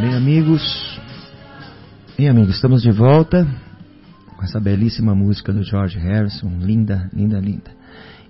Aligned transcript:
Bem, 0.00 0.14
amigos, 0.14 0.98
bem, 2.16 2.26
amigos, 2.26 2.54
estamos 2.54 2.80
de 2.80 2.90
volta 2.90 3.46
com 4.34 4.42
essa 4.42 4.58
belíssima 4.58 5.14
música 5.14 5.52
do 5.52 5.62
George 5.62 5.98
Harrison, 5.98 6.48
linda, 6.58 7.10
linda, 7.12 7.38
linda. 7.38 7.70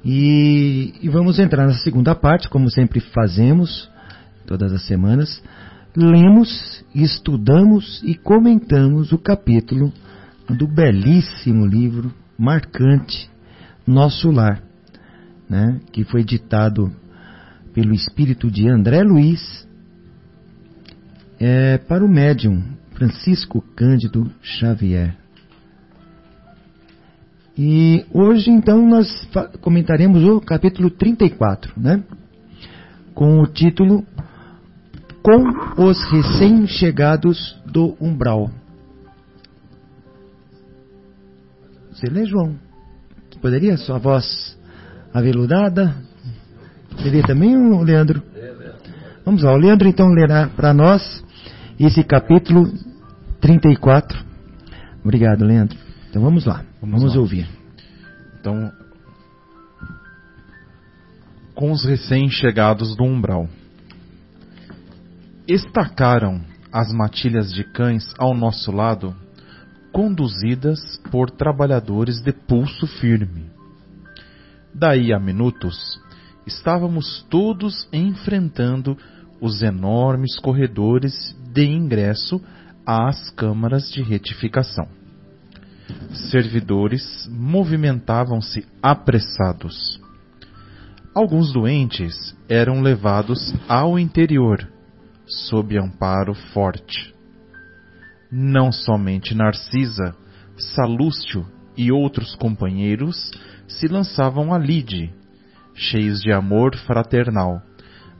E, 0.05 0.95
e 1.01 1.09
vamos 1.09 1.39
entrar 1.39 1.69
na 1.69 1.75
segunda 1.75 2.13
parte, 2.13 2.49
como 2.49 2.69
sempre 2.69 2.99
fazemos, 2.99 3.89
todas 4.49 4.73
as 4.73 4.83
semanas. 4.83 5.41
Lemos, 5.95 6.85
estudamos 6.93 8.03
e 8.03 8.17
comentamos 8.17 9.13
o 9.13 9.19
capítulo 9.19 9.93
do 10.49 10.67
belíssimo 10.67 11.65
livro 11.65 12.13
marcante 12.37 13.31
Nosso 13.87 14.33
Lar, 14.33 14.61
né, 15.49 15.81
que 15.93 16.03
foi 16.03 16.25
ditado 16.25 16.91
pelo 17.73 17.95
espírito 17.95 18.51
de 18.51 18.69
André 18.69 19.05
Luiz 19.05 19.70
é, 21.41 21.79
para 21.79 22.05
o 22.05 22.09
médium 22.09 22.63
Francisco 22.93 23.63
Cândido 23.75 24.31
Xavier. 24.43 25.17
E 27.57 28.05
hoje, 28.13 28.51
então, 28.51 28.87
nós 28.87 29.09
comentaremos 29.63 30.23
o 30.23 30.41
capítulo 30.41 30.91
34, 30.91 31.73
né? 31.77 32.03
Com 33.15 33.41
o 33.41 33.47
título 33.47 34.05
Com 35.23 35.83
os 35.83 36.03
recém-chegados 36.11 37.59
do 37.67 37.97
umbral. 38.01 38.51
Você 41.91 42.07
lê, 42.07 42.25
João? 42.25 42.57
Poderia? 43.43 43.77
Sua 43.77 43.99
voz 43.99 44.59
aveludada? 45.13 45.95
Seria 47.03 47.23
também, 47.23 47.57
Leandro? 47.83 48.23
Vamos 49.25 49.43
lá, 49.43 49.53
o 49.53 49.59
Leandro 49.59 49.89
então 49.89 50.09
lerá 50.09 50.49
para 50.49 50.73
nós 50.73 51.23
esse 51.87 52.05
capítulo 52.05 52.71
34. 53.41 54.23
Obrigado, 55.03 55.45
Leandro. 55.45 55.79
Então 56.09 56.23
vamos 56.23 56.45
lá, 56.45 56.65
vamos, 56.81 57.01
vamos 57.01 57.15
lá. 57.15 57.21
ouvir. 57.21 57.49
Então, 58.39 58.71
com 61.55 61.73
os 61.73 61.85
recém-chegados 61.85 62.97
do 62.97 63.05
umbral. 63.05 63.49
Estacaram 65.47 66.41
as 66.73 66.93
matilhas 66.93 67.53
de 67.53 67.65
cães 67.65 68.15
ao 68.19 68.35
nosso 68.35 68.71
lado, 68.71 69.15
conduzidas 69.93 70.81
por 71.11 71.31
trabalhadores 71.31 72.23
de 72.23 72.33
pulso 72.33 72.87
firme. 72.87 73.51
Daí 74.73 75.13
a 75.13 75.19
minutos, 75.19 76.01
estávamos 76.47 77.27
todos 77.29 77.89
enfrentando 77.93 78.97
os 79.41 79.63
enormes 79.63 80.39
corredores 80.39 81.35
de 81.53 81.65
ingresso 81.65 82.41
às 82.87 83.31
câmaras 83.31 83.91
de 83.91 84.03
retificação. 84.03 84.87
Servidores 86.31 87.29
movimentavam-se 87.31 88.67
apressados. 88.83 90.01
Alguns 91.15 91.53
doentes 91.53 92.37
eram 92.49 92.81
levados 92.81 93.55
ao 93.69 93.99
interior, 93.99 94.67
sob 95.27 95.77
amparo 95.77 96.35
forte. 96.53 97.15
Não 98.31 98.71
somente 98.71 99.35
Narcisa, 99.35 100.15
Salúcio 100.57 101.47
e 101.77 101.91
outros 101.91 102.35
companheiros 102.37 103.31
se 103.67 103.89
lançavam 103.89 104.53
a 104.53 104.59
lide, 104.59 105.13
cheios 105.75 106.21
de 106.21 106.33
amor 106.33 106.77
fraternal, 106.77 107.63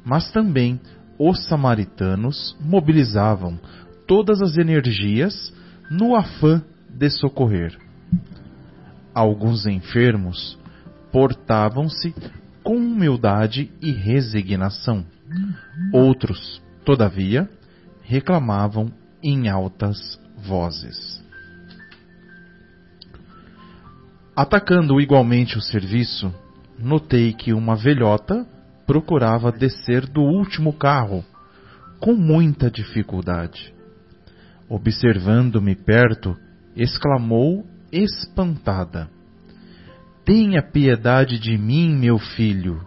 mas 0.05 0.31
também 0.33 0.81
os 1.23 1.45
samaritanos 1.49 2.57
mobilizavam 2.59 3.61
todas 4.07 4.41
as 4.41 4.57
energias 4.57 5.53
no 5.91 6.17
afã 6.17 6.63
de 6.89 7.11
socorrer. 7.11 7.79
Alguns 9.15 9.67
enfermos 9.67 10.59
portavam-se 11.13 12.15
com 12.65 12.77
humildade 12.77 13.71
e 13.83 13.91
resignação. 13.91 15.05
Outros, 15.93 16.63
todavia, 16.87 17.47
reclamavam 18.03 18.91
em 19.23 19.47
altas 19.51 20.19
vozes. 20.39 21.23
Atacando 24.35 24.99
igualmente 24.99 25.59
o 25.59 25.61
serviço, 25.61 26.35
notei 26.79 27.35
que 27.35 27.53
uma 27.53 27.77
velhota 27.77 28.47
procurava 28.91 29.53
descer 29.53 30.05
do 30.05 30.21
último 30.21 30.73
carro, 30.73 31.25
com 32.01 32.13
muita 32.13 32.69
dificuldade. 32.69 33.73
Observando-me 34.69 35.77
perto, 35.77 36.37
exclamou 36.75 37.65
espantada: 37.93 39.09
Tenha 40.25 40.61
piedade 40.61 41.39
de 41.39 41.57
mim, 41.57 41.95
meu 41.95 42.19
filho. 42.19 42.85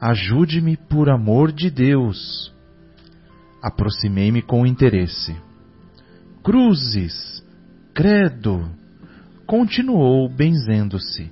Ajude-me 0.00 0.76
por 0.76 1.10
amor 1.10 1.50
de 1.50 1.68
Deus. 1.68 2.54
Aproximei-me 3.60 4.40
com 4.40 4.64
interesse. 4.64 5.34
Cruzes, 6.44 7.44
credo, 7.92 8.70
continuou 9.48 10.28
benzendo-se. 10.28 11.28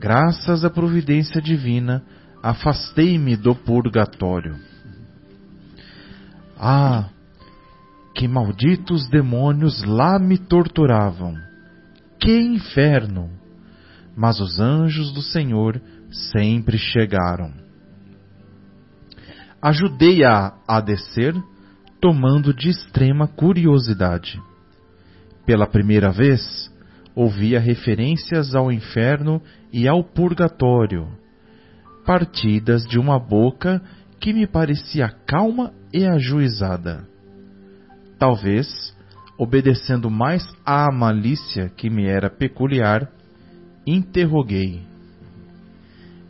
Graças 0.00 0.64
à 0.64 0.70
providência 0.70 1.42
divina, 1.42 2.02
afastei-me 2.44 3.36
do 3.36 3.54
purgatório. 3.54 4.54
Ah, 6.58 7.08
que 8.14 8.28
malditos 8.28 9.08
demônios 9.08 9.82
lá 9.82 10.18
me 10.18 10.36
torturavam! 10.36 11.34
Que 12.20 12.38
inferno! 12.38 13.30
Mas 14.14 14.40
os 14.40 14.60
anjos 14.60 15.10
do 15.14 15.22
Senhor 15.22 15.80
sempre 16.10 16.76
chegaram. 16.76 17.50
Ajudei-a 19.62 20.52
a 20.68 20.82
descer, 20.82 21.34
tomando 21.98 22.52
de 22.52 22.68
extrema 22.68 23.26
curiosidade. 23.26 24.38
Pela 25.46 25.66
primeira 25.66 26.12
vez, 26.12 26.70
ouvia 27.14 27.58
referências 27.58 28.54
ao 28.54 28.70
inferno 28.70 29.40
e 29.72 29.88
ao 29.88 30.04
purgatório 30.04 31.23
partidas 32.04 32.86
de 32.86 32.98
uma 32.98 33.18
boca 33.18 33.82
que 34.20 34.32
me 34.32 34.46
parecia 34.46 35.08
calma 35.26 35.72
e 35.92 36.04
ajuizada. 36.04 37.06
Talvez, 38.18 38.68
obedecendo 39.38 40.10
mais 40.10 40.46
à 40.64 40.90
malícia 40.92 41.68
que 41.68 41.90
me 41.90 42.06
era 42.06 42.30
peculiar, 42.30 43.10
interroguei: 43.86 44.82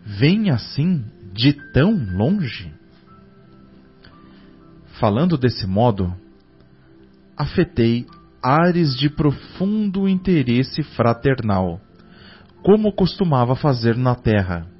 Vem 0.04 0.50
assim 0.50 1.04
de 1.32 1.52
tão 1.72 1.92
longe? 1.92 2.72
Falando 5.00 5.36
desse 5.36 5.66
modo, 5.66 6.14
afetei 7.36 8.06
ares 8.42 8.96
de 8.96 9.10
profundo 9.10 10.08
interesse 10.08 10.82
fraternal, 10.82 11.80
como 12.62 12.92
costumava 12.92 13.56
fazer 13.56 13.96
na 13.96 14.14
terra 14.14 14.73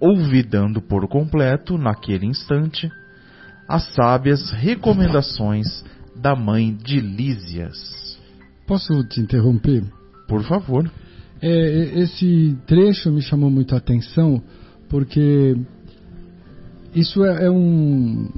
olvidando 0.00 0.80
por 0.80 1.06
completo, 1.06 1.76
naquele 1.76 2.26
instante, 2.26 2.90
as 3.68 3.84
sábias 3.94 4.50
recomendações 4.50 5.84
da 6.16 6.34
mãe 6.34 6.74
de 6.74 7.00
Lísias. 7.00 8.18
Posso 8.66 9.04
te 9.04 9.20
interromper? 9.20 9.84
Por 10.26 10.42
favor. 10.44 10.90
É, 11.42 12.00
esse 12.00 12.56
trecho 12.66 13.10
me 13.10 13.22
chamou 13.22 13.50
muito 13.50 13.74
a 13.74 13.78
atenção 13.78 14.42
porque 14.88 15.56
isso 16.94 17.24
é, 17.24 17.46
é 17.46 17.50
um, 17.50 18.28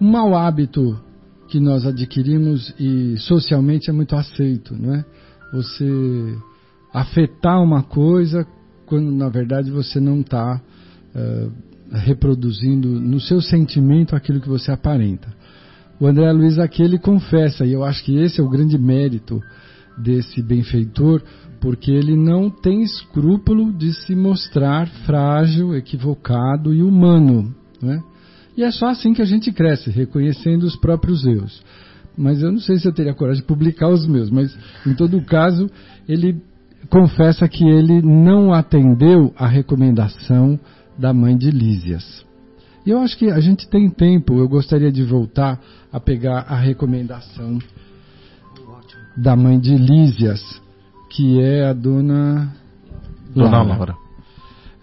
um 0.00 0.10
mau 0.10 0.34
hábito 0.34 1.00
que 1.48 1.58
nós 1.60 1.86
adquirimos 1.86 2.74
e 2.78 3.16
socialmente 3.18 3.88
é 3.88 3.92
muito 3.92 4.14
aceito, 4.14 4.76
não 4.76 4.94
é? 4.94 5.04
Você 5.52 6.36
afetar 6.92 7.62
uma 7.62 7.82
coisa 7.82 8.46
quando 8.88 9.10
na 9.12 9.28
verdade 9.28 9.70
você 9.70 10.00
não 10.00 10.20
está 10.20 10.56
uh, 10.56 11.18
eh, 11.18 11.48
reproduzindo 11.90 12.88
no 12.88 13.20
seu 13.20 13.40
sentimento 13.40 14.16
aquilo 14.16 14.40
que 14.40 14.48
você 14.48 14.72
aparenta. 14.72 15.28
O 16.00 16.06
André 16.06 16.30
Luiz 16.32 16.58
aqui 16.58 16.82
ele 16.82 16.98
confessa, 16.98 17.66
e 17.66 17.72
eu 17.72 17.84
acho 17.84 18.04
que 18.04 18.16
esse 18.16 18.40
é 18.40 18.44
o 18.44 18.48
grande 18.48 18.78
mérito 18.78 19.40
desse 19.96 20.42
benfeitor, 20.42 21.22
porque 21.60 21.90
ele 21.90 22.16
não 22.16 22.48
tem 22.48 22.82
escrúpulo 22.82 23.72
de 23.72 23.92
se 23.92 24.14
mostrar 24.14 24.86
frágil, 25.04 25.74
equivocado 25.74 26.72
e 26.72 26.82
humano. 26.82 27.54
Né? 27.82 28.00
E 28.56 28.62
é 28.62 28.70
só 28.70 28.88
assim 28.88 29.12
que 29.12 29.22
a 29.22 29.24
gente 29.24 29.52
cresce, 29.52 29.90
reconhecendo 29.90 30.62
os 30.64 30.76
próprios 30.76 31.26
erros. 31.26 31.62
Mas 32.16 32.42
eu 32.42 32.50
não 32.50 32.58
sei 32.58 32.78
se 32.78 32.86
eu 32.86 32.92
teria 32.92 33.14
coragem 33.14 33.42
de 33.42 33.46
publicar 33.46 33.88
os 33.88 34.06
meus, 34.06 34.30
mas 34.30 34.56
em 34.86 34.94
todo 34.94 35.20
caso, 35.22 35.70
ele 36.08 36.40
confessa 36.88 37.48
que 37.48 37.64
ele 37.64 38.00
não 38.02 38.52
atendeu 38.52 39.32
à 39.36 39.46
recomendação 39.46 40.58
da 40.98 41.12
mãe 41.12 41.36
de 41.36 41.50
Lísias. 41.50 42.24
E 42.86 42.90
eu 42.90 43.00
acho 43.00 43.18
que 43.18 43.30
a 43.30 43.40
gente 43.40 43.68
tem 43.68 43.90
tempo, 43.90 44.38
eu 44.38 44.48
gostaria 44.48 44.90
de 44.90 45.02
voltar 45.02 45.60
a 45.92 46.00
pegar 46.00 46.46
a 46.48 46.56
recomendação 46.56 47.58
da 49.16 49.36
mãe 49.36 49.58
de 49.58 49.76
Lísias, 49.76 50.40
que 51.10 51.40
é 51.40 51.66
a 51.66 51.72
dona 51.72 52.52
Dona 53.34 53.62
Laura. 53.62 53.74
Laura. 53.74 53.96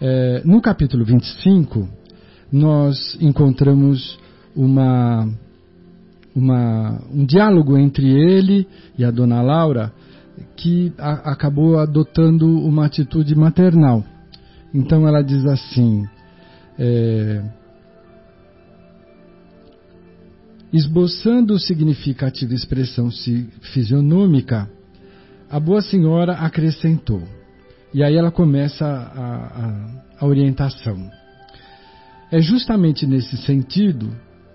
É, 0.00 0.42
no 0.44 0.60
capítulo 0.60 1.04
25, 1.04 1.88
nós 2.52 3.16
encontramos 3.20 4.18
uma, 4.54 5.28
uma, 6.34 7.00
um 7.12 7.24
diálogo 7.24 7.76
entre 7.76 8.06
ele 8.06 8.68
e 8.96 9.04
a 9.04 9.10
dona 9.10 9.42
Laura 9.42 9.92
que 10.56 10.92
a- 10.98 11.32
acabou 11.32 11.78
adotando 11.78 12.46
uma 12.46 12.86
atitude 12.86 13.34
maternal. 13.34 14.04
Então 14.74 15.06
ela 15.06 15.22
diz 15.22 15.44
assim: 15.46 16.04
é, 16.78 17.42
esboçando 20.72 21.58
significativa 21.58 22.54
expressão 22.54 23.10
si- 23.10 23.48
fisionômica, 23.72 24.68
a 25.50 25.58
boa 25.60 25.80
senhora 25.80 26.34
acrescentou. 26.34 27.22
E 27.94 28.02
aí 28.02 28.16
ela 28.16 28.30
começa 28.30 28.84
a, 28.84 29.36
a- 29.36 30.02
a 30.20 30.26
orientação. 30.26 31.10
É 32.30 32.40
justamente 32.40 33.06
nesse 33.06 33.36
sentido, 33.38 34.10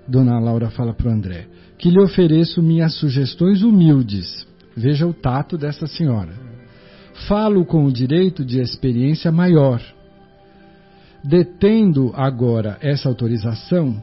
Dona 0.07 0.37
Laura 0.39 0.69
fala 0.69 0.93
para 0.93 1.07
o 1.07 1.11
André, 1.11 1.47
que 1.77 1.89
lhe 1.89 1.99
ofereço 2.01 2.61
minhas 2.61 2.93
sugestões 2.95 3.63
humildes. 3.63 4.45
Veja 4.75 5.05
o 5.05 5.13
tato 5.13 5.57
dessa 5.57 5.87
senhora. 5.87 6.33
Falo 7.27 7.65
com 7.65 7.85
o 7.85 7.91
direito 7.91 8.43
de 8.43 8.59
experiência 8.59 9.31
maior. 9.31 9.81
Detendo 11.23 12.11
agora 12.15 12.77
essa 12.81 13.07
autorização, 13.07 14.01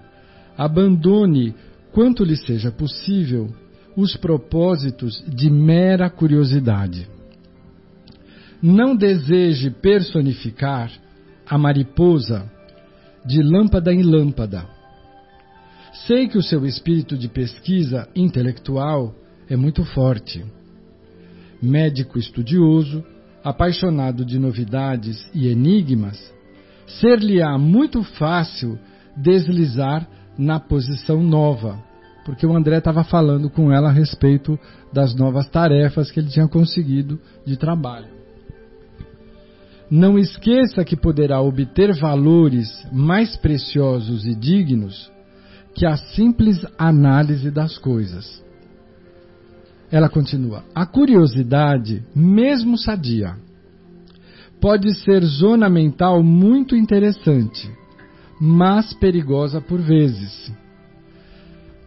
abandone, 0.57 1.55
quanto 1.93 2.23
lhe 2.23 2.37
seja 2.37 2.71
possível, 2.71 3.49
os 3.97 4.17
propósitos 4.17 5.25
de 5.27 5.51
mera 5.51 6.09
curiosidade. 6.09 7.09
Não 8.63 8.95
deseje 8.95 9.71
personificar 9.71 10.93
a 11.47 11.57
mariposa 11.57 12.49
de 13.25 13.43
lâmpada 13.43 13.93
em 13.93 14.03
lâmpada. 14.03 14.65
Sei 16.07 16.29
que 16.29 16.39
o 16.39 16.43
seu 16.43 16.65
espírito 16.65 17.17
de 17.17 17.29
pesquisa 17.29 18.09
intelectual 18.15 19.15
é 19.49 19.57
muito 19.57 19.85
forte. 19.85 20.45
Médico 21.61 22.19
estudioso, 22.19 23.05
apaixonado 23.43 24.25
de 24.25 24.39
novidades 24.39 25.29
e 25.35 25.49
enigmas, 25.49 26.19
ser-lhe-á 26.87 27.59
muito 27.59 28.03
fácil 28.03 28.79
deslizar 29.17 30.07
na 30.39 30.61
posição 30.61 31.23
nova, 31.23 31.83
porque 32.25 32.47
o 32.47 32.55
André 32.55 32.79
estava 32.79 33.03
falando 33.03 33.51
com 33.51 33.73
ela 33.73 33.89
a 33.89 33.93
respeito 33.93 34.59
das 34.93 35.15
novas 35.15 35.49
tarefas 35.49 36.11
que 36.11 36.21
ele 36.21 36.29
tinha 36.29 36.47
conseguido 36.47 37.21
de 37.45 37.57
trabalho. 37.57 38.19
Não 39.91 40.19
esqueça 40.19 40.85
que 40.85 40.97
poderá 40.97 41.41
obter 41.41 41.95
valores 41.99 42.87
mais 42.93 43.37
preciosos 43.37 44.27
e 44.27 44.35
dignos 44.35 45.11
que 45.75 45.87
a 45.87 45.97
simples 45.97 46.65
análise 46.79 47.51
das 47.51 47.79
coisas. 47.79 48.45
Ela 49.91 50.09
continua: 50.09 50.65
a 50.75 50.85
curiosidade, 50.87 52.05
mesmo 52.15 52.77
sadia, 52.77 53.37
pode 54.61 54.93
ser 54.95 55.25
zona 55.25 55.69
mental 55.69 56.23
muito 56.23 56.77
interessante, 56.77 57.71
mas 58.41 58.93
perigosa 58.95 59.61
por 59.61 59.81
vezes. 59.81 60.53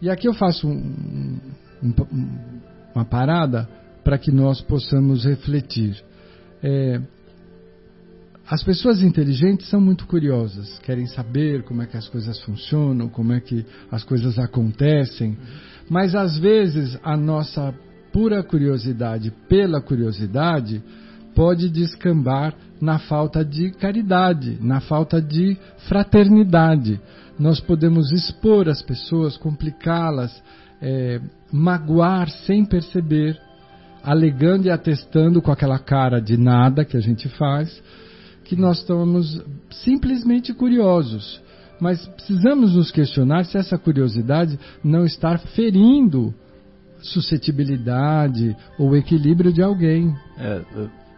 E 0.00 0.10
aqui 0.10 0.26
eu 0.26 0.34
faço 0.34 0.66
um- 0.68 1.38
um- 1.82 2.38
uma 2.94 3.04
parada 3.04 3.68
para 4.02 4.18
que 4.18 4.32
nós 4.32 4.60
possamos 4.60 5.24
refletir. 5.24 6.02
É, 6.62 7.00
as 8.50 8.62
pessoas 8.62 9.00
inteligentes 9.00 9.68
são 9.68 9.80
muito 9.80 10.06
curiosas, 10.06 10.78
querem 10.80 11.06
saber 11.06 11.62
como 11.62 11.82
é 11.82 11.86
que 11.86 11.96
as 11.96 12.08
coisas 12.08 12.40
funcionam, 12.40 13.08
como 13.08 13.32
é 13.32 13.40
que 13.40 13.64
as 13.90 14.02
coisas 14.02 14.38
acontecem, 14.38 15.38
mas 15.88 16.14
às 16.14 16.36
vezes 16.36 16.98
a 17.02 17.16
nossa 17.16 17.72
pura 18.12 18.42
curiosidade 18.42 19.32
pela 19.48 19.80
curiosidade 19.80 20.82
pode 21.34 21.68
descambar 21.68 22.54
na 22.80 22.98
falta 22.98 23.44
de 23.44 23.70
caridade, 23.70 24.58
na 24.60 24.80
falta 24.80 25.20
de 25.20 25.56
fraternidade. 25.88 27.00
Nós 27.38 27.60
podemos 27.60 28.12
expor 28.12 28.68
as 28.68 28.82
pessoas, 28.82 29.36
complicá-las, 29.36 30.42
eh, 30.80 31.20
magoar 31.50 32.28
sem 32.28 32.64
perceber, 32.64 33.40
alegando 34.02 34.66
e 34.66 34.70
atestando 34.70 35.40
com 35.40 35.50
aquela 35.50 35.78
cara 35.78 36.20
de 36.20 36.36
nada 36.36 36.84
que 36.84 36.96
a 36.96 37.00
gente 37.00 37.28
faz, 37.30 37.82
que 38.44 38.56
nós 38.56 38.78
estamos 38.78 39.40
simplesmente 39.70 40.52
curiosos. 40.52 41.40
Mas 41.80 42.06
precisamos 42.06 42.74
nos 42.74 42.90
questionar 42.90 43.44
se 43.44 43.56
essa 43.56 43.78
curiosidade 43.78 44.58
não 44.84 45.04
está 45.04 45.38
ferindo 45.38 46.34
suscetibilidade 47.02 48.56
ou 48.78 48.96
equilíbrio 48.96 49.52
de 49.52 49.62
alguém. 49.62 50.14
É, 50.38 50.62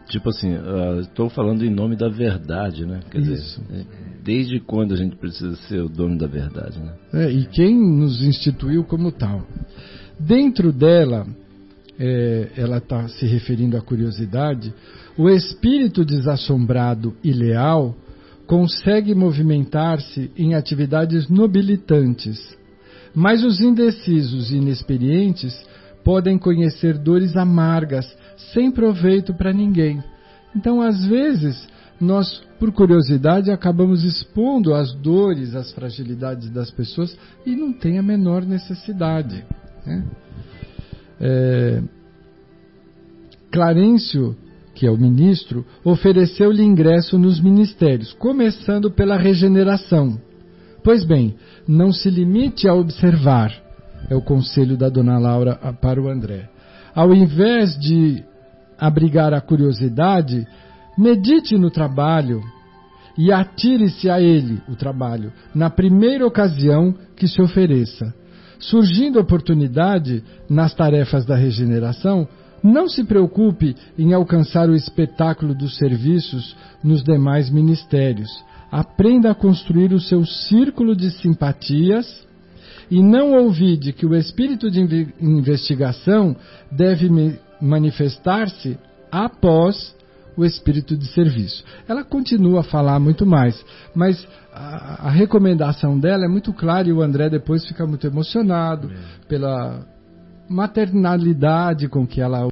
tipo 0.08 0.28
assim, 0.28 0.54
estou 1.00 1.28
falando 1.28 1.64
em 1.64 1.70
nome 1.70 1.96
da 1.96 2.08
verdade, 2.08 2.84
né? 2.84 3.00
Quer 3.10 3.20
Isso. 3.20 3.60
dizer, 3.60 3.80
é, 3.80 3.84
desde 4.22 4.60
quando 4.60 4.94
a 4.94 4.96
gente 4.96 5.16
precisa 5.16 5.54
ser 5.68 5.82
o 5.82 5.88
dono 5.88 6.18
da 6.18 6.26
verdade, 6.26 6.78
né? 6.78 6.94
É, 7.12 7.30
e 7.30 7.46
quem 7.46 7.76
nos 7.76 8.22
instituiu 8.22 8.84
como 8.84 9.12
tal. 9.12 9.46
Dentro 10.18 10.72
dela, 10.72 11.26
é, 11.98 12.50
ela 12.56 12.78
está 12.78 13.08
se 13.08 13.26
referindo 13.26 13.76
à 13.76 13.80
curiosidade, 13.80 14.72
o 15.16 15.28
espírito 15.28 16.04
desassombrado 16.04 17.14
e 17.22 17.32
leal 17.32 17.96
consegue 18.46 19.14
movimentar-se 19.14 20.30
em 20.36 20.54
atividades 20.54 21.28
nobilitantes, 21.28 22.38
mas 23.14 23.44
os 23.44 23.60
indecisos 23.60 24.50
e 24.50 24.56
inexperientes 24.56 25.54
podem 26.04 26.38
conhecer 26.38 26.98
dores 26.98 27.36
amargas 27.36 28.06
sem 28.52 28.70
proveito 28.70 29.32
para 29.32 29.52
ninguém. 29.52 30.02
Então, 30.54 30.80
às 30.80 31.04
vezes, 31.06 31.66
nós, 32.00 32.42
por 32.58 32.70
curiosidade, 32.72 33.50
acabamos 33.50 34.04
expondo 34.04 34.74
as 34.74 34.92
dores, 34.94 35.54
as 35.54 35.72
fragilidades 35.72 36.50
das 36.50 36.70
pessoas 36.70 37.16
e 37.46 37.56
não 37.56 37.72
tem 37.72 37.98
a 37.98 38.02
menor 38.02 38.44
necessidade. 38.44 39.44
né? 39.86 40.04
É, 41.20 41.82
Clarencio, 43.50 44.36
que 44.74 44.86
é 44.86 44.90
o 44.90 44.98
ministro, 44.98 45.64
ofereceu-lhe 45.84 46.62
ingresso 46.62 47.16
nos 47.16 47.40
ministérios, 47.40 48.12
começando 48.14 48.90
pela 48.90 49.16
regeneração. 49.16 50.20
Pois 50.82 51.04
bem, 51.04 51.36
não 51.66 51.92
se 51.92 52.10
limite 52.10 52.68
a 52.68 52.74
observar, 52.74 53.63
é 54.08 54.14
o 54.14 54.22
conselho 54.22 54.76
da 54.76 54.88
dona 54.88 55.18
Laura 55.18 55.56
para 55.80 56.00
o 56.00 56.08
André. 56.08 56.48
Ao 56.94 57.12
invés 57.14 57.78
de 57.78 58.22
abrigar 58.78 59.32
a 59.32 59.40
curiosidade, 59.40 60.46
medite 60.96 61.56
no 61.56 61.70
trabalho 61.70 62.42
e 63.16 63.32
atire-se 63.32 64.10
a 64.10 64.20
ele, 64.20 64.60
o 64.68 64.74
trabalho, 64.74 65.32
na 65.54 65.70
primeira 65.70 66.26
ocasião 66.26 66.94
que 67.16 67.28
se 67.28 67.40
ofereça. 67.40 68.12
Surgindo 68.58 69.20
oportunidade 69.20 70.22
nas 70.48 70.74
tarefas 70.74 71.24
da 71.24 71.36
regeneração, 71.36 72.26
não 72.62 72.88
se 72.88 73.04
preocupe 73.04 73.76
em 73.98 74.14
alcançar 74.14 74.68
o 74.70 74.74
espetáculo 74.74 75.54
dos 75.54 75.76
serviços 75.76 76.56
nos 76.82 77.02
demais 77.02 77.50
ministérios. 77.50 78.30
Aprenda 78.72 79.30
a 79.30 79.34
construir 79.34 79.92
o 79.92 80.00
seu 80.00 80.24
círculo 80.24 80.96
de 80.96 81.10
simpatias 81.10 82.06
e 82.90 83.02
não 83.02 83.32
ouvide 83.32 83.92
que 83.92 84.06
o 84.06 84.14
espírito 84.14 84.70
de 84.70 84.80
inve- 84.80 85.14
investigação 85.20 86.36
deve 86.70 87.08
manifestar-se 87.60 88.78
após 89.10 89.94
o 90.36 90.44
espírito 90.44 90.96
de 90.96 91.06
serviço. 91.06 91.64
Ela 91.88 92.02
continua 92.02 92.60
a 92.60 92.64
falar 92.64 92.98
muito 92.98 93.24
mais, 93.24 93.64
mas 93.94 94.26
a, 94.52 95.08
a 95.08 95.10
recomendação 95.10 95.98
dela 95.98 96.24
é 96.24 96.28
muito 96.28 96.52
clara 96.52 96.88
e 96.88 96.92
o 96.92 97.02
André 97.02 97.30
depois 97.30 97.64
fica 97.66 97.86
muito 97.86 98.06
emocionado 98.06 98.90
pela 99.28 99.86
maternalidade 100.48 101.88
com 101.88 102.06
que 102.06 102.20
ela 102.20 102.48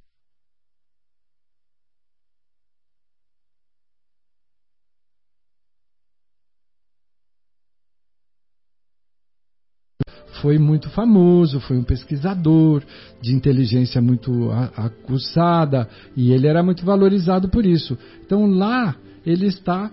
foi 10.42 10.58
muito 10.58 10.90
famoso, 10.90 11.61
foi 11.61 11.78
um 11.78 11.84
pesquisador 11.84 12.82
de 13.22 13.32
inteligência 13.32 14.02
muito 14.02 14.50
a- 14.50 14.70
aguçada 14.76 15.88
e 16.16 16.32
ele 16.32 16.49
era 16.49 16.62
muito 16.62 16.84
valorizado 16.84 17.49
por 17.49 17.64
isso. 17.64 17.96
Então 18.26 18.44
lá 18.46 18.96
ele 19.25 19.46
está 19.46 19.90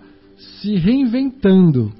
se 0.60 0.74
reinventando. 0.76 1.92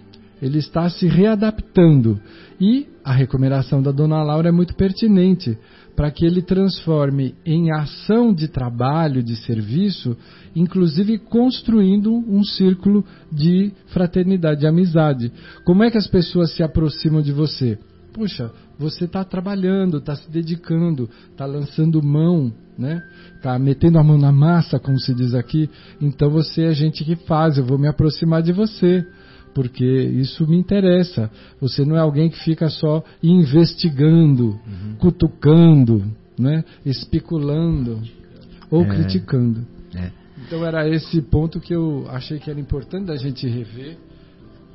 ele 0.42 0.57
está 0.59 0.88
se 0.88 1.07
readaptando. 1.07 2.19
E 2.59 2.87
a 3.04 3.12
recomendação 3.12 3.83
da 3.83 3.90
dona 3.92 4.23
Laura 4.23 4.49
é 4.49 4.52
muito 4.52 4.75
pertinente 4.75 5.59
para 5.95 6.11
que 6.11 6.25
ele 6.25 6.40
transforme 6.40 7.35
em 7.45 7.71
ação 7.71 8.33
de 8.33 8.49
trabalho, 8.49 9.23
de 9.23 9.37
serviço, 9.37 10.16
inclusive 10.57 11.19
construindo 11.19 12.11
um 12.14 12.42
círculo 12.42 13.04
de 13.30 13.71
fraternidade, 13.88 14.61
de 14.61 14.66
amizade. 14.66 15.30
Como 15.62 15.85
é 15.85 15.90
que 15.90 15.99
as 15.99 16.07
pessoas 16.07 16.52
se 16.57 16.62
aproximam 16.62 17.21
de 17.21 17.33
você? 17.33 17.78
Puxa, 18.12 18.50
você 18.79 19.05
está 19.05 19.25
trabalhando, 19.25 19.99
está 19.99 20.17
se 20.17 20.31
dedicando, 20.31 21.09
está 21.31 21.47
lançando 21.47 22.02
mão, 22.02 22.52
né? 22.79 23.02
Está 23.37 23.59
metendo 23.59 23.99
a 23.99 24.05
mão 24.05 24.19
na 24.19 24.33
massa, 24.33 24.79
como 24.79 24.99
se 24.99 25.14
diz 25.14 25.35
aqui. 25.35 25.71
Então 26.00 26.31
você 26.31 26.64
é 26.64 26.73
gente 26.73 27.05
que 27.05 27.17
faz. 27.17 27.59
Eu 27.59 27.64
vou 27.64 27.79
me 27.79 27.88
aproximar 27.88 28.43
de 28.43 28.52
você 28.52 29.07
porque 29.55 29.85
isso 29.85 30.47
me 30.47 30.57
interessa. 30.57 31.31
Você 31.61 31.85
não 31.85 31.97
é 31.97 32.00
alguém 32.00 32.31
que 32.31 32.38
fica 32.38 32.69
só 32.69 33.02
investigando, 33.23 34.47
uhum. 34.47 34.95
cutucando, 34.99 36.05
né? 36.38 36.64
especulando 36.85 38.00
ou 38.71 38.83
é. 38.83 38.88
criticando. 38.88 39.67
É. 39.95 40.11
Então 40.47 40.64
era 40.64 40.88
esse 40.88 41.21
ponto 41.23 41.61
que 41.61 41.75
eu 41.75 42.07
achei 42.09 42.38
que 42.38 42.50
era 42.50 42.59
importante 42.59 43.07
da 43.07 43.17
gente 43.17 43.47
rever 43.47 43.99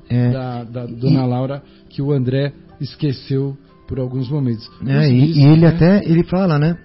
é. 0.09 0.31
da, 0.31 0.63
da 0.63 0.85
dona 0.85 1.23
e... 1.23 1.27
Laura, 1.27 1.63
que 1.89 2.01
o 2.01 2.11
André 2.11 2.53
esqueceu 2.79 3.57
por 3.87 3.99
alguns 3.99 4.29
momentos. 4.29 4.69
É, 4.85 5.09
e, 5.09 5.39
e, 5.39 5.45
ele 5.45 5.61
né? 5.61 5.67
até 5.67 6.03
ele 6.05 6.23
fala, 6.23 6.57
né? 6.57 6.77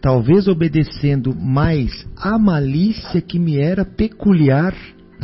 Talvez 0.00 0.46
obedecendo 0.46 1.34
mais 1.34 2.06
à 2.16 2.38
malícia 2.38 3.20
que 3.20 3.38
me 3.38 3.58
era 3.58 3.84
peculiar 3.84 4.74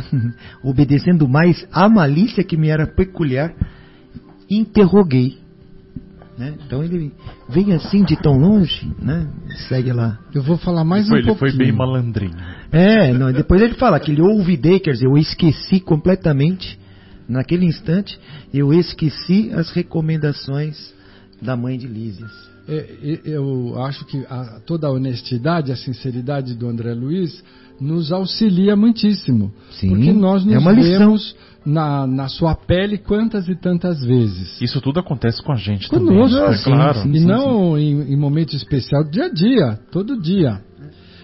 obedecendo 0.63 1.27
mais 1.27 1.65
à 1.71 1.87
malícia 1.89 2.43
que 2.43 2.57
me 2.57 2.69
era 2.69 2.87
peculiar, 2.87 3.53
interroguei. 4.49 5.37
Né? 6.37 6.53
Então 6.65 6.83
ele 6.83 7.13
vem 7.47 7.73
assim 7.73 8.03
de 8.03 8.17
tão 8.17 8.33
longe, 8.33 8.91
né? 9.01 9.27
Segue 9.69 9.93
lá. 9.93 10.19
Eu 10.33 10.43
vou 10.43 10.57
falar 10.57 10.83
mais 10.83 11.07
foi, 11.07 11.21
um 11.21 11.25
pouquinho. 11.25 11.47
Ele 11.47 11.57
foi 11.57 11.65
bem 11.65 11.71
malandrinho. 11.71 12.35
É, 12.71 13.13
não, 13.13 13.31
depois 13.31 13.61
ele 13.61 13.75
fala 13.75 13.99
que 13.99 14.11
ele 14.11 14.21
ouvidei, 14.21 14.79
quer 14.79 14.91
dizer, 14.91 15.05
eu 15.05 15.17
esqueci 15.17 15.79
completamente, 15.79 16.77
naquele 17.27 17.65
instante, 17.65 18.19
eu 18.53 18.73
esqueci 18.73 19.51
as 19.53 19.71
recomendações 19.71 20.93
da 21.41 21.55
mãe 21.55 21.77
de 21.77 21.87
Lísias. 21.87 22.31
É, 22.67 23.19
eu 23.23 23.79
acho 23.83 24.05
que 24.05 24.25
a, 24.27 24.59
toda 24.65 24.87
a 24.87 24.91
honestidade, 24.91 25.71
a 25.71 25.75
sinceridade 25.75 26.55
do 26.55 26.67
André 26.67 26.93
Luiz 26.93 27.43
nos 27.79 28.11
auxilia 28.11 28.75
muitíssimo. 28.75 29.53
Sim, 29.71 29.89
porque 29.89 30.13
nós 30.13 30.45
é 30.47 30.55
nos 30.55 30.65
é 30.65 30.81
vemos 30.81 31.35
na, 31.65 32.07
na 32.07 32.27
sua 32.27 32.55
pele 32.55 32.97
quantas 32.97 33.47
e 33.47 33.55
tantas 33.55 33.99
vezes. 34.01 34.59
Isso 34.61 34.81
tudo 34.81 34.99
acontece 34.99 35.43
com 35.43 35.51
a 35.51 35.55
gente 35.55 35.89
Conosco, 35.89 36.37
também. 36.37 36.59
É 36.59 36.63
claro. 36.63 36.99
Sim, 36.99 37.13
sim, 37.13 37.17
e 37.17 37.25
não 37.25 37.77
em, 37.77 38.13
em 38.13 38.17
momento 38.17 38.55
especial, 38.55 39.03
dia 39.03 39.25
a 39.25 39.29
dia, 39.29 39.79
todo 39.91 40.19
dia. 40.19 40.61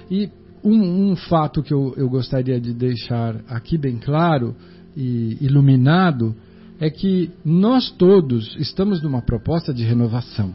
E 0.10 0.30
um, 0.64 1.12
um 1.12 1.16
fato 1.16 1.64
que 1.64 1.74
eu, 1.74 1.94
eu 1.98 2.10
gostaria 2.10 2.60
de 2.60 2.74
deixar 2.74 3.36
aqui 3.48 3.78
bem 3.78 3.98
claro 3.98 4.56
e 4.96 5.38
iluminado 5.42 6.36
é 6.80 6.90
que 6.90 7.30
nós 7.46 7.92
todos 7.92 8.56
estamos 8.58 9.02
numa 9.02 9.22
proposta 9.22 9.74
de 9.74 9.84
renovação. 9.84 10.54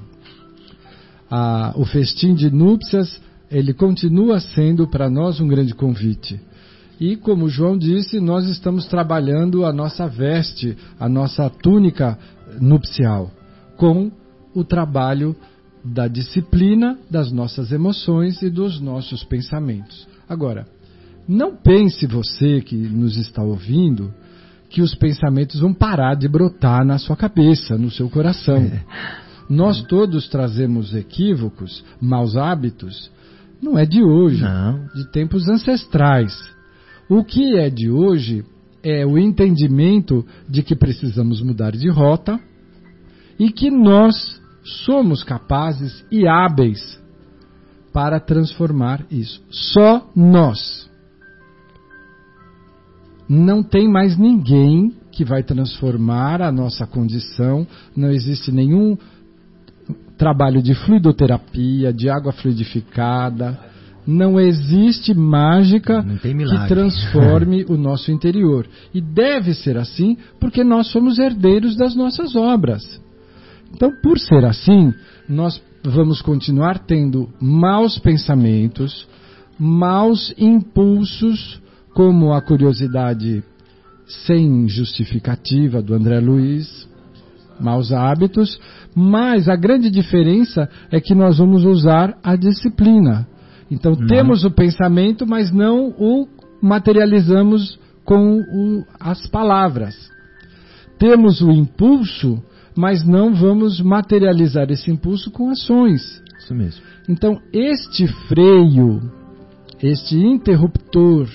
Ah, 1.31 1.73
o 1.77 1.85
festim 1.85 2.35
de 2.35 2.51
núpcias 2.51 3.21
ele 3.51 3.73
continua 3.73 4.41
sendo 4.41 4.89
para 4.89 5.09
nós 5.09 5.41
um 5.41 5.47
grande 5.47 5.75
convite. 5.75 6.41
E 6.99 7.15
como 7.15 7.49
João 7.49 7.77
disse, 7.77 8.19
nós 8.21 8.49
estamos 8.49 8.87
trabalhando 8.87 9.65
a 9.65 9.73
nossa 9.73 10.09
veste, 10.09 10.77
a 10.99 11.09
nossa 11.09 11.49
túnica 11.51 12.19
nupcial, 12.61 13.31
com 13.77 14.11
o 14.55 14.65
trabalho 14.65 15.37
da 15.85 16.09
disciplina 16.09 16.99
das 17.11 17.31
nossas 17.31 17.71
emoções 17.71 18.43
e 18.43 18.51
dos 18.51 18.81
nossos 18.81 19.23
pensamentos. 19.23 20.09
Agora, 20.29 20.67
não 21.29 21.55
pense 21.55 22.07
você 22.07 22.61
que 22.61 22.75
nos 22.75 23.17
está 23.17 23.43
ouvindo 23.43 24.13
que 24.69 24.83
os 24.83 24.95
pensamentos 24.95 25.61
vão 25.61 25.73
parar 25.73 26.15
de 26.15 26.29
brotar 26.29 26.85
na 26.85 26.99
sua 26.99 27.17
cabeça, 27.17 27.77
no 27.79 27.91
seu 27.91 28.09
coração. 28.11 28.57
É. 28.57 28.85
Nós 29.49 29.83
todos 29.83 30.29
trazemos 30.29 30.95
equívocos, 30.95 31.85
maus 32.01 32.37
hábitos, 32.37 33.11
não 33.63 33.79
é 33.79 33.87
de 33.87 34.03
hoje, 34.03 34.43
não. 34.43 34.87
de 34.95 35.11
tempos 35.11 35.49
ancestrais. 35.49 36.35
O 37.09 37.25
que 37.25 37.57
é 37.57 37.71
de 37.71 37.91
hoje 37.91 38.45
é 38.83 39.07
o 39.07 39.19
entendimento 39.19 40.27
de 40.49 40.63
que 40.63 40.75
precisamos 40.75 41.41
mudar 41.41 41.73
de 41.73 41.89
rota 41.89 42.39
e 43.39 43.51
que 43.51 43.71
nós 43.71 44.41
somos 44.85 45.23
capazes 45.23 46.05
e 46.11 46.27
hábeis 46.27 47.01
para 47.93 48.21
transformar 48.21 49.07
isso. 49.11 49.43
Só 49.51 50.11
nós. 50.15 50.91
Não 53.29 53.63
tem 53.63 53.89
mais 53.89 54.17
ninguém 54.17 54.93
que 55.11 55.25
vai 55.25 55.43
transformar 55.43 56.43
a 56.43 56.53
nossa 56.53 56.87
condição, 56.87 57.67
não 57.97 58.11
existe 58.11 58.53
nenhum 58.53 58.97
trabalho 60.17 60.63
de 60.63 60.75
fluidoterapia, 60.75 61.93
de 61.93 62.09
água 62.09 62.33
fluidificada. 62.33 63.59
Não 64.07 64.39
existe 64.39 65.13
mágica 65.13 66.01
Não 66.01 66.17
que 66.17 66.69
transforme 66.69 67.65
o 67.69 67.77
nosso 67.77 68.13
interior. 68.13 68.67
E 68.95 69.01
deve 69.01 69.53
ser 69.53 69.77
assim, 69.77 70.17
porque 70.39 70.63
nós 70.63 70.93
somos 70.93 71.19
herdeiros 71.19 71.77
das 71.77 71.97
nossas 71.97 72.37
obras. 72.37 72.83
Então, 73.75 73.91
por 74.03 74.19
ser 74.19 74.45
assim, 74.45 74.95
nós 75.29 75.61
vamos 75.85 76.23
continuar 76.23 76.79
tendo 76.79 77.29
maus 77.41 77.99
pensamentos, 77.99 79.09
maus 79.59 80.33
impulsos, 80.39 81.61
como 81.97 82.35
a 82.35 82.43
curiosidade 82.43 83.43
sem 84.27 84.69
justificativa 84.69 85.81
do 85.81 85.95
André 85.95 86.21
Luiz, 86.21 86.87
maus 87.59 87.91
hábitos, 87.91 88.61
mas 88.95 89.49
a 89.49 89.57
grande 89.57 89.89
diferença 89.89 90.69
é 90.93 91.01
que 91.01 91.15
nós 91.15 91.39
vamos 91.39 91.65
usar 91.65 92.15
a 92.23 92.37
disciplina. 92.37 93.27
Então 93.71 93.93
uhum. 93.93 94.07
temos 94.07 94.45
o 94.45 94.51
pensamento, 94.51 95.27
mas 95.27 95.51
não 95.51 95.89
o 95.89 96.29
materializamos 96.61 97.79
com 98.05 98.41
o, 98.41 98.85
as 99.01 99.27
palavras. 99.29 99.97
Temos 100.99 101.41
o 101.41 101.51
impulso, 101.51 102.43
mas 102.77 103.07
não 103.07 103.35
vamos 103.35 103.81
materializar 103.81 104.71
esse 104.71 104.91
impulso 104.91 105.31
com 105.31 105.49
ações. 105.49 106.23
Isso 106.39 106.55
mesmo. 106.55 106.83
Então 107.09 107.41
este 107.55 108.07
freio, 108.29 109.01
este 109.83 110.19
interruptor, 110.19 111.27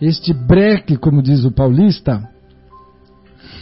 este 0.00 0.32
breque, 0.32 0.96
como 0.96 1.22
diz 1.22 1.44
o 1.44 1.50
paulista, 1.50 2.28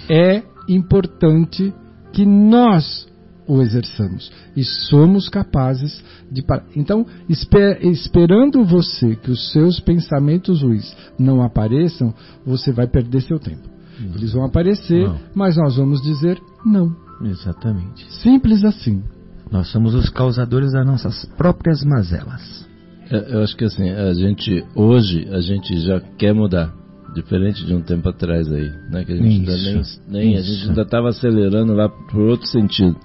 é 0.09 0.43
importante 0.69 1.73
que 2.13 2.25
nós 2.25 3.07
o 3.47 3.63
exerçamos 3.63 4.33
e 4.57 4.65
somos 4.65 5.29
capazes 5.29 6.03
de 6.31 6.43
parar. 6.43 6.65
Então, 6.75 7.07
esper, 7.29 7.79
esperando 7.87 8.65
você 8.65 9.15
que 9.15 9.31
os 9.31 9.53
seus 9.53 9.79
pensamentos 9.79 10.63
ruins 10.63 10.97
não 11.19 11.43
apareçam, 11.43 12.13
você 12.45 12.73
vai 12.73 12.87
perder 12.87 13.23
seu 13.23 13.39
tempo. 13.39 13.69
Não. 14.01 14.15
Eles 14.15 14.33
vão 14.33 14.45
aparecer, 14.45 15.07
não. 15.07 15.19
mas 15.35 15.57
nós 15.57 15.77
vamos 15.77 16.03
dizer 16.03 16.41
não. 16.65 16.95
Exatamente. 17.23 18.13
Simples 18.23 18.65
assim. 18.65 19.03
Nós 19.51 19.69
somos 19.69 19.95
os 19.95 20.11
causadores 20.11 20.73
das 20.73 20.85
nossas 20.85 21.25
próprias 21.37 21.83
mazelas. 21.85 22.67
Eu 23.11 23.43
acho 23.43 23.57
que 23.57 23.65
assim, 23.65 23.91
a 23.91 24.13
gente 24.15 24.65
hoje 24.75 25.29
a 25.31 25.41
gente 25.41 25.79
já 25.81 26.01
quer 26.19 26.33
mudar 26.33 26.73
diferente 27.15 27.65
de 27.65 27.75
um 27.75 27.81
tempo 27.81 28.09
atrás 28.09 28.51
aí, 28.53 28.71
né? 28.91 29.05
Que 29.05 29.13
a 29.13 29.17
gente 29.17 29.51
isso, 29.51 30.03
nem, 30.09 30.27
nem 30.27 30.37
a 30.37 30.43
gente 30.43 30.69
ainda 30.69 30.83
estava 30.83 31.09
acelerando 31.09 31.73
lá 31.73 31.89
por 31.89 32.21
outro 32.23 32.47
sentido. 32.47 32.97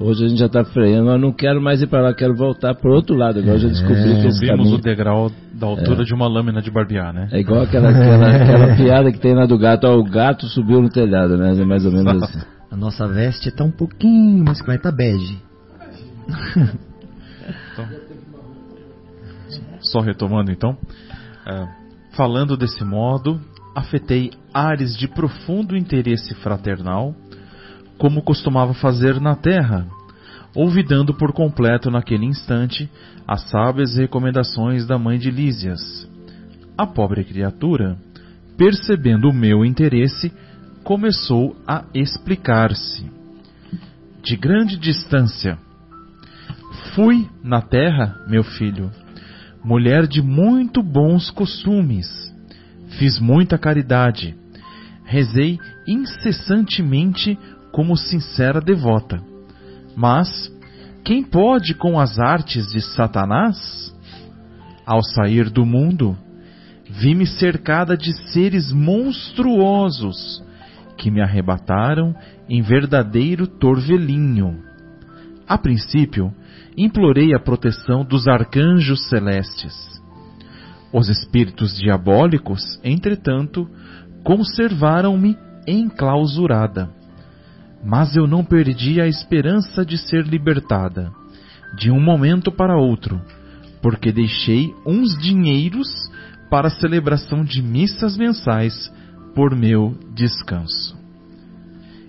Hoje 0.00 0.24
a 0.24 0.28
gente 0.28 0.38
já 0.38 0.46
está 0.46 0.64
freando, 0.64 1.10
eu 1.10 1.18
não 1.18 1.30
quero 1.30 1.60
mais 1.60 1.82
ir 1.82 1.86
para 1.86 2.00
lá, 2.00 2.14
quero 2.14 2.34
voltar 2.34 2.74
para 2.74 2.90
outro 2.90 3.14
lado. 3.14 3.38
Agora 3.38 3.56
é, 3.56 3.58
já 3.58 3.68
descobri 3.68 4.20
que 4.22 4.28
esse 4.28 4.38
Subimos 4.38 4.58
caminho... 4.58 4.74
o 4.76 4.80
degrau 4.80 5.30
da 5.52 5.66
altura 5.66 6.02
é. 6.02 6.04
de 6.04 6.14
uma 6.14 6.26
lâmina 6.26 6.62
de 6.62 6.70
barbear, 6.70 7.12
né? 7.12 7.28
É 7.30 7.38
igual 7.38 7.62
aquela, 7.62 7.90
aquela, 7.90 8.34
aquela 8.34 8.76
piada 8.76 9.12
que 9.12 9.20
tem 9.20 9.34
lá 9.34 9.44
do 9.44 9.58
gato, 9.58 9.84
ó, 9.86 9.98
o 9.98 10.04
gato 10.04 10.46
subiu 10.46 10.80
no 10.80 10.88
telhado, 10.88 11.36
né? 11.36 11.52
É 11.52 11.64
mais 11.66 11.84
ou 11.84 11.92
menos 11.92 12.22
assim. 12.22 12.40
A 12.70 12.76
nossa 12.76 13.06
veste 13.06 13.48
está 13.48 13.64
um 13.64 13.70
pouquinho 13.70 14.44
mais 14.44 14.62
clara, 14.62 14.78
está 14.78 14.92
bege. 14.92 15.38
Então, 17.72 17.84
só 19.90 20.00
retomando 20.00 20.50
então, 20.50 20.76
é, 21.46 21.68
falando 22.12 22.56
desse 22.56 22.84
modo, 22.84 23.40
afetei 23.74 24.30
ares 24.52 24.96
de 24.96 25.08
profundo 25.08 25.76
interesse 25.76 26.34
fraternal, 26.36 27.14
como 27.98 28.22
costumava 28.22 28.74
fazer 28.74 29.20
na 29.20 29.36
terra, 29.36 29.86
olvidando 30.54 31.14
por 31.14 31.32
completo 31.32 31.90
naquele 31.90 32.24
instante 32.24 32.90
as 33.26 33.48
sábias 33.50 33.96
recomendações 33.96 34.86
da 34.86 34.98
mãe 34.98 35.18
de 35.18 35.30
Lísias. 35.30 36.08
A 36.76 36.86
pobre 36.86 37.24
criatura, 37.24 37.96
percebendo 38.56 39.28
o 39.28 39.34
meu 39.34 39.64
interesse, 39.64 40.32
começou 40.82 41.54
a 41.66 41.84
explicar-se. 41.94 43.08
De 44.22 44.36
grande 44.36 44.76
distância. 44.76 45.58
Fui 46.94 47.28
na 47.42 47.62
terra, 47.62 48.16
meu 48.28 48.42
filho, 48.42 48.90
mulher 49.64 50.06
de 50.06 50.22
muito 50.22 50.82
bons 50.82 51.30
costumes. 51.30 52.08
Fiz 52.98 53.18
muita 53.18 53.58
caridade. 53.58 54.36
Rezei 55.04 55.58
incessantemente 55.86 57.38
como 57.72 57.96
sincera 57.96 58.60
devota. 58.60 59.22
Mas 59.96 60.52
quem 61.04 61.22
pode 61.22 61.74
com 61.74 61.98
as 61.98 62.18
artes 62.18 62.70
de 62.72 62.80
Satanás? 62.80 63.94
Ao 64.86 65.02
sair 65.02 65.48
do 65.50 65.64
mundo, 65.64 66.16
vi-me 66.88 67.26
cercada 67.26 67.96
de 67.96 68.12
seres 68.32 68.72
monstruosos 68.72 70.42
que 70.96 71.10
me 71.10 71.22
arrebataram 71.22 72.14
em 72.48 72.60
verdadeiro 72.60 73.46
torvelinho. 73.46 74.62
A 75.48 75.56
princípio, 75.56 76.32
implorei 76.76 77.34
a 77.34 77.40
proteção 77.40 78.04
dos 78.04 78.26
arcanjos 78.28 79.08
celestes. 79.08 79.74
Os 80.92 81.08
espíritos 81.08 81.76
diabólicos, 81.76 82.60
entretanto, 82.82 83.68
conservaram-me 84.24 85.36
enclausurada. 85.66 86.90
Mas 87.84 88.16
eu 88.16 88.26
não 88.26 88.44
perdi 88.44 89.00
a 89.00 89.06
esperança 89.06 89.84
de 89.84 89.96
ser 89.96 90.26
libertada, 90.26 91.10
de 91.76 91.90
um 91.90 92.00
momento 92.00 92.50
para 92.52 92.76
outro, 92.76 93.20
porque 93.80 94.12
deixei 94.12 94.74
uns 94.84 95.16
dinheiros 95.18 95.88
para 96.50 96.66
a 96.66 96.70
celebração 96.70 97.44
de 97.44 97.62
missas 97.62 98.16
mensais 98.16 98.92
por 99.34 99.54
meu 99.54 99.96
descanso. 100.14 100.98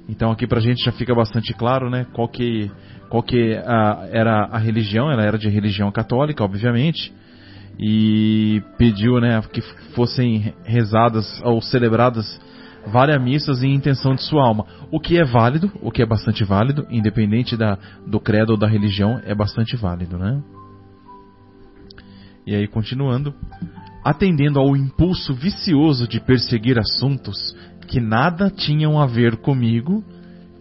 Então 0.09 0.31
aqui 0.31 0.45
para 0.45 0.57
a 0.57 0.61
gente 0.61 0.83
já 0.83 0.91
fica 0.91 1.15
bastante 1.15 1.53
claro, 1.53 1.89
né, 1.89 2.05
qual 2.13 2.27
que, 2.27 2.69
qual 3.11 3.21
que 3.21 3.53
a, 3.65 4.07
era 4.09 4.45
a 4.45 4.57
religião, 4.57 5.11
ela 5.11 5.21
era 5.21 5.37
de 5.37 5.49
religião 5.49 5.91
católica, 5.91 6.45
obviamente, 6.45 7.13
e 7.77 8.63
pediu, 8.77 9.19
né, 9.19 9.41
que 9.51 9.59
fossem 9.93 10.53
rezadas 10.63 11.41
ou 11.43 11.61
celebradas 11.61 12.39
várias 12.87 13.21
missas 13.21 13.63
em 13.63 13.73
intenção 13.73 14.15
de 14.15 14.23
sua 14.23 14.47
alma. 14.47 14.65
O 14.89 14.97
que 14.97 15.17
é 15.17 15.25
válido, 15.25 15.69
o 15.81 15.91
que 15.91 16.01
é 16.01 16.05
bastante 16.05 16.45
válido, 16.45 16.87
independente 16.89 17.57
da, 17.57 17.77
do 18.07 18.17
credo 18.17 18.51
ou 18.51 18.57
da 18.57 18.65
religião, 18.65 19.19
é 19.25 19.35
bastante 19.35 19.75
válido, 19.75 20.17
né? 20.17 20.41
E 22.47 22.55
aí, 22.55 22.65
continuando, 22.65 23.35
atendendo 24.05 24.57
ao 24.57 24.73
impulso 24.77 25.33
vicioso 25.33 26.07
de 26.07 26.21
perseguir 26.21 26.79
assuntos 26.79 27.37
que 27.89 27.99
nada 27.99 28.49
tinham 28.49 29.01
a 29.01 29.05
ver 29.05 29.35
comigo, 29.35 30.01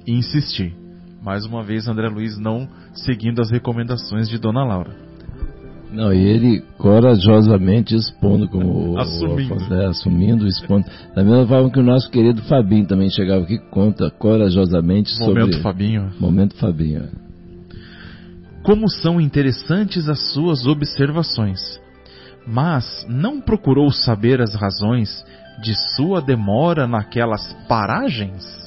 insisti. 0.05 0.80
Mais 1.23 1.45
uma 1.45 1.63
vez, 1.63 1.87
André 1.87 2.09
Luiz 2.09 2.39
não 2.39 2.69
seguindo 2.95 3.41
as 3.41 3.51
recomendações 3.51 4.29
de 4.29 4.39
Dona 4.39 4.65
Laura. 4.65 5.11
Não, 5.93 6.13
e 6.13 6.19
ele 6.19 6.63
corajosamente 6.79 7.97
expondo, 7.97 8.49
como 8.49 8.97
assumindo. 8.99 9.55
o 9.55 9.57
Afonso, 9.57 9.75
é, 9.75 9.87
assumindo, 9.87 10.47
expondo. 10.47 10.87
Da 11.15 11.25
mesma 11.25 11.47
forma 11.47 11.71
que 11.71 11.81
o 11.81 11.83
nosso 11.83 12.09
querido 12.11 12.43
Fabinho 12.43 12.87
também 12.87 13.11
chegava 13.11 13.43
aqui 13.43 13.59
conta 13.71 14.09
corajosamente 14.11 15.11
sobre. 15.11 15.41
Momento 15.41 15.63
Fabinho. 15.63 16.11
Momento 16.19 16.57
Fabinho. 16.57 17.09
Como 18.63 18.89
são 18.89 19.21
interessantes 19.21 20.09
as 20.09 20.33
suas 20.33 20.67
observações. 20.67 21.61
Mas 22.47 23.05
não 23.09 23.41
procurou 23.41 23.91
saber 23.91 24.41
as 24.41 24.55
razões 24.55 25.25
de 25.61 25.75
sua 25.97 26.23
demora 26.23 26.87
naquelas 26.87 27.53
paragens? 27.69 28.61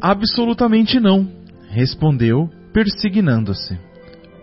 Absolutamente 0.00 1.00
não, 1.00 1.28
respondeu, 1.68 2.50
persignando-se. 2.72 3.78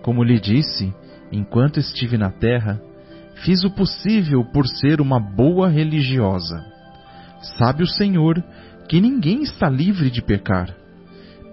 Como 0.01 0.23
lhe 0.23 0.39
disse, 0.39 0.93
enquanto 1.31 1.79
estive 1.79 2.17
na 2.17 2.31
terra, 2.31 2.81
fiz 3.43 3.63
o 3.63 3.69
possível 3.69 4.43
por 4.45 4.67
ser 4.67 4.99
uma 4.99 5.19
boa 5.19 5.69
religiosa. 5.69 6.63
Sabe 7.57 7.83
o 7.83 7.87
Senhor 7.87 8.43
que 8.89 8.99
ninguém 8.99 9.43
está 9.43 9.69
livre 9.69 10.09
de 10.09 10.21
pecar. 10.21 10.75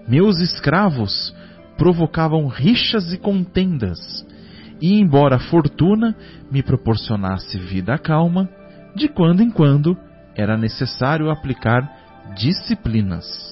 Meus 0.07 0.39
escravos 0.39 1.33
provocavam 1.77 2.47
rixas 2.47 3.13
e 3.13 3.17
contendas, 3.17 3.99
e 4.81 4.99
embora 4.99 5.35
a 5.35 5.39
fortuna 5.39 6.15
me 6.51 6.63
proporcionasse 6.63 7.57
vida 7.57 7.97
calma, 7.97 8.49
de 8.95 9.07
quando 9.07 9.41
em 9.41 9.49
quando 9.49 9.97
era 10.35 10.57
necessário 10.57 11.29
aplicar 11.29 11.87
disciplinas. 12.35 13.50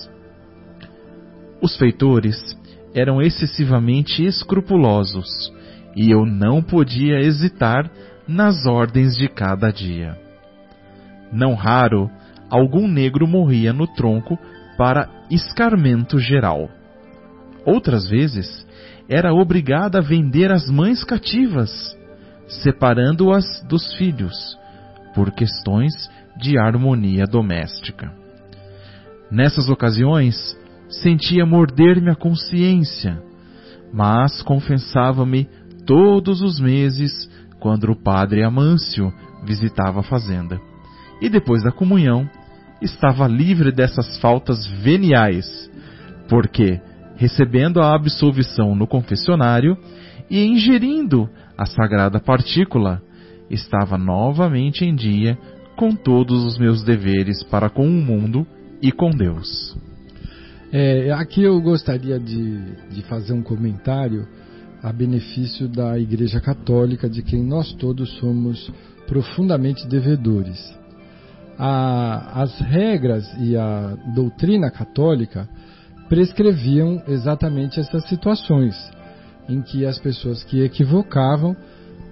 Os 1.62 1.76
feitores 1.78 2.38
eram 2.94 3.22
excessivamente 3.22 4.24
escrupulosos, 4.26 5.28
e 5.96 6.12
eu 6.12 6.26
não 6.26 6.62
podia 6.62 7.20
hesitar 7.20 7.90
nas 8.28 8.66
ordens 8.66 9.16
de 9.18 9.28
cada 9.28 9.72
dia. 9.72 10.18
Não 11.32 11.54
raro, 11.54 12.10
algum 12.50 12.88
negro 12.88 13.28
morria 13.28 13.74
no 13.74 13.88
tronco 13.88 14.38
para 14.78 15.10
escarmento 15.30 16.18
geral. 16.18 16.70
Outras 17.66 18.10
vezes, 18.10 18.66
era 19.10 19.34
obrigada 19.34 19.98
a 19.98 20.02
vender 20.02 20.52
as 20.52 20.70
mães 20.70 21.04
cativas, 21.04 21.98
separando-as 22.48 23.62
dos 23.68 23.94
filhos, 23.96 24.58
por 25.14 25.32
questões 25.32 25.94
de 26.38 26.58
harmonia 26.58 27.26
doméstica. 27.26 28.12
Nessas 29.30 29.70
ocasiões, 29.70 30.58
sentia 30.90 31.46
morder-me 31.46 32.10
a 32.10 32.16
consciência, 32.16 33.22
mas 33.94 34.42
confessava-me 34.42 35.48
todos 35.86 36.42
os 36.42 36.60
meses 36.60 37.30
quando 37.60 37.92
o 37.92 37.96
padre 37.96 38.44
Amâncio 38.44 39.14
visitava 39.46 40.00
a 40.00 40.04
fazenda. 40.04 40.60
E 41.22 41.30
depois 41.30 41.64
da 41.64 41.72
comunhão, 41.72 42.30
estava 42.82 43.28
livre 43.28 43.72
dessas 43.72 44.18
faltas 44.20 44.66
veniais, 44.82 45.70
porque, 46.30 46.80
recebendo 47.16 47.82
a 47.82 47.94
absolvição 47.94 48.76
no 48.76 48.88
confessionário 48.88 49.78
e 50.30 50.44
ingerindo 50.46 51.30
a 51.58 51.66
sagrada 51.66 52.20
partícula, 52.20 53.02
estava 53.50 53.98
novamente 53.98 54.86
em 54.86 54.96
dia 54.96 55.38
com 55.76 55.96
todos 55.96 56.46
os 56.46 56.58
meus 56.58 56.84
deveres 56.84 57.44
para 57.44 57.70
com 57.70 57.88
o 57.88 58.02
mundo 58.02 58.46
e 58.82 58.92
com 58.92 59.10
Deus. 59.10 59.76
É, 60.72 61.12
aqui 61.12 61.42
eu 61.42 61.60
gostaria 61.60 62.20
de, 62.20 62.60
de 62.92 63.02
fazer 63.04 63.34
um 63.34 63.42
comentário 63.42 64.28
a 64.84 64.94
benefício 64.94 65.68
da 65.68 65.98
Igreja 65.98 66.40
Católica, 66.40 67.10
de 67.10 67.24
quem 67.24 67.44
nós 67.44 67.74
todos 67.74 68.08
somos 68.20 68.72
profundamente 69.08 69.88
devedores. 69.88 70.60
A, 71.58 72.44
as 72.44 72.60
regras 72.60 73.28
e 73.40 73.58
a 73.58 73.98
doutrina 74.14 74.70
católica 74.70 75.50
prescreviam 76.08 77.02
exatamente 77.08 77.80
essas 77.80 78.08
situações, 78.08 78.76
em 79.50 79.64
que 79.64 79.88
as 79.88 79.98
pessoas 79.98 80.44
que 80.44 80.62
equivocavam 80.62 81.58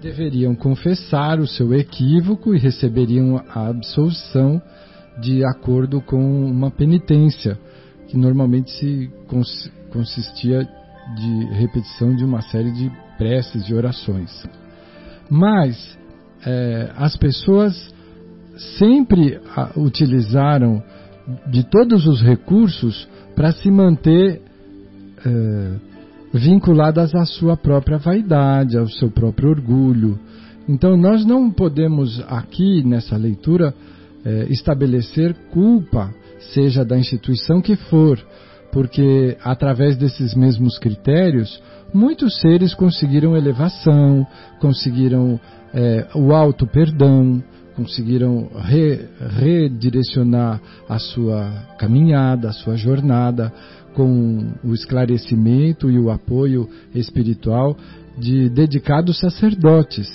deveriam 0.02 0.56
confessar 0.56 1.38
o 1.38 1.46
seu 1.46 1.72
equívoco 1.72 2.52
e 2.52 2.58
receberiam 2.58 3.40
a 3.54 3.68
absolução 3.68 4.60
de 5.20 5.44
acordo 5.44 6.00
com 6.00 6.44
uma 6.44 6.72
penitência 6.72 7.56
que 8.08 8.16
normalmente 8.16 8.70
se 8.72 9.10
cons 9.28 9.70
consistia 9.92 10.68
de 11.16 11.44
repetição 11.54 12.14
de 12.14 12.24
uma 12.24 12.42
série 12.42 12.70
de 12.72 12.90
preces 13.16 13.68
e 13.68 13.74
orações. 13.74 14.46
Mas 15.30 15.98
é, 16.44 16.92
as 16.96 17.16
pessoas 17.16 17.94
sempre 18.78 19.40
a, 19.54 19.70
utilizaram 19.76 20.82
de 21.50 21.64
todos 21.64 22.06
os 22.06 22.22
recursos 22.22 23.08
para 23.34 23.52
se 23.52 23.70
manter 23.70 24.42
é, 25.24 25.74
vinculadas 26.32 27.14
à 27.14 27.24
sua 27.24 27.56
própria 27.56 27.98
vaidade, 27.98 28.76
ao 28.76 28.88
seu 28.88 29.10
próprio 29.10 29.50
orgulho. 29.50 30.18
Então 30.68 30.96
nós 30.96 31.24
não 31.24 31.50
podemos 31.50 32.22
aqui 32.28 32.82
nessa 32.84 33.16
leitura 33.16 33.74
é, 34.24 34.46
estabelecer 34.50 35.34
culpa 35.50 36.12
seja 36.52 36.84
da 36.84 36.98
instituição 36.98 37.60
que 37.60 37.76
for, 37.76 38.18
porque 38.72 39.36
através 39.42 39.96
desses 39.96 40.34
mesmos 40.34 40.78
critérios, 40.78 41.62
muitos 41.92 42.38
seres 42.40 42.74
conseguiram 42.74 43.36
elevação, 43.36 44.26
conseguiram 44.60 45.40
é, 45.72 46.06
o 46.14 46.32
auto 46.34 46.66
perdão, 46.66 47.42
conseguiram 47.74 48.48
re, 48.56 49.06
redirecionar 49.38 50.60
a 50.88 50.98
sua 50.98 51.50
caminhada, 51.78 52.48
a 52.48 52.52
sua 52.52 52.76
jornada 52.76 53.52
com 53.94 54.52
o 54.64 54.74
esclarecimento 54.74 55.90
e 55.90 55.98
o 55.98 56.10
apoio 56.10 56.68
espiritual 56.94 57.76
de 58.18 58.48
dedicados 58.48 59.18
sacerdotes. 59.18 60.08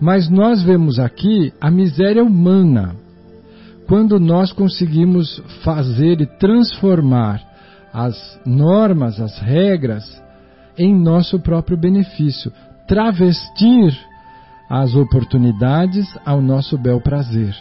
Mas 0.00 0.28
nós 0.30 0.62
vemos 0.62 0.98
aqui 0.98 1.52
a 1.60 1.70
miséria 1.70 2.22
humana, 2.22 2.96
quando 3.90 4.20
nós 4.20 4.52
conseguimos 4.52 5.42
fazer 5.64 6.20
e 6.20 6.26
transformar 6.38 7.42
as 7.92 8.38
normas, 8.46 9.20
as 9.20 9.36
regras, 9.40 10.22
em 10.78 10.94
nosso 10.94 11.40
próprio 11.40 11.76
benefício, 11.76 12.52
travestir 12.86 13.92
as 14.68 14.94
oportunidades 14.94 16.06
ao 16.24 16.40
nosso 16.40 16.78
bel 16.78 17.00
prazer. 17.00 17.52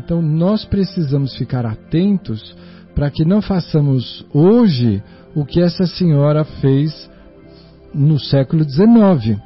Então 0.00 0.20
nós 0.20 0.64
precisamos 0.64 1.36
ficar 1.36 1.64
atentos 1.64 2.56
para 2.92 3.08
que 3.08 3.24
não 3.24 3.40
façamos 3.40 4.26
hoje 4.34 5.00
o 5.32 5.44
que 5.44 5.60
essa 5.60 5.86
senhora 5.86 6.44
fez 6.44 7.08
no 7.94 8.18
século 8.18 8.64
XIX. 8.64 9.40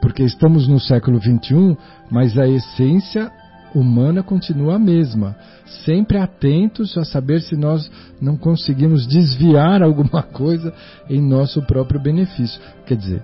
Porque 0.00 0.22
estamos 0.22 0.66
no 0.66 0.80
século 0.80 1.20
XXI, 1.20 1.76
mas 2.10 2.38
a 2.38 2.48
essência 2.48 3.30
humana 3.78 4.22
continua 4.22 4.76
a 4.76 4.78
mesma. 4.78 5.36
Sempre 5.84 6.18
atentos 6.18 6.96
a 6.96 7.04
saber 7.04 7.40
se 7.42 7.56
nós 7.56 7.90
não 8.20 8.36
conseguimos 8.36 9.06
desviar 9.06 9.82
alguma 9.84 10.22
coisa 10.22 10.72
em 11.08 11.20
nosso 11.20 11.62
próprio 11.62 12.00
benefício. 12.00 12.60
Quer 12.86 12.96
dizer, 12.96 13.22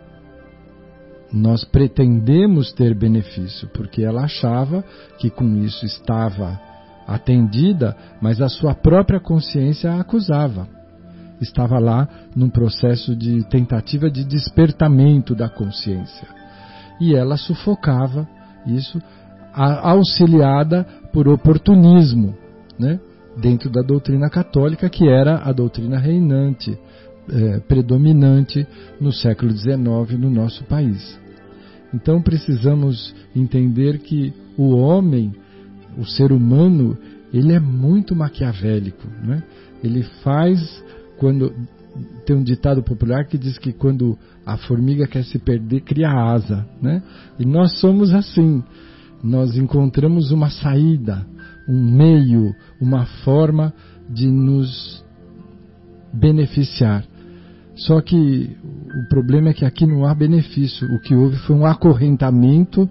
nós 1.33 1.65
pretendemos 1.65 2.73
ter 2.73 2.95
benefício, 2.95 3.67
porque 3.69 4.03
ela 4.03 4.25
achava 4.25 4.85
que 5.19 5.31
com 5.31 5.57
isso 5.57 5.87
estava 5.87 6.61
atendida, 7.07 7.97
mas 8.21 8.41
a 8.41 8.49
sua 8.49 8.75
própria 8.75 9.19
consciência 9.19 9.91
a 9.91 10.01
acusava. 10.01 10.69
Estava 11.41 11.79
lá 11.79 12.07
num 12.37 12.51
processo 12.51 13.17
de 13.17 13.43
tentativa 13.49 14.11
de 14.11 14.25
despertamento 14.25 15.35
da 15.35 15.49
consciência. 15.49 16.29
E 17.01 17.17
ela 17.17 17.37
sufocava 17.37 18.29
isso, 18.67 19.03
auxiliada 19.55 20.87
por 21.13 21.29
oportunismo, 21.29 22.35
né? 22.79 22.99
dentro 23.37 23.71
da 23.71 23.83
doutrina 23.83 24.29
católica, 24.29 24.89
que 24.89 25.09
era 25.09 25.39
a 25.39 25.53
doutrina 25.53 25.99
reinante, 25.99 26.79
eh, 27.31 27.61
predominante 27.69 28.67
no 29.01 29.13
século 29.13 29.53
XIX 29.53 30.19
no 30.19 30.31
nosso 30.31 30.65
país. 30.65 31.19
Então 31.95 32.21
precisamos 32.23 33.15
entender 33.35 33.99
que 33.99 34.33
o 34.57 34.77
homem, 34.77 35.33
o 35.97 36.05
ser 36.05 36.33
humano, 36.33 36.97
ele 37.33 37.53
é 37.53 37.61
muito 37.61 38.15
maquiavélico. 38.15 39.07
Né? 39.23 39.43
Ele 39.83 40.03
faz 40.23 40.83
quando. 41.19 41.53
Tem 42.25 42.35
um 42.35 42.43
ditado 42.43 42.83
popular 42.83 43.27
que 43.27 43.37
diz 43.37 43.59
que 43.59 43.71
quando 43.71 44.19
a 44.47 44.57
formiga 44.57 45.07
quer 45.07 45.25
se 45.25 45.39
perder, 45.39 45.83
cria 45.83 46.11
asa. 46.11 46.67
Né? 46.81 47.03
E 47.39 47.45
nós 47.45 47.79
somos 47.81 48.15
assim. 48.15 48.63
Nós 49.23 49.57
encontramos 49.57 50.33
uma 50.33 50.51
saída, 50.51 51.27
um 51.69 51.97
meio, 51.97 52.55
uma 52.81 53.07
forma 53.25 53.73
de 54.11 54.27
nos 54.29 55.05
beneficiar. 56.13 57.05
Só 57.75 58.01
que 58.01 58.57
o 58.95 59.09
problema 59.09 59.51
é 59.51 59.55
que 59.55 59.65
aqui 59.65 59.87
não 59.87 60.05
há 60.05 60.15
benefício. 60.15 60.87
O 60.95 61.01
que 61.01 61.15
houve 61.15 61.37
foi 61.39 61.57
um 61.57 61.65
acorrentamento 61.65 62.89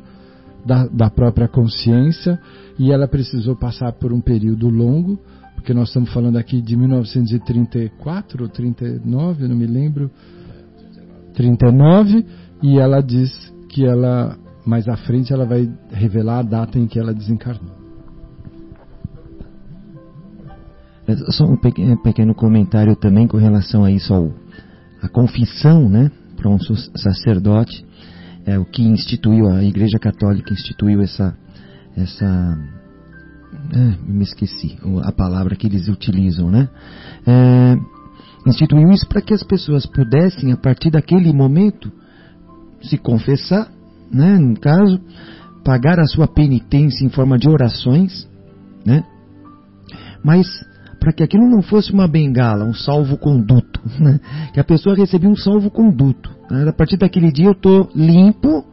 da, 0.66 0.88
da 0.88 1.10
própria 1.10 1.48
consciência 1.48 2.40
e 2.80 2.92
ela 2.92 3.08
precisou 3.08 3.56
passar 3.56 3.94
por 3.94 4.12
um 4.12 4.22
período 4.22 4.70
longo, 4.70 5.20
porque 5.56 5.74
nós 5.74 5.90
estamos 5.90 6.12
falando 6.12 6.38
aqui 6.38 6.62
de 6.62 6.76
1934 6.76 8.44
ou 8.44 8.50
39, 8.50 9.48
não 9.48 9.56
me 9.56 9.68
lembro. 9.68 10.10
39, 11.34 12.26
e 12.62 12.78
ela 12.78 13.02
diz 13.02 13.32
que 13.70 13.86
ela, 13.86 14.38
mais 14.66 14.88
à 14.88 14.96
frente, 14.96 15.34
ela 15.34 15.46
vai 15.46 15.72
revelar 15.92 16.40
a 16.40 16.44
data 16.44 16.78
em 16.78 16.88
que 16.88 17.00
ela 17.00 17.14
desencarnou. 17.14 17.82
Só 21.30 21.46
um 21.46 21.58
pequeno 21.58 22.34
comentário 22.34 22.96
também 22.96 23.28
com 23.28 23.38
relação 23.38 23.84
a 23.84 23.92
isso 23.92 24.14
ao 24.14 24.32
a 25.02 25.10
confissão, 25.10 25.90
né, 25.90 26.12
para 26.38 26.48
um 26.48 26.60
sacerdote, 26.60 27.84
é 28.46 28.60
o 28.60 28.66
que 28.66 28.84
instituiu 28.84 29.48
a 29.50 29.64
Igreja 29.64 29.98
Católica 29.98 30.54
instituiu 30.54 31.02
essa 31.02 31.36
essa 31.98 32.58
é, 33.74 33.98
me 34.08 34.24
esqueci 34.24 34.78
a 35.04 35.12
palavra 35.12 35.56
que 35.56 35.68
eles 35.68 35.88
utilizam, 35.88 36.50
né? 36.50 36.70
É, 37.26 37.78
instituiu 38.48 38.92
isso 38.92 39.08
para 39.08 39.22
que 39.22 39.34
as 39.34 39.44
pessoas 39.44 39.86
pudessem 39.86 40.52
a 40.52 40.58
partir 40.58 40.90
daquele 40.90 41.34
momento 41.34 41.92
se 42.82 42.98
confessar, 42.98 43.70
né? 44.12 44.38
No 44.38 44.60
caso, 44.60 45.00
pagar 45.64 46.00
a 46.00 46.06
sua 46.06 46.28
penitência 46.28 47.06
em 47.06 47.10
forma 47.10 47.38
de 47.38 47.50
orações, 47.50 48.28
né? 48.86 49.04
Mas 50.24 50.48
para 51.02 51.12
que 51.12 51.24
aquilo 51.24 51.50
não 51.50 51.64
fosse 51.64 51.92
uma 51.92 52.08
bengala, 52.08 52.64
um 52.64 52.76
salvo-conduto, 52.76 53.82
né? 54.00 54.20
que 54.54 54.60
a 54.60 54.64
pessoa 54.64 54.96
recebia 54.96 55.28
um 55.28 55.36
salvo-conduto. 55.36 56.30
Né? 56.50 56.70
A 56.70 56.74
partir 56.74 56.96
daquele 56.96 57.32
dia 57.32 57.48
eu 57.48 57.54
estou 57.54 57.90
limpo, 57.96 58.64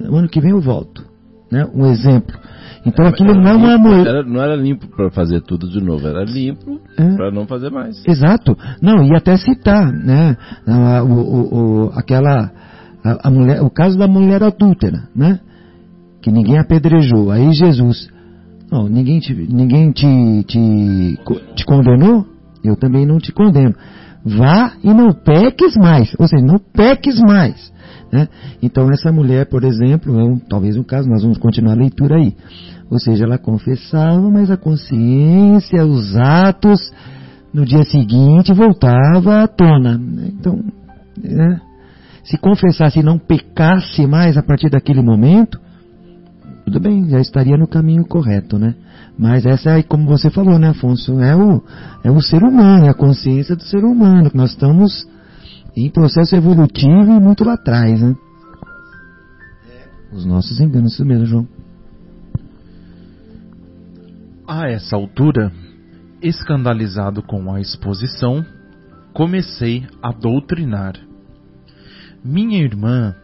o 0.00 0.16
ano 0.16 0.28
que 0.28 0.40
vem 0.40 0.50
eu 0.50 0.60
volto. 0.60 1.04
Né? 1.50 1.64
Um 1.72 1.86
exemplo. 1.86 2.36
Então 2.84 3.06
aquilo 3.06 3.32
não 3.34 3.48
é 3.48 3.54
uma 3.54 3.78
moeda. 3.78 4.24
Não 4.24 4.42
era 4.42 4.56
limpo 4.56 4.88
para 4.88 5.10
fazer 5.10 5.40
tudo 5.40 5.68
de 5.68 5.80
novo, 5.80 6.06
era 6.06 6.24
limpo 6.24 6.80
é. 6.98 7.14
para 7.14 7.30
não 7.30 7.46
fazer 7.46 7.70
mais. 7.70 8.02
Exato. 8.06 8.56
Não, 8.82 9.04
e 9.04 9.14
até 9.14 9.36
citar, 9.36 9.92
né? 9.92 10.36
O, 10.66 11.12
o, 11.12 11.86
o, 11.86 11.90
aquela. 11.94 12.50
A, 13.06 13.28
a 13.28 13.30
mulher, 13.30 13.62
o 13.62 13.70
caso 13.70 13.96
da 13.96 14.08
mulher 14.08 14.42
adúltera, 14.42 15.08
né? 15.14 15.40
Que 16.22 16.30
ninguém 16.30 16.58
apedrejou. 16.58 17.30
Aí 17.30 17.52
Jesus 17.52 18.08
não, 18.70 18.88
ninguém 18.88 19.20
te, 19.20 19.32
ninguém 19.32 19.92
te, 19.92 20.44
te, 20.44 21.18
te 21.54 21.64
condenou, 21.64 22.26
eu 22.64 22.76
também 22.76 23.06
não 23.06 23.18
te 23.18 23.32
condeno. 23.32 23.74
Vá 24.24 24.72
e 24.82 24.92
não 24.92 25.12
peques 25.12 25.76
mais, 25.76 26.14
ou 26.18 26.26
seja, 26.26 26.44
não 26.44 26.58
peques 26.58 27.20
mais. 27.20 27.72
Né? 28.12 28.28
Então 28.60 28.90
essa 28.90 29.12
mulher, 29.12 29.48
por 29.48 29.62
exemplo, 29.62 30.18
é 30.18 30.24
um, 30.24 30.38
talvez 30.38 30.76
um 30.76 30.82
caso, 30.82 31.08
nós 31.08 31.22
vamos 31.22 31.38
continuar 31.38 31.72
a 31.72 31.76
leitura 31.76 32.16
aí. 32.16 32.34
Ou 32.90 32.98
seja, 32.98 33.24
ela 33.24 33.38
confessava, 33.38 34.28
mas 34.30 34.50
a 34.50 34.56
consciência, 34.56 35.84
os 35.84 36.16
atos, 36.16 36.80
no 37.52 37.64
dia 37.64 37.84
seguinte 37.84 38.52
voltava 38.52 39.42
à 39.42 39.48
tona. 39.48 40.00
Então, 40.28 40.60
né? 41.22 41.60
Se 42.26 42.36
confessasse 42.36 42.98
e 42.98 43.02
não 43.02 43.18
pecasse 43.18 44.06
mais 44.06 44.36
a 44.36 44.42
partir 44.42 44.68
daquele 44.68 45.00
momento, 45.00 45.60
tudo 46.64 46.80
bem, 46.80 47.08
já 47.08 47.20
estaria 47.20 47.56
no 47.56 47.68
caminho 47.68 48.04
correto, 48.04 48.58
né? 48.58 48.74
Mas 49.16 49.46
essa 49.46 49.78
é, 49.78 49.82
como 49.82 50.06
você 50.06 50.28
falou, 50.28 50.58
né, 50.58 50.70
Afonso, 50.70 51.20
é 51.20 51.34
o, 51.36 51.62
é 52.02 52.10
o 52.10 52.20
ser 52.20 52.42
humano, 52.42 52.86
é 52.86 52.88
a 52.88 52.94
consciência 52.94 53.54
do 53.54 53.62
ser 53.62 53.84
humano, 53.84 54.30
que 54.30 54.36
nós 54.36 54.50
estamos 54.50 55.06
em 55.76 55.88
processo 55.88 56.34
evolutivo 56.34 57.12
e 57.12 57.20
muito 57.20 57.44
lá 57.44 57.54
atrás, 57.54 58.00
né? 58.00 58.16
Os 60.12 60.26
nossos 60.26 60.58
enganos, 60.58 60.94
isso 60.94 61.04
mesmo, 61.04 61.26
João. 61.26 61.48
A 64.48 64.68
essa 64.68 64.96
altura, 64.96 65.52
escandalizado 66.20 67.22
com 67.22 67.52
a 67.52 67.60
exposição, 67.60 68.44
comecei 69.12 69.86
a 70.02 70.10
doutrinar. 70.10 71.05
Minha 72.28 72.58
irmã, 72.58 73.14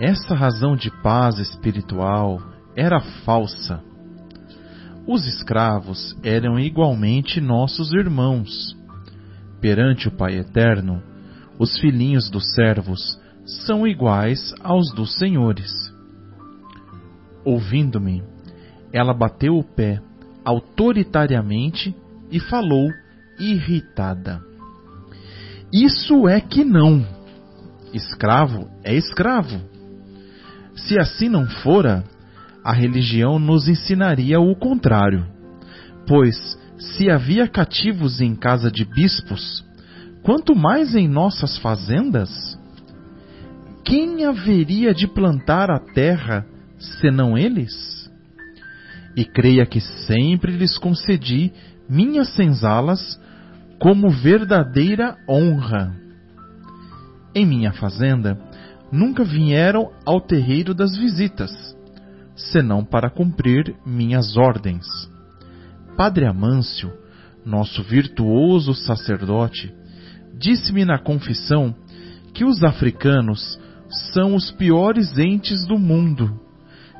essa 0.00 0.34
razão 0.34 0.74
de 0.74 0.90
paz 1.00 1.38
espiritual 1.38 2.42
era 2.74 2.98
falsa. 3.24 3.80
Os 5.06 5.24
escravos 5.28 6.16
eram 6.24 6.58
igualmente 6.58 7.40
nossos 7.40 7.92
irmãos. 7.92 8.76
Perante 9.60 10.08
o 10.08 10.10
Pai 10.10 10.40
Eterno, 10.40 11.00
os 11.56 11.78
filhinhos 11.78 12.28
dos 12.28 12.52
servos 12.52 13.16
são 13.64 13.86
iguais 13.86 14.52
aos 14.60 14.92
dos 14.92 15.16
senhores. 15.16 15.70
Ouvindo-me, 17.44 18.24
ela 18.92 19.14
bateu 19.14 19.56
o 19.56 19.62
pé 19.62 20.02
autoritariamente 20.44 21.94
e 22.28 22.40
falou 22.40 22.90
irritada. 23.38 24.42
Isso 25.72 26.26
é 26.26 26.40
que 26.40 26.64
não. 26.64 27.15
Escravo 27.96 28.68
é 28.84 28.94
escravo. 28.94 29.58
Se 30.76 30.98
assim 30.98 31.30
não 31.30 31.46
fora, 31.46 32.04
a 32.62 32.70
religião 32.70 33.38
nos 33.38 33.68
ensinaria 33.68 34.38
o 34.38 34.54
contrário. 34.54 35.26
Pois, 36.06 36.36
se 36.78 37.10
havia 37.10 37.48
cativos 37.48 38.20
em 38.20 38.36
casa 38.36 38.70
de 38.70 38.84
bispos, 38.84 39.64
quanto 40.22 40.54
mais 40.54 40.94
em 40.94 41.08
nossas 41.08 41.56
fazendas? 41.56 42.28
Quem 43.82 44.26
haveria 44.26 44.92
de 44.92 45.08
plantar 45.08 45.70
a 45.70 45.78
terra 45.78 46.44
senão 47.00 47.38
eles? 47.38 48.10
E 49.16 49.24
creia 49.24 49.64
que 49.64 49.80
sempre 49.80 50.52
lhes 50.52 50.76
concedi 50.76 51.50
minhas 51.88 52.28
senzalas 52.34 53.18
como 53.78 54.10
verdadeira 54.10 55.16
honra. 55.26 56.05
Em 57.36 57.44
minha 57.44 57.70
fazenda, 57.70 58.40
nunca 58.90 59.22
vieram 59.22 59.92
ao 60.06 60.22
terreiro 60.22 60.72
das 60.72 60.96
visitas 60.96 61.76
senão 62.34 62.82
para 62.82 63.10
cumprir 63.10 63.74
minhas 63.84 64.38
ordens. 64.38 64.86
Padre 65.98 66.26
Amâncio, 66.26 66.90
nosso 67.44 67.82
virtuoso 67.82 68.72
sacerdote, 68.72 69.70
disse-me 70.38 70.86
na 70.86 70.98
confissão 70.98 71.74
que 72.32 72.42
os 72.42 72.64
africanos 72.64 73.58
são 74.14 74.34
os 74.34 74.50
piores 74.50 75.18
entes 75.18 75.66
do 75.66 75.78
mundo, 75.78 76.40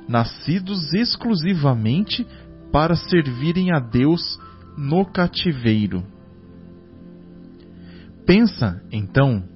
nascidos 0.06 0.92
exclusivamente 0.92 2.26
para 2.70 2.94
servirem 2.94 3.72
a 3.72 3.78
Deus 3.78 4.38
no 4.76 5.06
cativeiro. 5.06 6.04
Pensa, 8.26 8.82
então, 8.92 9.55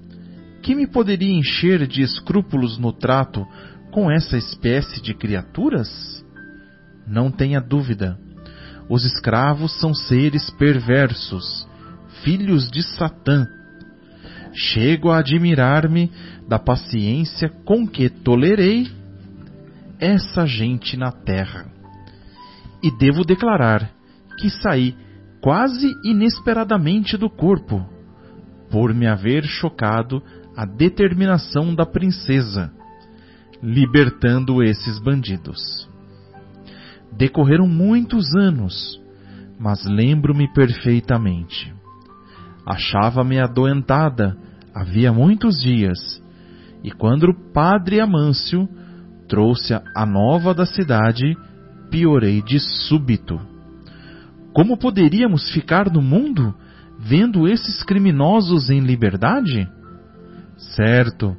que 0.63 0.75
me 0.75 0.87
poderia 0.87 1.33
encher 1.33 1.87
de 1.87 2.03
escrúpulos 2.03 2.79
no 2.79 2.93
trato 2.93 3.47
com 3.91 4.11
essa 4.11 4.37
espécie 4.37 5.01
de 5.01 5.15
criaturas? 5.15 6.25
Não 7.07 7.31
tenha 7.31 7.61
dúvida. 7.61 8.19
Os 8.89 9.05
escravos 9.05 9.79
são 9.81 9.95
seres 9.95 10.51
perversos, 10.51 11.67
filhos 12.23 12.71
de 12.71 12.83
Satã. 12.83 13.47
Chego 14.53 15.11
a 15.11 15.19
admirar-me 15.19 16.11
da 16.49 16.59
paciência 16.59 17.49
com 17.65 17.87
que 17.87 18.09
tolerei 18.09 18.91
essa 19.99 20.47
gente 20.47 20.97
na 20.97 21.13
terra. 21.13 21.67
E 22.83 22.91
devo 22.99 23.25
declarar 23.25 23.91
que 24.39 24.51
saí 24.51 24.97
quase 25.41 25.87
inesperadamente 26.05 27.17
do 27.17 27.31
corpo, 27.31 27.87
por 28.71 28.95
me 28.95 29.07
haver 29.07 29.45
chocado 29.45 30.23
a 30.57 30.65
determinação 30.65 31.75
da 31.75 31.87
princesa, 31.87 32.73
libertando 33.63 34.63
esses 34.63 34.99
bandidos. 34.99 35.89
Decorreram 37.13 37.67
muitos 37.67 38.35
anos, 38.35 39.01
mas 39.59 39.85
lembro-me 39.85 40.53
perfeitamente. 40.53 41.73
Achava-me 42.67 43.39
adoentada 43.39 44.37
havia 44.75 45.13
muitos 45.13 45.61
dias, 45.61 46.23
e 46.83 46.91
quando 46.91 47.25
o 47.25 47.53
padre 47.53 48.01
Amâncio 48.01 48.69
trouxe 49.29 49.75
a 49.75 50.07
nova 50.07 50.55
da 50.55 50.65
cidade, 50.65 51.37
piorei 51.91 52.43
de 52.43 52.59
súbito. 52.59 53.41
Como 54.53 54.77
poderíamos 54.77 55.51
ficar 55.53 55.91
no 55.91 56.01
mundo 56.01 56.55
vendo 56.99 57.47
esses 57.47 57.83
criminosos 57.83 58.71
em 58.71 58.81
liberdade? 58.81 59.69
Certo, 60.61 61.37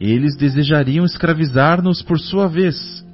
eles 0.00 0.36
desejariam 0.36 1.04
escravizar-nos 1.04 2.02
por 2.02 2.18
sua 2.18 2.48
vez, 2.48 3.04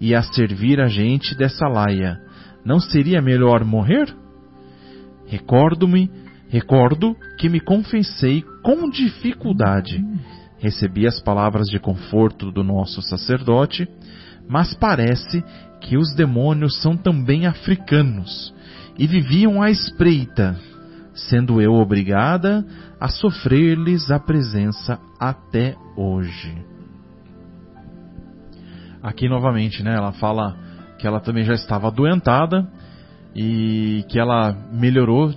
e 0.00 0.14
a 0.14 0.22
servir 0.22 0.80
a 0.80 0.86
gente 0.86 1.34
dessa 1.34 1.68
laia, 1.68 2.18
não 2.64 2.80
seria 2.80 3.20
melhor 3.20 3.64
morrer? 3.64 4.14
Recordo-me, 5.26 6.10
recordo 6.48 7.16
que 7.38 7.48
me 7.48 7.60
confessei 7.60 8.42
com 8.62 8.88
dificuldade. 8.88 10.02
Recebi 10.58 11.06
as 11.06 11.20
palavras 11.20 11.66
de 11.68 11.78
conforto 11.78 12.52
do 12.52 12.62
nosso 12.62 13.02
sacerdote, 13.02 13.88
mas 14.48 14.74
parece 14.74 15.42
que 15.80 15.96
os 15.96 16.14
demônios 16.14 16.80
são 16.80 16.96
também 16.96 17.46
africanos 17.46 18.54
e 18.96 19.06
viviam 19.06 19.60
à 19.60 19.70
espreita, 19.70 20.56
sendo 21.14 21.60
eu 21.60 21.74
obrigada 21.74 22.64
a 23.00 23.08
sofrer-lhes 23.08 24.10
a 24.10 24.18
presença 24.18 24.98
até 25.18 25.76
hoje. 25.96 26.54
Aqui 29.02 29.28
novamente, 29.28 29.82
né, 29.82 29.94
ela 29.94 30.12
fala 30.12 30.56
que 30.98 31.06
ela 31.06 31.20
também 31.20 31.44
já 31.44 31.54
estava 31.54 31.88
adoentada 31.88 32.68
e 33.34 34.04
que 34.08 34.18
ela 34.18 34.52
melhorou, 34.72 35.32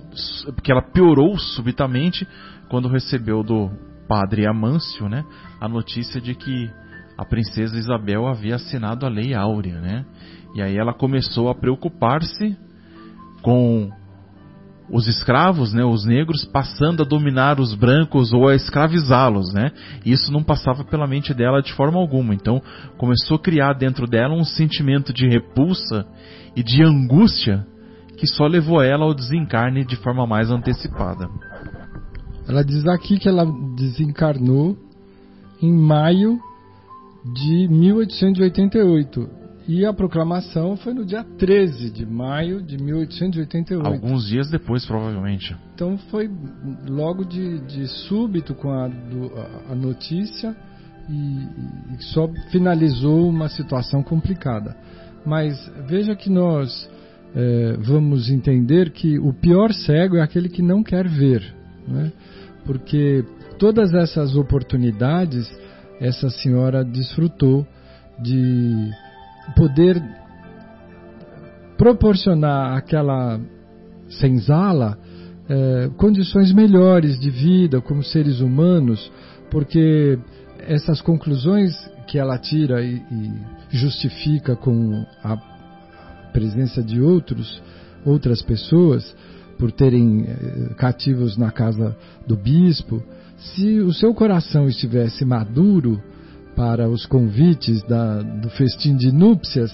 que 0.62 0.70
ela 0.70 0.82
piorou 0.82 1.36
subitamente 1.38 2.26
quando 2.68 2.88
recebeu 2.88 3.42
do 3.42 3.70
padre 4.08 4.46
Amâncio, 4.46 5.08
né, 5.08 5.24
a 5.60 5.68
notícia 5.68 6.20
de 6.20 6.34
que 6.34 6.70
a 7.18 7.24
princesa 7.24 7.76
Isabel 7.76 8.26
havia 8.26 8.56
assinado 8.56 9.06
a 9.06 9.08
lei 9.08 9.34
áurea, 9.34 9.80
né? 9.80 10.04
E 10.54 10.60
aí 10.60 10.76
ela 10.76 10.92
começou 10.92 11.48
a 11.48 11.54
preocupar-se 11.54 12.56
com 13.42 13.90
os 14.90 15.08
escravos, 15.08 15.72
né, 15.72 15.84
os 15.84 16.04
negros, 16.04 16.44
passando 16.44 17.02
a 17.02 17.06
dominar 17.06 17.60
os 17.60 17.74
brancos 17.74 18.32
ou 18.32 18.48
a 18.48 18.54
escravizá-los, 18.54 19.52
né? 19.52 19.72
Isso 20.04 20.32
não 20.32 20.42
passava 20.42 20.84
pela 20.84 21.06
mente 21.06 21.34
dela 21.34 21.60
de 21.60 21.72
forma 21.72 21.98
alguma. 21.98 22.34
Então, 22.34 22.62
começou 22.96 23.36
a 23.36 23.40
criar 23.40 23.72
dentro 23.72 24.06
dela 24.06 24.34
um 24.34 24.44
sentimento 24.44 25.12
de 25.12 25.26
repulsa 25.26 26.06
e 26.54 26.62
de 26.62 26.82
angústia 26.82 27.66
que 28.16 28.26
só 28.26 28.46
levou 28.46 28.82
ela 28.82 29.04
ao 29.04 29.14
desencarne 29.14 29.84
de 29.84 29.96
forma 29.96 30.26
mais 30.26 30.50
antecipada. 30.50 31.28
Ela 32.48 32.64
diz 32.64 32.86
aqui 32.86 33.18
que 33.18 33.28
ela 33.28 33.44
desencarnou 33.76 34.76
em 35.60 35.72
maio 35.72 36.38
de 37.34 37.68
1888 37.68 39.45
e 39.68 39.84
a 39.84 39.92
proclamação 39.92 40.76
foi 40.76 40.94
no 40.94 41.04
dia 41.04 41.24
13 41.24 41.90
de 41.90 42.06
maio 42.06 42.62
de 42.62 42.78
1888. 42.78 43.86
Alguns 43.86 44.26
dias 44.26 44.48
depois, 44.48 44.86
provavelmente. 44.86 45.56
Então 45.74 45.98
foi 46.10 46.30
logo 46.88 47.24
de, 47.24 47.58
de 47.60 47.86
súbito 47.88 48.54
com 48.54 48.70
a, 48.70 48.86
do, 48.86 49.32
a 49.68 49.74
notícia 49.74 50.54
e, 51.08 51.94
e, 51.94 52.02
só 52.04 52.28
finalizou 52.50 53.28
uma 53.28 53.48
situação 53.48 54.02
complicada. 54.02 54.76
Mas 55.24 55.56
veja 55.88 56.14
que 56.14 56.30
nós 56.30 56.88
é, 57.34 57.76
vamos 57.78 58.30
entender 58.30 58.90
que 58.90 59.18
o 59.18 59.32
pior 59.32 59.72
cego 59.72 60.16
é 60.16 60.22
aquele 60.22 60.48
que 60.48 60.62
não 60.62 60.82
quer 60.84 61.08
ver. 61.08 61.42
Né? 61.88 62.12
Porque 62.64 63.24
todas 63.58 63.92
essas 63.94 64.36
oportunidades 64.36 65.50
essa 66.00 66.30
senhora 66.30 66.84
desfrutou 66.84 67.66
de 68.22 68.90
poder 69.54 70.02
proporcionar 71.76 72.76
àquela 72.76 73.38
senzala 74.08 74.98
eh, 75.48 75.90
condições 75.96 76.52
melhores 76.52 77.18
de 77.18 77.30
vida 77.30 77.80
como 77.80 78.02
seres 78.02 78.40
humanos, 78.40 79.12
porque 79.50 80.18
essas 80.66 81.00
conclusões 81.00 81.72
que 82.06 82.18
ela 82.18 82.38
tira 82.38 82.82
e, 82.82 82.96
e 83.10 83.32
justifica 83.70 84.56
com 84.56 85.04
a 85.22 85.36
presença 86.32 86.82
de 86.82 87.00
outros, 87.00 87.62
outras 88.04 88.42
pessoas, 88.42 89.14
por 89.58 89.72
terem 89.72 90.24
eh, 90.26 90.74
cativos 90.76 91.36
na 91.36 91.50
casa 91.50 91.96
do 92.26 92.36
bispo, 92.36 93.02
se 93.36 93.80
o 93.80 93.92
seu 93.92 94.14
coração 94.14 94.68
estivesse 94.68 95.24
maduro, 95.24 96.02
para 96.56 96.88
os 96.88 97.04
convites 97.04 97.82
da, 97.82 98.22
do 98.22 98.48
festim 98.48 98.96
de 98.96 99.12
núpcias, 99.12 99.70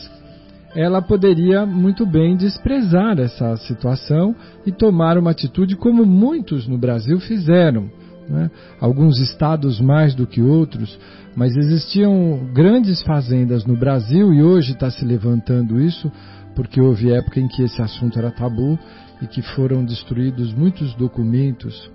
ela 0.74 1.00
poderia 1.00 1.64
muito 1.64 2.04
bem 2.04 2.36
desprezar 2.36 3.18
essa 3.20 3.56
situação 3.58 4.34
e 4.66 4.72
tomar 4.72 5.16
uma 5.16 5.30
atitude 5.30 5.76
como 5.76 6.04
muitos 6.04 6.66
no 6.66 6.76
Brasil 6.76 7.20
fizeram. 7.20 7.88
Né? 8.28 8.50
Alguns 8.80 9.18
estados 9.20 9.80
mais 9.80 10.14
do 10.14 10.26
que 10.26 10.42
outros, 10.42 10.98
mas 11.36 11.56
existiam 11.56 12.50
grandes 12.52 13.02
fazendas 13.02 13.64
no 13.64 13.76
Brasil 13.76 14.32
e 14.32 14.42
hoje 14.42 14.72
está 14.72 14.90
se 14.90 15.04
levantando 15.04 15.80
isso, 15.80 16.10
porque 16.54 16.80
houve 16.80 17.12
época 17.12 17.40
em 17.40 17.48
que 17.48 17.62
esse 17.62 17.80
assunto 17.80 18.18
era 18.18 18.30
tabu 18.30 18.78
e 19.20 19.26
que 19.26 19.40
foram 19.40 19.84
destruídos 19.84 20.52
muitos 20.52 20.94
documentos 20.94 21.90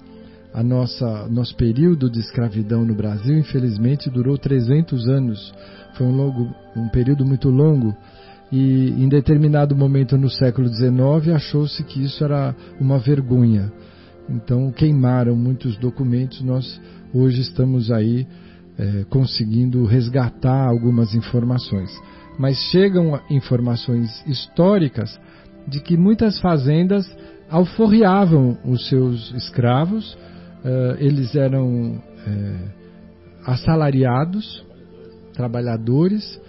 a 0.53 0.63
nossa 0.63 1.27
nosso 1.27 1.55
período 1.55 2.09
de 2.09 2.19
escravidão 2.19 2.85
no 2.85 2.95
Brasil, 2.95 3.37
infelizmente, 3.37 4.09
durou 4.09 4.37
300 4.37 5.07
anos. 5.07 5.53
Foi 5.95 6.05
um 6.07 6.15
longo, 6.15 6.53
um 6.75 6.89
período 6.89 7.25
muito 7.25 7.49
longo 7.49 7.95
e 8.51 8.89
em 8.91 9.09
determinado 9.09 9.75
momento 9.75 10.17
no 10.17 10.29
século 10.29 10.67
XIX 10.67 11.35
achou-se 11.35 11.83
que 11.83 12.03
isso 12.03 12.23
era 12.23 12.55
uma 12.79 12.97
vergonha. 12.97 13.71
Então 14.29 14.71
queimaram 14.71 15.35
muitos 15.35 15.77
documentos. 15.77 16.41
Nós 16.41 16.79
hoje 17.13 17.41
estamos 17.41 17.91
aí 17.91 18.27
é, 18.77 19.05
conseguindo 19.09 19.85
resgatar 19.85 20.67
algumas 20.67 21.13
informações, 21.13 21.89
mas 22.37 22.57
chegam 22.71 23.19
informações 23.29 24.23
históricas 24.27 25.19
de 25.67 25.81
que 25.81 25.97
muitas 25.97 26.39
fazendas 26.39 27.05
alforriavam 27.49 28.57
os 28.65 28.87
seus 28.87 29.33
escravos 29.33 30.17
eles 30.99 31.35
eram 31.35 31.95
uh, 31.95 32.69
assalariados, 33.45 34.65
trabalhadores, 35.33 36.39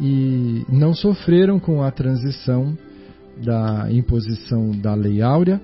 e 0.00 0.64
não 0.68 0.94
sofreram 0.94 1.60
com 1.60 1.82
a 1.82 1.90
transição 1.90 2.76
da 3.44 3.86
imposição 3.90 4.70
da 4.70 4.94
Lei 4.94 5.22
Áurea, 5.22 5.60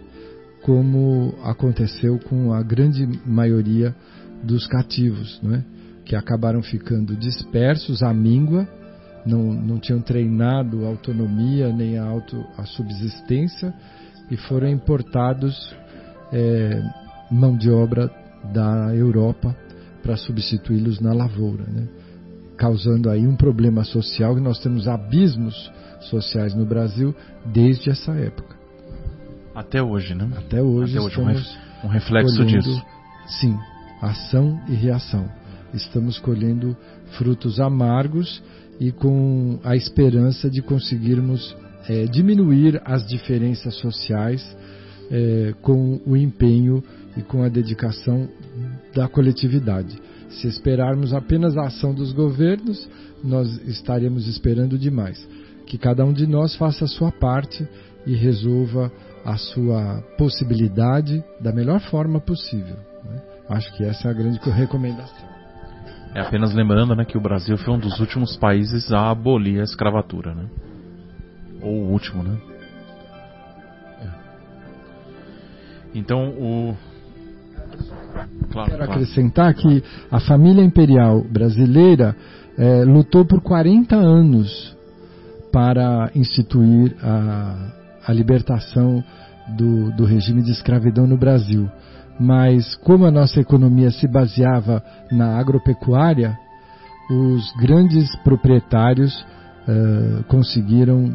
como 0.62 1.34
aconteceu 1.42 2.18
com 2.18 2.52
a 2.52 2.62
grande 2.62 3.08
maioria 3.24 3.94
dos 4.42 4.66
cativos, 4.66 5.40
não 5.42 5.54
é? 5.54 5.64
que 6.04 6.14
acabaram 6.14 6.62
ficando 6.62 7.16
dispersos 7.16 8.02
à 8.02 8.12
míngua, 8.14 8.68
não, 9.24 9.52
não 9.52 9.78
tinham 9.80 10.00
treinado 10.00 10.84
a 10.84 10.88
autonomia 10.88 11.72
nem 11.72 11.98
a, 11.98 12.04
auto, 12.04 12.44
a 12.56 12.64
subsistência 12.64 13.74
e 14.30 14.36
foram 14.36 14.68
importados 14.68 15.74
é, 16.32 16.80
mão 17.30 17.56
de 17.56 17.70
obra 17.70 18.10
da 18.52 18.94
Europa 18.94 19.56
para 20.02 20.16
substituí-los 20.16 21.00
na 21.00 21.12
lavoura, 21.12 21.64
né? 21.64 21.88
causando 22.56 23.10
aí 23.10 23.26
um 23.26 23.36
problema 23.36 23.84
social 23.84 24.34
que 24.34 24.40
nós 24.40 24.58
temos 24.58 24.88
abismos 24.88 25.70
sociais 26.00 26.54
no 26.54 26.64
Brasil 26.64 27.14
desde 27.44 27.90
essa 27.90 28.12
época. 28.12 28.56
Até 29.54 29.82
hoje, 29.82 30.14
né? 30.14 30.30
Até 30.36 30.62
hoje, 30.62 30.96
Até 30.98 31.06
hoje 31.06 31.20
um 31.84 31.88
reflexo 31.88 32.36
colhendo, 32.36 32.58
disso. 32.58 32.82
Sim, 33.26 33.56
ação 34.00 34.60
e 34.68 34.74
reação. 34.74 35.28
Estamos 35.74 36.18
colhendo 36.18 36.76
frutos 37.18 37.60
amargos 37.60 38.42
e 38.78 38.92
com 38.92 39.58
a 39.64 39.74
esperança 39.74 40.50
de 40.50 40.62
conseguirmos 40.62 41.56
é, 41.88 42.04
diminuir 42.04 42.80
as 42.84 43.06
diferenças 43.06 43.74
sociais 43.76 44.56
é, 45.10 45.54
com 45.62 46.00
o 46.06 46.16
empenho 46.16 46.82
e 47.16 47.22
com 47.22 47.42
a 47.42 47.48
dedicação 47.48 48.28
da 48.94 49.08
coletividade. 49.08 49.98
Se 50.28 50.46
esperarmos 50.46 51.14
apenas 51.14 51.56
a 51.56 51.66
ação 51.66 51.94
dos 51.94 52.12
governos, 52.12 52.88
nós 53.22 53.48
estaremos 53.66 54.26
esperando 54.26 54.78
demais. 54.78 55.26
Que 55.66 55.78
cada 55.78 56.04
um 56.04 56.12
de 56.12 56.26
nós 56.26 56.54
faça 56.56 56.84
a 56.84 56.88
sua 56.88 57.10
parte 57.10 57.66
e 58.06 58.14
resolva 58.14 58.92
a 59.24 59.36
sua 59.36 60.02
possibilidade 60.16 61.22
da 61.40 61.52
melhor 61.52 61.80
forma 61.80 62.20
possível. 62.20 62.76
Né? 63.04 63.22
Acho 63.48 63.72
que 63.76 63.84
essa 63.84 64.08
é 64.08 64.10
a 64.10 64.14
grande 64.14 64.38
recomendação. 64.50 65.36
É 66.14 66.20
apenas 66.20 66.54
lembrando 66.54 66.94
né, 66.94 67.04
que 67.04 67.18
o 67.18 67.20
Brasil 67.20 67.58
foi 67.58 67.74
um 67.74 67.78
dos 67.78 67.98
últimos 68.00 68.36
países 68.36 68.92
a 68.92 69.10
abolir 69.10 69.60
a 69.60 69.64
escravatura. 69.64 70.34
Né? 70.34 70.48
Ou 71.60 71.72
o 71.72 71.90
último, 71.90 72.22
né? 72.22 72.38
É. 74.00 74.08
Então, 75.94 76.30
o. 76.30 76.76
Claro, 78.50 78.70
Quero 78.70 78.84
claro. 78.84 78.92
acrescentar 78.92 79.54
que 79.54 79.82
a 80.10 80.20
família 80.20 80.62
imperial 80.62 81.22
brasileira 81.22 82.16
eh, 82.56 82.84
lutou 82.84 83.24
por 83.24 83.40
40 83.40 83.94
anos 83.96 84.76
para 85.52 86.10
instituir 86.14 86.94
a, 87.02 87.72
a 88.06 88.12
libertação 88.12 89.02
do, 89.56 89.92
do 89.92 90.04
regime 90.04 90.42
de 90.42 90.50
escravidão 90.50 91.06
no 91.06 91.16
Brasil. 91.16 91.68
Mas, 92.18 92.74
como 92.76 93.04
a 93.04 93.10
nossa 93.10 93.40
economia 93.40 93.90
se 93.90 94.08
baseava 94.08 94.82
na 95.12 95.38
agropecuária, 95.38 96.36
os 97.10 97.52
grandes 97.60 98.14
proprietários 98.24 99.24
eh, 99.68 100.24
conseguiram 100.28 101.14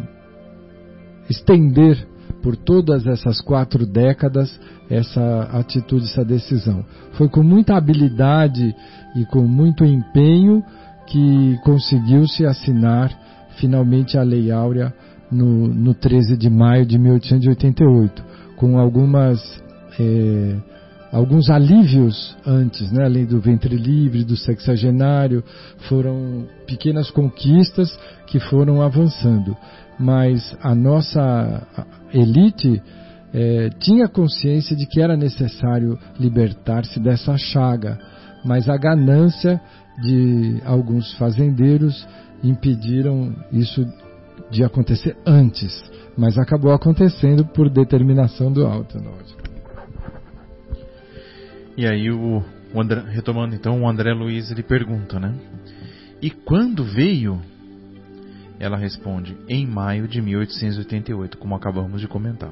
estender 1.29 2.07
por 2.41 2.55
todas 2.55 3.05
essas 3.05 3.39
quatro 3.41 3.85
décadas 3.85 4.59
essa 4.89 5.43
atitude, 5.53 6.05
essa 6.05 6.25
decisão. 6.25 6.83
Foi 7.13 7.29
com 7.29 7.41
muita 7.41 7.75
habilidade 7.75 8.75
e 9.15 9.25
com 9.25 9.41
muito 9.41 9.85
empenho 9.85 10.63
que 11.07 11.57
conseguiu-se 11.63 12.45
assinar 12.45 13.11
finalmente 13.57 14.17
a 14.17 14.23
Lei 14.23 14.51
Áurea 14.51 14.93
no, 15.31 15.67
no 15.67 15.93
13 15.93 16.35
de 16.35 16.49
maio 16.49 16.85
de 16.85 16.97
1888, 16.97 18.23
com 18.57 18.77
algumas 18.77 19.39
eh, 19.99 20.57
alguns 21.11 21.49
alívios 21.49 22.35
antes, 22.45 22.91
né? 22.91 23.03
além 23.03 23.25
do 23.25 23.39
ventre 23.39 23.75
livre, 23.75 24.23
do 24.23 24.37
sexagenário, 24.37 25.43
foram 25.89 26.45
pequenas 26.65 27.11
conquistas 27.11 27.97
que 28.27 28.39
foram 28.39 28.81
avançando. 28.81 29.55
Mas 30.01 30.57
a 30.61 30.73
nossa 30.73 31.67
elite 32.11 32.81
eh, 33.33 33.69
tinha 33.79 34.07
consciência 34.07 34.75
de 34.75 34.87
que 34.87 34.99
era 34.99 35.15
necessário 35.15 35.97
libertar-se 36.19 36.99
dessa 36.99 37.37
chaga, 37.37 37.99
mas 38.43 38.67
a 38.67 38.75
ganância 38.77 39.61
de 40.01 40.59
alguns 40.65 41.13
fazendeiros 41.13 42.07
impediram 42.43 43.35
isso 43.51 43.85
de 44.49 44.63
acontecer 44.63 45.15
antes, 45.25 45.71
mas 46.17 46.37
acabou 46.37 46.73
acontecendo 46.73 47.45
por 47.45 47.69
determinação 47.69 48.51
do 48.51 48.65
alto. 48.65 48.97
E 51.77 51.87
aí 51.87 52.09
o, 52.11 52.43
o 52.73 52.81
André, 52.81 53.01
retomando 53.07 53.55
então, 53.55 53.81
o 53.81 53.87
André 53.87 54.13
Luiz 54.13 54.51
ele 54.51 54.63
pergunta, 54.63 55.19
né? 55.19 55.33
E 56.21 56.29
quando 56.29 56.83
veio? 56.83 57.39
Ela 58.61 58.77
responde: 58.77 59.35
em 59.49 59.65
maio 59.65 60.07
de 60.07 60.21
1888, 60.21 61.35
como 61.39 61.55
acabamos 61.55 61.99
de 61.99 62.07
comentar. 62.07 62.51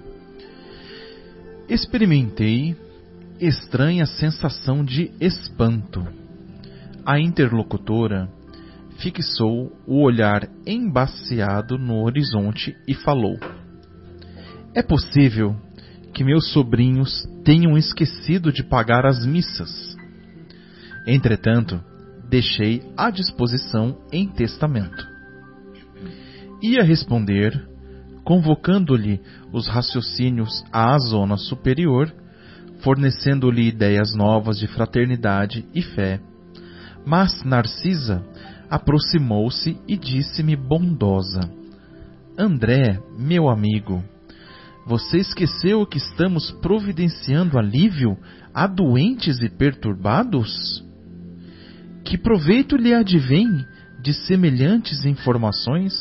Experimentei 1.69 2.75
estranha 3.39 4.07
sensação 4.07 4.83
de 4.83 5.11
espanto. 5.21 6.03
A 7.05 7.19
interlocutora 7.19 8.27
fixou 8.97 9.71
o 9.85 10.01
olhar 10.01 10.49
embaciado 10.65 11.77
no 11.77 12.03
horizonte 12.03 12.75
e 12.87 12.95
falou: 12.95 13.37
É 14.73 14.81
possível 14.81 15.55
que 16.11 16.23
meus 16.23 16.51
sobrinhos 16.51 17.23
tenham 17.45 17.77
esquecido 17.77 18.51
de 18.51 18.63
pagar 18.63 19.05
as 19.05 19.23
missas. 19.27 19.95
Entretanto, 21.05 21.79
deixei 22.27 22.81
à 22.97 23.11
disposição 23.11 23.95
em 24.11 24.27
testamento. 24.27 25.18
Ia 26.61 26.83
responder, 26.83 27.67
convocando-lhe 28.23 29.21
os 29.53 29.67
raciocínios 29.67 30.63
à 30.73 30.97
zona 30.97 31.37
superior, 31.37 32.13
fornecendo-lhe 32.81 33.67
ideias 33.67 34.13
novas 34.13 34.59
de 34.59 34.67
fraternidade 34.67 35.65
e 35.73 35.81
fé. 35.81 36.19
Mas 37.05 37.43
Narcisa 37.43 38.23
aproximou-se 38.69 39.77
e 39.87 39.97
disse-me 39.97 40.55
bondosa: 40.55 41.39
André, 42.37 43.01
meu 43.17 43.49
amigo, 43.49 44.03
você 44.85 45.17
esqueceu 45.17 45.85
que 45.85 45.97
estamos 45.97 46.51
providenciando 46.61 47.57
alívio 47.57 48.17
a 48.53 48.67
doentes 48.67 49.41
e 49.41 49.49
perturbados? 49.49 50.83
Que 52.03 52.17
proveito 52.17 52.75
lhe 52.75 52.93
advém 52.93 53.65
de 54.01 54.13
semelhantes 54.13 55.05
informações? 55.05 55.93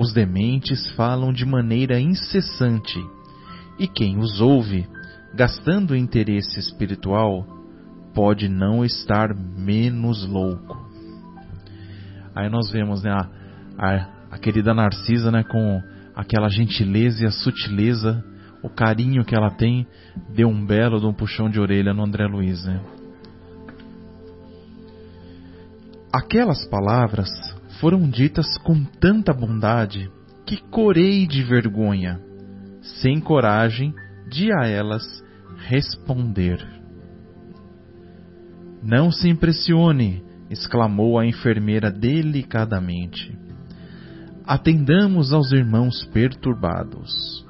Os 0.00 0.14
dementes 0.14 0.90
falam 0.92 1.30
de 1.30 1.44
maneira 1.44 2.00
incessante, 2.00 2.98
e 3.78 3.86
quem 3.86 4.18
os 4.18 4.40
ouve, 4.40 4.88
gastando 5.34 5.94
interesse 5.94 6.58
espiritual, 6.58 7.46
pode 8.14 8.48
não 8.48 8.82
estar 8.82 9.28
menos 9.34 10.26
louco. 10.26 10.74
Aí 12.34 12.48
nós 12.48 12.70
vemos 12.70 13.02
né, 13.02 13.10
a, 13.10 13.28
a, 13.78 14.08
a 14.30 14.38
querida 14.38 14.72
Narcisa 14.72 15.30
né, 15.30 15.44
com 15.44 15.82
aquela 16.16 16.48
gentileza 16.48 17.24
e 17.24 17.26
a 17.26 17.30
sutileza, 17.30 18.24
o 18.62 18.70
carinho 18.70 19.22
que 19.22 19.34
ela 19.34 19.50
tem, 19.50 19.86
deu 20.34 20.48
um 20.48 20.64
belo 20.64 20.98
de 20.98 21.04
um 21.04 21.12
puxão 21.12 21.50
de 21.50 21.60
orelha 21.60 21.92
no 21.92 22.02
André 22.02 22.26
Luiz. 22.26 22.64
Né? 22.64 22.80
Aquelas 26.10 26.66
palavras 26.70 27.28
foram 27.80 28.08
ditas 28.08 28.58
com 28.58 28.84
tanta 28.84 29.32
bondade 29.32 30.10
que 30.46 30.58
corei 30.70 31.26
de 31.26 31.42
vergonha, 31.42 32.20
sem 32.82 33.18
coragem 33.18 33.94
de 34.28 34.52
a 34.52 34.66
elas 34.66 35.02
responder. 35.66 36.64
Não 38.82 39.10
se 39.10 39.28
impressione, 39.28 40.22
exclamou 40.50 41.18
a 41.18 41.26
enfermeira 41.26 41.90
delicadamente. 41.90 43.36
Atendamos 44.44 45.32
aos 45.32 45.52
irmãos 45.52 46.04
perturbados. 46.12 47.46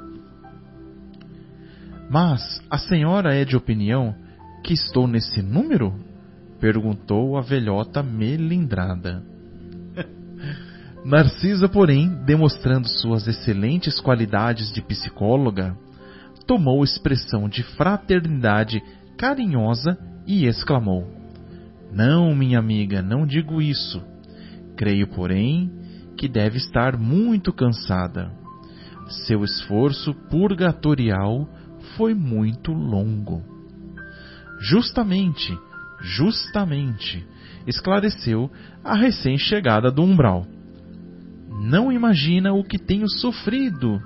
Mas 2.11 2.61
a 2.71 2.79
senhora 2.79 3.35
é 3.35 3.45
de 3.45 3.57
opinião 3.57 4.15
que 4.65 4.75
estou 4.75 5.07
nesse 5.07 5.43
número? 5.43 5.95
perguntou 6.61 7.39
a 7.39 7.41
velhota 7.41 8.03
melindrada. 8.03 9.25
Narcisa, 11.05 11.67
porém, 11.69 12.11
demonstrando 12.27 12.87
suas 12.87 13.27
excelentes 13.27 13.99
qualidades 14.01 14.71
de 14.71 14.83
psicóloga, 14.83 15.77
tomou 16.47 16.85
expressão 16.85 17.49
de 17.49 17.63
fraternidade 17.63 18.83
carinhosa 19.17 19.99
e 20.27 20.45
exclamou: 20.45 21.07
Não, 21.91 22.35
minha 22.35 22.59
amiga, 22.59 23.01
não 23.01 23.27
digo 23.27 23.63
isso. 23.63 24.03
Creio, 24.77 25.09
porém, 25.09 25.73
que 26.19 26.29
deve 26.29 26.59
estar 26.59 26.99
muito 26.99 27.51
cansada. 27.51 28.31
Seu 29.27 29.43
esforço 29.43 30.15
purgatorial 30.29 31.49
foi 31.97 32.15
muito 32.15 32.73
longo. 32.73 33.43
Justamente, 34.61 35.59
justamente, 36.03 37.27
esclareceu 37.67 38.51
a 38.85 38.95
recém-chegada 38.95 39.91
do 39.91 40.03
umbral. 40.03 40.47
Não 41.61 41.93
imagina 41.93 42.55
o 42.55 42.65
que 42.65 42.79
tenho 42.79 43.07
sofrido 43.07 44.01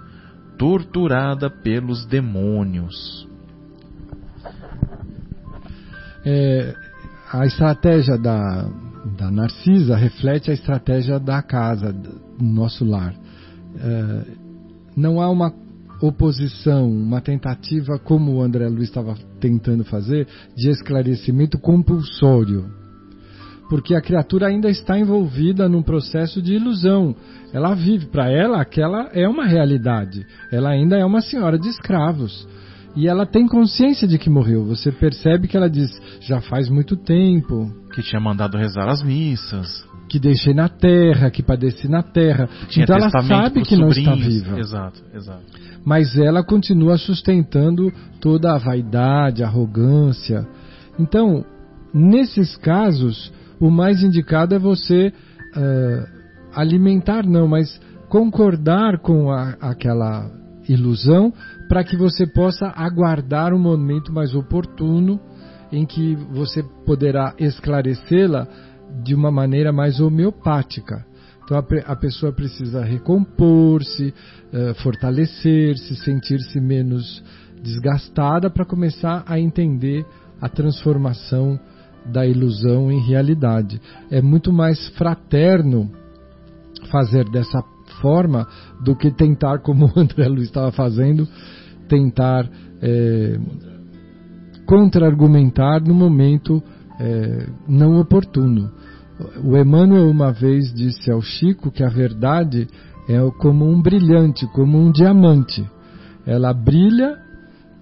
torturada 0.58 1.48
pelos 1.48 2.04
demônios. 2.04 3.28
É, 6.26 6.74
a 7.32 7.46
estratégia 7.46 8.18
da, 8.18 8.68
da 9.16 9.30
Narcisa 9.30 9.96
reflete 9.96 10.50
a 10.50 10.54
estratégia 10.54 11.20
da 11.20 11.42
casa, 11.42 11.92
do 11.92 12.20
nosso 12.40 12.84
lar. 12.84 13.14
É, 13.76 14.24
não 14.96 15.20
há 15.20 15.30
uma 15.30 15.52
oposição, 16.00 16.90
uma 16.90 17.20
tentativa, 17.20 17.98
como 17.98 18.32
o 18.32 18.42
André 18.42 18.68
Luiz 18.68 18.88
estava 18.88 19.14
tentando 19.38 19.84
fazer, 19.84 20.26
de 20.56 20.70
esclarecimento 20.70 21.58
compulsório. 21.58 22.83
Porque 23.68 23.94
a 23.94 24.00
criatura 24.00 24.48
ainda 24.48 24.68
está 24.68 24.98
envolvida 24.98 25.68
num 25.68 25.82
processo 25.82 26.42
de 26.42 26.54
ilusão. 26.54 27.14
Ela 27.52 27.74
vive, 27.74 28.06
para 28.06 28.30
ela, 28.30 28.60
aquela 28.60 29.08
é 29.12 29.28
uma 29.28 29.46
realidade. 29.46 30.26
Ela 30.52 30.70
ainda 30.70 30.96
é 30.96 31.04
uma 31.04 31.20
senhora 31.20 31.58
de 31.58 31.68
escravos. 31.68 32.46
E 32.96 33.08
ela 33.08 33.26
tem 33.26 33.46
consciência 33.48 34.06
de 34.06 34.18
que 34.18 34.30
morreu. 34.30 34.64
Você 34.66 34.92
percebe 34.92 35.48
que 35.48 35.56
ela 35.56 35.68
diz: 35.68 35.90
já 36.20 36.40
faz 36.40 36.68
muito 36.68 36.96
tempo. 36.96 37.72
Que 37.92 38.02
tinha 38.02 38.20
mandado 38.20 38.56
rezar 38.56 38.88
as 38.88 39.02
missas. 39.02 39.84
Que 40.08 40.18
deixei 40.18 40.54
na 40.54 40.68
terra, 40.68 41.30
que 41.30 41.42
padeci 41.42 41.88
na 41.88 42.02
terra. 42.02 42.48
Tinha 42.68 42.84
então 42.84 42.96
ela 42.96 43.10
sabe 43.10 43.62
que 43.62 43.76
não 43.76 43.88
está 43.88 44.14
viva. 44.14 44.58
Exato, 44.60 45.02
exato. 45.12 45.42
Mas 45.84 46.16
ela 46.16 46.44
continua 46.44 46.96
sustentando 46.96 47.92
toda 48.20 48.54
a 48.54 48.58
vaidade, 48.58 49.42
a 49.42 49.46
arrogância. 49.46 50.46
Então, 50.98 51.44
nesses 51.92 52.56
casos, 52.56 53.32
o 53.60 53.70
mais 53.70 54.02
indicado 54.02 54.54
é 54.54 54.58
você 54.58 55.12
eh, 55.56 56.06
alimentar, 56.54 57.26
não, 57.26 57.46
mas 57.46 57.80
concordar 58.08 58.98
com 58.98 59.30
a- 59.30 59.56
aquela 59.60 60.30
ilusão 60.68 61.32
para 61.68 61.84
que 61.84 61.96
você 61.96 62.26
possa 62.26 62.72
aguardar 62.74 63.52
um 63.52 63.58
momento 63.58 64.12
mais 64.12 64.34
oportuno 64.34 65.20
em 65.72 65.84
que 65.84 66.14
você 66.32 66.62
poderá 66.86 67.34
esclarecê-la 67.38 68.46
de 69.02 69.14
uma 69.14 69.30
maneira 69.30 69.72
mais 69.72 70.00
homeopática. 70.00 71.04
Então 71.44 71.58
a, 71.58 71.92
a 71.92 71.96
pessoa 71.96 72.32
precisa 72.32 72.82
recompor-se, 72.84 74.14
eh, 74.52 74.74
fortalecer-se, 74.82 75.96
sentir-se 75.96 76.60
menos 76.60 77.22
desgastada 77.62 78.50
para 78.50 78.64
começar 78.64 79.24
a 79.26 79.38
entender 79.38 80.04
a 80.40 80.48
transformação 80.48 81.58
da 82.04 82.26
ilusão 82.26 82.90
em 82.90 83.00
realidade. 83.00 83.80
É 84.10 84.20
muito 84.20 84.52
mais 84.52 84.88
fraterno 84.90 85.90
fazer 86.90 87.24
dessa 87.30 87.62
forma 88.00 88.46
do 88.82 88.96
que 88.96 89.10
tentar, 89.10 89.58
como 89.64 89.86
o 89.86 90.00
André 90.00 90.28
Luiz 90.28 90.44
estava 90.44 90.70
fazendo, 90.72 91.26
tentar 91.88 92.48
eh, 92.82 93.38
contra-argumentar 94.66 95.82
no 95.82 95.94
momento 95.94 96.62
eh, 96.98 97.46
não 97.68 97.98
oportuno. 98.00 98.70
O 99.44 99.56
Emmanuel 99.56 100.10
uma 100.10 100.32
vez 100.32 100.72
disse 100.74 101.10
ao 101.10 101.20
Chico 101.20 101.70
que 101.70 101.84
a 101.84 101.88
verdade 101.88 102.66
é 103.08 103.18
como 103.38 103.68
um 103.68 103.80
brilhante, 103.80 104.46
como 104.48 104.78
um 104.78 104.90
diamante. 104.90 105.64
Ela 106.26 106.52
brilha, 106.52 107.16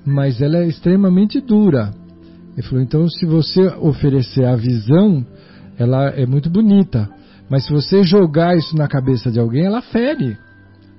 mas 0.05 0.43
ela 0.43 0.59
é 0.59 0.67
extremamente 0.67 1.41
dura. 1.41 1.93
Ele 2.53 2.67
falou, 2.67 2.83
então 2.83 3.09
se 3.09 3.25
você 3.25 3.67
oferecer 3.81 4.45
a 4.45 4.57
visão, 4.57 5.25
ela 5.79 6.11
é 6.11 6.27
muito 6.27 6.51
bonita. 6.51 7.09
Mas 7.49 7.67
se 7.67 7.73
você 7.73 8.03
jogar 8.03 8.57
isso 8.57 8.77
na 8.77 8.89
cabeça 8.89 9.31
de 9.31 9.39
alguém, 9.41 9.65
ela 9.65 9.83
fere. 9.83 10.37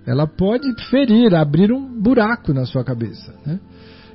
Ela 0.05 0.27
pode 0.27 0.67
ferir, 0.89 1.33
abrir 1.33 1.71
um 1.71 2.01
buraco 2.01 2.53
na 2.53 2.65
sua 2.65 2.83
cabeça. 2.83 3.33
Né? 3.45 3.59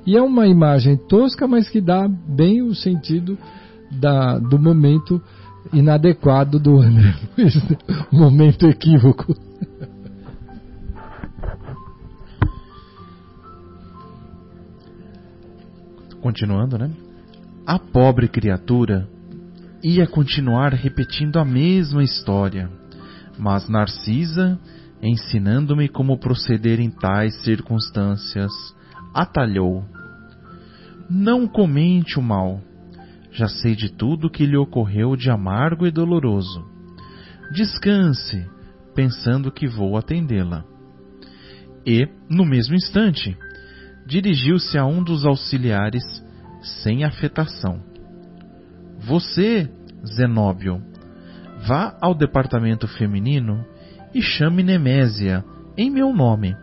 E 0.05 0.15
é 0.15 0.21
uma 0.21 0.47
imagem 0.47 0.97
tosca, 1.07 1.47
mas 1.47 1.67
que 1.67 1.81
dá 1.81 2.07
bem 2.07 2.61
o 2.61 2.75
sentido 2.75 3.37
da, 3.91 4.37
do 4.37 4.59
momento 4.59 5.21
inadequado 5.73 6.59
do 6.59 6.79
André 6.79 7.13
o 8.11 8.15
momento 8.15 8.67
equívoco. 8.67 9.35
Continuando, 16.21 16.77
né? 16.77 16.91
A 17.71 17.77
pobre 17.77 18.27
criatura 18.27 19.07
ia 19.83 20.07
continuar 20.07 20.73
repetindo 20.73 21.37
a 21.37 21.45
mesma 21.45 22.03
história, 22.03 22.67
mas 23.37 23.69
Narcisa, 23.69 24.59
ensinando-me 25.03 25.87
como 25.87 26.17
proceder 26.17 26.79
em 26.79 26.89
tais 26.89 27.39
circunstâncias, 27.43 28.51
atalhou. 29.13 29.85
Não 31.07 31.47
comente 31.47 32.17
o 32.17 32.23
mal. 32.23 32.59
Já 33.31 33.47
sei 33.47 33.75
de 33.75 33.89
tudo 33.89 34.31
que 34.31 34.47
lhe 34.47 34.57
ocorreu 34.57 35.15
de 35.15 35.29
amargo 35.29 35.85
e 35.85 35.91
doloroso. 35.91 36.65
Descanse, 37.53 38.49
pensando 38.95 39.51
que 39.51 39.67
vou 39.67 39.95
atendê-la. 39.95 40.65
E, 41.85 42.09
no 42.27 42.47
mesmo 42.47 42.73
instante, 42.73 43.37
dirigiu-se 44.07 44.75
a 44.75 44.87
um 44.87 45.03
dos 45.03 45.23
auxiliares 45.23 46.27
sem 46.61 47.03
afetação. 47.03 47.79
Você, 48.99 49.69
Zenóbio, 50.15 50.81
vá 51.67 51.97
ao 52.01 52.13
departamento 52.13 52.87
feminino 52.87 53.65
e 54.13 54.21
chame 54.21 54.63
Nemésia 54.63 55.43
em 55.77 55.89
meu 55.89 56.13
nome, 56.13 56.55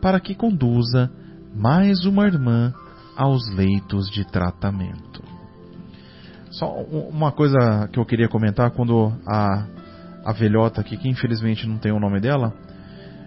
para 0.00 0.20
que 0.20 0.34
conduza 0.34 1.10
mais 1.54 2.04
uma 2.04 2.26
irmã 2.26 2.72
aos 3.16 3.48
leitos 3.54 4.10
de 4.10 4.24
tratamento. 4.24 5.22
Só 6.50 6.76
um- 6.80 7.08
uma 7.08 7.32
coisa 7.32 7.88
que 7.92 7.98
eu 7.98 8.04
queria 8.04 8.28
comentar 8.28 8.70
quando 8.70 9.12
a, 9.26 9.66
a 10.24 10.32
velhota 10.32 10.80
aqui, 10.80 10.96
que 10.96 11.08
infelizmente 11.08 11.66
não 11.66 11.78
tem 11.78 11.92
o 11.92 12.00
nome 12.00 12.20
dela, 12.20 12.54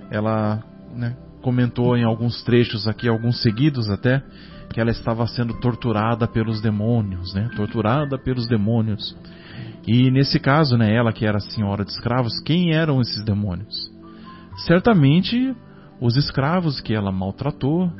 ela 0.10 0.64
né, 0.96 1.16
comentou 1.42 1.98
em 1.98 2.04
alguns 2.04 2.44
trechos 2.44 2.88
aqui, 2.88 3.08
alguns 3.08 3.42
seguidos 3.42 3.90
até, 3.90 4.24
que 4.72 4.80
ela 4.80 4.92
estava 4.92 5.26
sendo 5.28 5.60
torturada 5.60 6.28
pelos 6.28 6.62
demônios, 6.62 7.34
né? 7.34 7.50
Torturada 7.56 8.18
pelos 8.18 8.48
demônios. 8.48 9.16
E 9.88 10.10
nesse 10.12 10.40
caso, 10.40 10.78
né, 10.78 10.94
ela 10.94 11.12
que 11.12 11.26
era 11.26 11.40
senhora 11.40 11.84
de 11.84 11.92
escravos, 11.92 12.40
quem 12.46 12.74
eram 12.74 13.02
esses 13.02 13.24
demônios? 13.24 13.92
Certamente 14.66 15.56
os 16.00 16.16
escravos 16.16 16.80
que 16.80 16.94
ela 16.94 17.12
maltratou, 17.12 17.92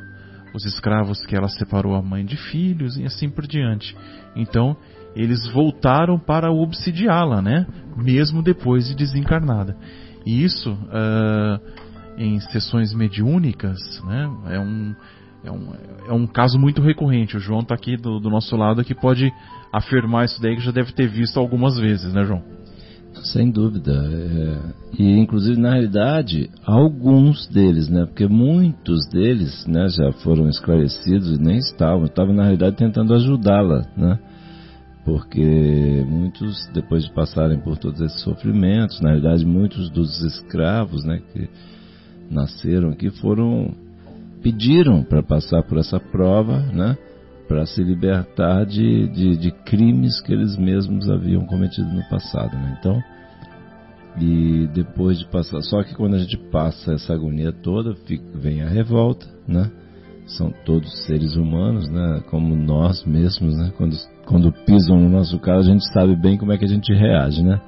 os 0.54 0.64
escravos 0.64 1.24
que 1.26 1.36
ela 1.36 1.48
separou 1.48 1.94
a 1.94 2.02
mãe 2.02 2.24
de 2.24 2.36
filhos 2.36 2.96
e 2.96 3.04
assim 3.04 3.28
por 3.28 3.46
diante. 3.46 3.96
Então, 4.36 4.76
eles 5.14 5.46
voltaram 5.52 6.18
para 6.18 6.50
obsidiá-la, 6.50 7.42
né? 7.42 7.66
Mesmo 7.96 8.42
depois 8.42 8.88
de 8.88 8.94
desencarnada. 8.94 9.76
E 10.24 10.42
isso, 10.44 10.76
ah, 10.90 11.60
em 12.16 12.38
sessões 12.40 12.94
mediúnicas, 12.94 13.78
né? 14.04 14.30
É 14.50 14.58
um, 14.58 14.94
é 15.44 15.50
um, 15.50 15.72
é 16.08 16.12
um 16.12 16.26
caso 16.26 16.58
muito 16.58 16.80
recorrente. 16.82 17.36
O 17.36 17.40
João 17.40 17.60
está 17.60 17.74
aqui 17.74 17.96
do, 17.96 18.20
do 18.20 18.30
nosso 18.30 18.56
lado 18.56 18.84
que 18.84 18.94
pode 18.94 19.32
afirmar 19.72 20.26
isso 20.26 20.40
daí 20.40 20.56
que 20.56 20.62
já 20.62 20.72
deve 20.72 20.92
ter 20.92 21.08
visto 21.08 21.38
algumas 21.38 21.78
vezes, 21.78 22.12
né, 22.12 22.24
João? 22.24 22.42
Sem 23.24 23.50
dúvida. 23.50 23.92
é, 23.92 25.02
E 25.02 25.18
inclusive 25.18 25.60
na 25.60 25.72
realidade, 25.72 26.50
alguns 26.64 27.46
deles, 27.48 27.88
né? 27.88 28.06
Porque 28.06 28.26
muitos 28.26 29.06
deles, 29.10 29.66
né, 29.66 29.88
já 29.88 30.12
foram 30.22 30.48
esclarecidos 30.48 31.36
e 31.36 31.40
nem 31.40 31.58
estavam, 31.58 32.04
estavam 32.04 32.34
na 32.34 32.44
realidade 32.44 32.76
tentando 32.76 33.14
ajudá-la, 33.14 33.86
né? 33.96 34.18
Porque 35.04 36.04
muitos, 36.08 36.68
depois 36.72 37.04
de 37.04 37.12
passarem 37.12 37.58
por 37.58 37.76
todos 37.76 38.00
esses 38.00 38.20
sofrimentos, 38.22 39.00
na 39.00 39.10
realidade 39.10 39.44
muitos 39.44 39.90
dos 39.90 40.22
escravos, 40.22 41.04
né, 41.04 41.20
que 41.32 41.48
nasceram 42.32 42.90
aqui 42.90 43.10
foram 43.10 43.74
pediram 44.42 45.04
para 45.04 45.22
passar 45.22 45.62
por 45.62 45.78
essa 45.78 46.00
prova, 46.00 46.58
né? 46.72 46.96
Para 47.46 47.64
se 47.66 47.82
libertar 47.82 48.64
de, 48.64 49.08
de, 49.08 49.36
de 49.36 49.50
crimes 49.50 50.20
que 50.20 50.32
eles 50.32 50.56
mesmos 50.56 51.08
haviam 51.08 51.46
cometido 51.46 51.88
no 51.88 52.02
passado, 52.08 52.56
né? 52.56 52.76
Então, 52.78 53.00
e 54.20 54.68
depois 54.74 55.18
de 55.18 55.26
passar, 55.26 55.62
só 55.62 55.82
que 55.82 55.94
quando 55.94 56.14
a 56.14 56.18
gente 56.18 56.36
passa 56.50 56.92
essa 56.92 57.14
agonia 57.14 57.52
toda, 57.52 57.94
fica, 58.06 58.24
vem 58.34 58.62
a 58.62 58.68
revolta, 58.68 59.26
né? 59.46 59.70
São 60.26 60.52
todos 60.64 61.04
seres 61.04 61.36
humanos, 61.36 61.88
né? 61.88 62.22
Como 62.30 62.54
nós 62.54 63.04
mesmos, 63.04 63.56
né? 63.56 63.72
Quando, 63.76 63.96
quando 64.26 64.52
pisam 64.64 65.00
no 65.00 65.08
nosso 65.08 65.38
carro, 65.38 65.60
a 65.60 65.64
gente 65.64 65.84
sabe 65.92 66.14
bem 66.14 66.36
como 66.36 66.52
é 66.52 66.58
que 66.58 66.64
a 66.64 66.68
gente 66.68 66.92
reage, 66.92 67.42
né? 67.42 67.60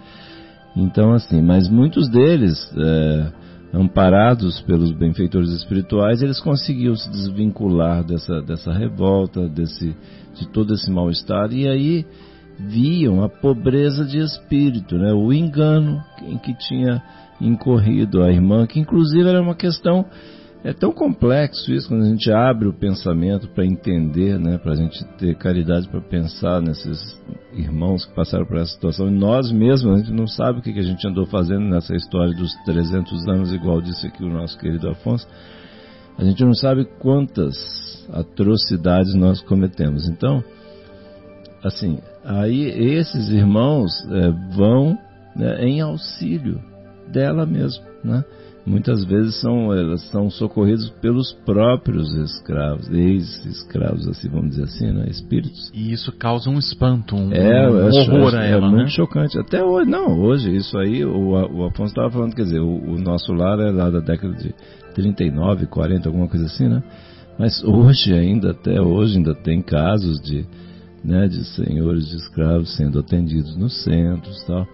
Então, 0.76 1.12
assim, 1.12 1.40
mas 1.40 1.68
muitos 1.68 2.08
deles, 2.10 2.58
é, 2.76 3.32
amparados 3.74 4.60
pelos 4.62 4.92
benfeitores 4.92 5.50
espirituais, 5.50 6.22
eles 6.22 6.40
conseguiam 6.40 6.94
se 6.94 7.10
desvincular 7.10 8.04
dessa, 8.04 8.40
dessa 8.40 8.72
revolta, 8.72 9.48
desse, 9.48 9.96
de 10.34 10.48
todo 10.48 10.74
esse 10.74 10.90
mal-estar, 10.90 11.52
e 11.52 11.68
aí 11.68 12.06
viam 12.56 13.24
a 13.24 13.28
pobreza 13.28 14.04
de 14.04 14.18
espírito, 14.18 14.96
né? 14.96 15.12
o 15.12 15.32
engano 15.32 16.00
em 16.22 16.38
que 16.38 16.54
tinha 16.54 17.02
incorrido 17.40 18.22
a 18.22 18.30
irmã, 18.30 18.64
que 18.64 18.78
inclusive 18.78 19.28
era 19.28 19.42
uma 19.42 19.56
questão 19.56 20.06
é 20.64 20.72
tão 20.72 20.92
complexo 20.92 21.70
isso 21.70 21.88
quando 21.88 22.04
a 22.04 22.08
gente 22.08 22.32
abre 22.32 22.66
o 22.66 22.72
pensamento 22.72 23.46
para 23.48 23.66
entender, 23.66 24.38
né, 24.38 24.56
para 24.56 24.72
a 24.72 24.74
gente 24.74 25.04
ter 25.18 25.36
caridade 25.36 25.86
para 25.86 26.00
pensar 26.00 26.62
nesses 26.62 26.98
irmãos 27.52 28.06
que 28.06 28.14
passaram 28.14 28.46
por 28.46 28.56
essa 28.56 28.72
situação. 28.72 29.08
E 29.08 29.10
nós 29.10 29.52
mesmos, 29.52 29.94
a 29.94 29.98
gente 29.98 30.12
não 30.12 30.26
sabe 30.26 30.60
o 30.60 30.62
que, 30.62 30.70
a 30.70 30.82
gente 30.82 31.06
andou 31.06 31.26
fazendo 31.26 31.66
nessa 31.66 31.94
história 31.94 32.34
dos 32.34 32.54
300 32.64 33.28
anos, 33.28 33.52
igual 33.52 33.82
disse 33.82 34.06
aqui 34.06 34.24
o 34.24 34.30
nosso 34.30 34.58
querido 34.58 34.88
Afonso. 34.88 35.28
A 36.16 36.24
gente 36.24 36.42
não 36.42 36.54
sabe 36.54 36.86
quantas 36.98 38.08
atrocidades 38.10 39.14
nós 39.14 39.42
cometemos. 39.42 40.08
Então, 40.08 40.42
assim, 41.62 41.98
aí 42.24 42.62
esses 42.96 43.28
irmãos 43.28 43.92
é, 44.10 44.30
vão 44.56 44.98
né, 45.36 45.62
em 45.62 45.82
auxílio 45.82 46.58
dela 47.12 47.44
mesmo, 47.44 47.84
né? 48.02 48.24
Muitas 48.66 49.04
vezes 49.04 49.40
são 49.40 49.72
elas 49.72 50.02
são 50.10 50.30
socorridos 50.30 50.88
pelos 51.00 51.32
próprios 51.44 52.12
escravos, 52.14 52.88
ex-escravos, 52.90 54.08
assim 54.08 54.28
vamos 54.28 54.50
dizer 54.50 54.64
assim, 54.64 54.90
né, 54.90 55.06
espíritos. 55.08 55.70
E 55.74 55.92
isso 55.92 56.10
causa 56.12 56.48
um 56.48 56.58
espanto, 56.58 57.14
um, 57.14 57.32
é, 57.32 57.68
um 57.70 57.90
horror 57.90 58.34
a 58.34 58.44
ela, 58.44 58.66
é 58.66 58.70
né? 58.70 58.76
muito 58.76 58.90
chocante. 58.90 59.38
Até 59.38 59.62
hoje, 59.62 59.90
não, 59.90 60.18
hoje 60.20 60.54
isso 60.54 60.78
aí 60.78 61.04
o, 61.04 61.32
o 61.32 61.64
Afonso 61.66 61.92
estava 61.92 62.10
falando, 62.10 62.34
quer 62.34 62.44
dizer, 62.44 62.60
o, 62.60 62.92
o, 62.92 62.98
nosso 62.98 63.32
lar 63.32 63.58
é 63.60 63.70
lá 63.70 63.90
da 63.90 64.00
década 64.00 64.34
de 64.34 64.54
39, 64.94 65.66
40, 65.66 66.08
alguma 66.08 66.28
coisa 66.28 66.46
assim, 66.46 66.68
né? 66.68 66.82
Mas 67.38 67.62
hoje 67.64 68.14
ainda, 68.14 68.52
até 68.52 68.80
hoje 68.80 69.18
ainda 69.18 69.34
tem 69.34 69.60
casos 69.60 70.20
de, 70.20 70.46
né, 71.02 71.26
de 71.26 71.44
senhores 71.44 72.08
de 72.08 72.16
escravos 72.16 72.76
sendo 72.76 73.00
atendidos 73.00 73.56
nos 73.56 73.82
centros, 73.82 74.42
tal. 74.46 74.66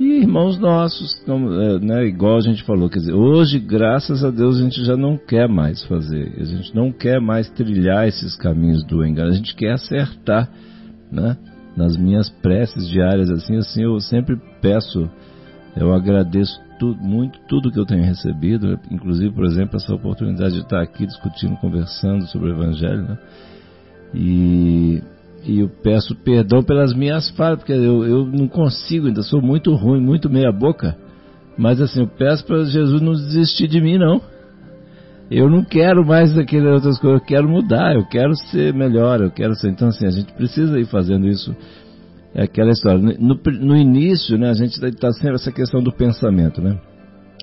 E 0.00 0.22
irmãos 0.22 0.58
nossos, 0.58 1.22
é, 1.28 1.78
né, 1.78 2.06
igual 2.06 2.38
a 2.38 2.40
gente 2.40 2.64
falou, 2.64 2.88
quer 2.88 3.00
dizer, 3.00 3.12
hoje, 3.12 3.58
graças 3.58 4.24
a 4.24 4.30
Deus, 4.30 4.56
a 4.56 4.62
gente 4.62 4.82
já 4.82 4.96
não 4.96 5.18
quer 5.18 5.46
mais 5.46 5.84
fazer, 5.84 6.32
a 6.40 6.44
gente 6.44 6.74
não 6.74 6.90
quer 6.90 7.20
mais 7.20 7.50
trilhar 7.50 8.08
esses 8.08 8.34
caminhos 8.34 8.82
do 8.82 9.04
engano, 9.04 9.28
a 9.28 9.34
gente 9.34 9.54
quer 9.54 9.72
acertar, 9.72 10.48
né? 11.12 11.36
Nas 11.76 11.98
minhas 11.98 12.30
preces 12.30 12.88
diárias, 12.88 13.28
assim, 13.28 13.58
assim, 13.58 13.82
eu 13.82 14.00
sempre 14.00 14.40
peço, 14.62 15.06
eu 15.76 15.92
agradeço 15.92 16.58
muito 16.98 17.38
tudo 17.46 17.70
que 17.70 17.78
eu 17.78 17.84
tenho 17.84 18.02
recebido, 18.02 18.80
inclusive, 18.90 19.34
por 19.34 19.44
exemplo, 19.44 19.76
essa 19.76 19.94
oportunidade 19.94 20.54
de 20.54 20.62
estar 20.62 20.80
aqui 20.80 21.04
discutindo, 21.04 21.58
conversando 21.58 22.26
sobre 22.28 22.48
o 22.48 22.54
Evangelho, 22.54 23.02
né? 23.02 23.18
E 24.14 25.02
e 25.44 25.60
eu 25.60 25.68
peço 25.82 26.14
perdão 26.16 26.62
pelas 26.62 26.94
minhas 26.94 27.30
falhas, 27.30 27.58
porque 27.58 27.72
eu, 27.72 28.04
eu 28.04 28.26
não 28.26 28.46
consigo, 28.46 29.06
ainda 29.06 29.22
sou 29.22 29.40
muito 29.40 29.74
ruim, 29.74 30.00
muito 30.00 30.28
meia 30.28 30.52
boca. 30.52 30.96
Mas 31.56 31.80
assim, 31.80 32.00
eu 32.00 32.06
peço 32.06 32.44
para 32.44 32.64
Jesus 32.64 33.00
não 33.00 33.12
desistir 33.12 33.68
de 33.68 33.80
mim, 33.80 33.98
não. 33.98 34.20
Eu 35.30 35.48
não 35.48 35.62
quero 35.62 36.04
mais 36.04 36.36
aquelas 36.36 36.74
outras 36.74 36.98
coisas, 36.98 37.20
eu 37.20 37.26
quero 37.26 37.48
mudar, 37.48 37.94
eu 37.94 38.04
quero 38.06 38.34
ser 38.34 38.74
melhor, 38.74 39.20
eu 39.20 39.30
quero 39.30 39.54
ser. 39.54 39.70
Então, 39.70 39.88
assim, 39.88 40.06
a 40.06 40.10
gente 40.10 40.32
precisa 40.32 40.78
ir 40.78 40.86
fazendo 40.86 41.28
isso. 41.28 41.54
É 42.34 42.42
aquela 42.42 42.70
história. 42.70 42.98
No, 43.18 43.38
no 43.60 43.76
início, 43.76 44.36
né, 44.36 44.50
a 44.50 44.54
gente 44.54 44.84
está 44.84 45.12
sempre 45.12 45.34
essa 45.34 45.52
questão 45.52 45.82
do 45.82 45.92
pensamento, 45.92 46.60
né? 46.60 46.78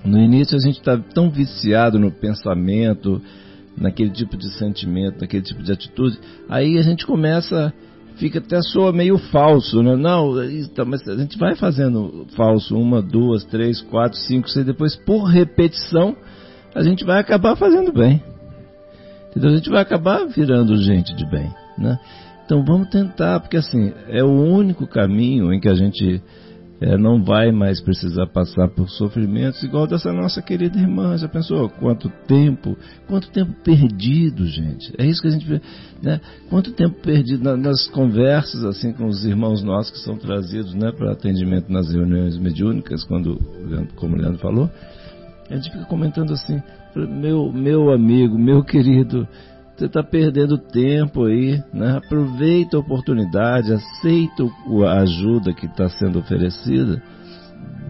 No 0.06 0.18
início 0.20 0.56
a 0.56 0.60
gente 0.60 0.80
está 0.80 0.98
tão 0.98 1.30
viciado 1.30 1.98
no 2.00 2.12
pensamento, 2.12 3.22
naquele 3.78 4.10
tipo 4.10 4.36
de 4.36 4.50
sentimento, 4.58 5.22
naquele 5.22 5.44
tipo 5.44 5.62
de 5.62 5.72
atitude, 5.72 6.20
aí 6.50 6.78
a 6.78 6.82
gente 6.82 7.06
começa 7.06 7.74
fica 8.18 8.40
até 8.40 8.60
soa 8.62 8.92
meio 8.92 9.18
falso, 9.18 9.82
né? 9.84 9.96
Não, 9.96 10.34
mas 10.88 11.08
a 11.08 11.16
gente 11.16 11.38
vai 11.38 11.56
fazendo 11.56 12.26
falso 12.36 12.76
uma, 12.76 13.02
duas, 13.02 13.46
três, 13.46 13.80
quatro, 13.82 14.18
cinco, 14.18 14.50
seis, 14.50 14.66
depois 14.66 14.96
por 14.96 15.26
repetição 15.26 16.16
a 16.76 16.84
gente 16.84 17.04
vai 17.06 17.20
acabar 17.20 17.56
fazendo 17.56 17.92
bem. 17.92 18.22
Entendeu? 19.30 19.52
A 19.52 19.56
gente 19.56 19.70
vai 19.70 19.82
acabar 19.82 20.26
virando 20.26 20.76
gente 20.78 21.16
de 21.16 21.30
bem, 21.30 21.52
né? 21.78 22.00
Então 22.46 22.64
vamos 22.64 22.90
tentar, 22.90 23.40
porque 23.40 23.58
assim, 23.58 23.94
é 24.08 24.24
o 24.24 24.32
único 24.32 24.88
caminho 24.88 25.54
em 25.54 25.60
que 25.60 25.68
a 25.68 25.76
gente 25.76 26.22
é, 26.80 26.96
não 26.98 27.24
vai 27.24 27.52
mais 27.52 27.82
precisar 27.82 28.28
passar 28.28 28.68
por 28.70 28.90
sofrimentos 28.90 29.64
igual 29.64 29.88
dessa 29.88 30.14
nossa 30.14 30.42
querida 30.42 30.78
irmã. 30.78 31.18
Já 31.18 31.28
pensou 31.28 31.70
quanto 31.70 32.10
tempo, 32.28 32.78
quanto 33.08 33.30
tempo 33.30 33.52
perdido, 33.64 34.46
gente? 34.46 34.94
É 34.98 35.06
isso 35.06 35.22
que 35.22 35.28
a 35.28 35.32
gente 35.32 35.62
né? 36.04 36.22
Quanto 36.50 36.72
tempo 36.72 37.02
perdido 37.02 37.58
nas 37.58 37.88
conversas 37.88 38.64
assim 38.64 38.94
com 38.94 39.08
os 39.08 39.26
irmãos 39.26 39.64
nossos 39.64 39.92
que 39.92 40.00
são 40.00 40.18
trazidos, 40.18 40.74
né, 40.76 40.92
para 40.92 41.12
atendimento 41.12 41.72
nas 41.72 41.92
reuniões 41.92 42.38
mediúnicas, 42.38 43.04
quando 43.04 43.40
como 43.96 44.16
o 44.16 44.20
Leandro 44.20 44.40
falou, 44.40 44.70
a 45.50 45.56
gente 45.56 45.72
fica 45.72 45.86
comentando 45.86 46.34
assim, 46.34 46.62
meu 46.96 47.52
meu 47.52 47.92
amigo, 47.92 48.38
meu 48.38 48.64
querido, 48.64 49.28
você 49.78 49.86
está 49.86 50.02
perdendo 50.02 50.58
tempo 50.58 51.26
aí, 51.26 51.62
né? 51.72 51.98
Aproveita 51.98 52.78
a 52.78 52.80
oportunidade, 52.80 53.72
aceita 53.72 54.44
a 54.88 55.02
ajuda 55.02 55.54
que 55.54 55.68
está 55.68 55.88
sendo 55.88 56.18
oferecida, 56.18 57.02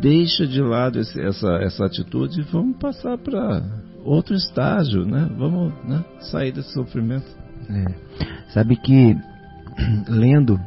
deixa 0.02 0.46
de 0.46 0.62
lado 0.62 1.00
esse, 1.00 1.20
essa, 1.22 1.48
essa 1.62 1.86
atitude 1.86 2.42
e 2.42 2.44
vamos 2.44 2.78
passar 2.78 3.18
para 3.18 3.64
outro 4.04 4.36
estágio, 4.36 5.06
né? 5.06 5.30
Vamos 5.38 5.74
né? 5.86 6.04
sair 6.20 6.52
desse 6.52 6.74
sofrimento. 6.74 7.26
É. 7.70 7.86
Sabe 8.50 8.76
que 8.76 9.16
lendo 10.10 10.60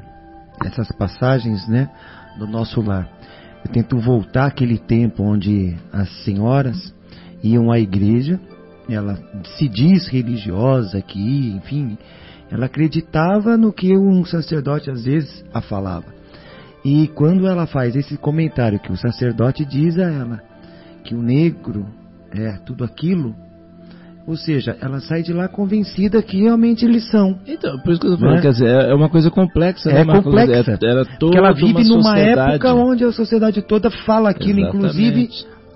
essas 0.64 0.91
passagens, 0.93 1.68
né, 1.68 1.91
do 2.39 2.47
nosso 2.47 2.81
lar, 2.81 3.09
eu 3.64 3.71
tento 3.73 3.99
voltar 3.99 4.47
aquele 4.47 4.79
tempo 4.79 5.23
onde 5.23 5.77
as 5.93 6.09
senhoras 6.25 6.95
iam 7.43 7.71
à 7.71 7.79
igreja 7.79 8.41
ela 8.95 9.18
se 9.57 9.68
diz 9.68 10.09
religiosa 10.09 11.01
que, 11.01 11.55
enfim, 11.57 11.97
ela 12.51 12.66
acreditava 12.66 13.57
no 13.57 13.72
que 13.72 13.97
um 13.97 14.24
sacerdote 14.24 14.91
às 14.91 15.05
vezes 15.05 15.45
a 15.53 15.61
falava. 15.61 16.07
E 16.84 17.09
quando 17.09 17.47
ela 17.47 17.66
faz 17.66 17.95
esse 17.95 18.16
comentário 18.16 18.80
que 18.80 18.93
o 18.93 18.97
sacerdote 18.97 19.64
diz 19.64 19.99
a 19.99 20.11
ela 20.11 20.41
que 21.05 21.14
o 21.14 21.22
negro 21.22 21.86
é 22.32 22.53
tudo 22.64 22.84
aquilo, 22.84 23.34
ou 24.26 24.36
seja, 24.36 24.76
ela 24.80 25.01
sai 25.01 25.22
de 25.22 25.32
lá 25.32 25.49
convencida 25.49 26.22
que 26.22 26.41
realmente 26.41 26.84
eles 26.84 27.09
são. 27.11 27.38
Então, 27.47 27.78
por 27.80 27.93
isso 27.93 28.01
que 28.01 28.07
eu 28.07 28.14
estou 28.14 28.18
falando, 28.18 28.36
né? 28.36 28.43
quer 28.43 28.53
dizer, 28.53 28.68
é 28.68 28.95
uma 28.95 29.09
coisa 29.09 29.30
complexa, 29.30 29.91
é 29.91 30.05
né, 30.05 30.22
complexa. 30.22 30.53
É, 30.53 30.86
era 30.86 31.05
toda 31.05 31.18
Porque 31.18 31.38
ela 31.38 31.53
vive 31.53 31.84
numa 31.88 32.03
sociedade. 32.03 32.51
época 32.53 32.74
onde 32.74 33.05
a 33.05 33.12
sociedade 33.12 33.62
toda 33.62 33.91
fala 33.91 34.30
aquilo, 34.30 34.61
Exatamente. 34.61 34.76
inclusive 34.76 35.28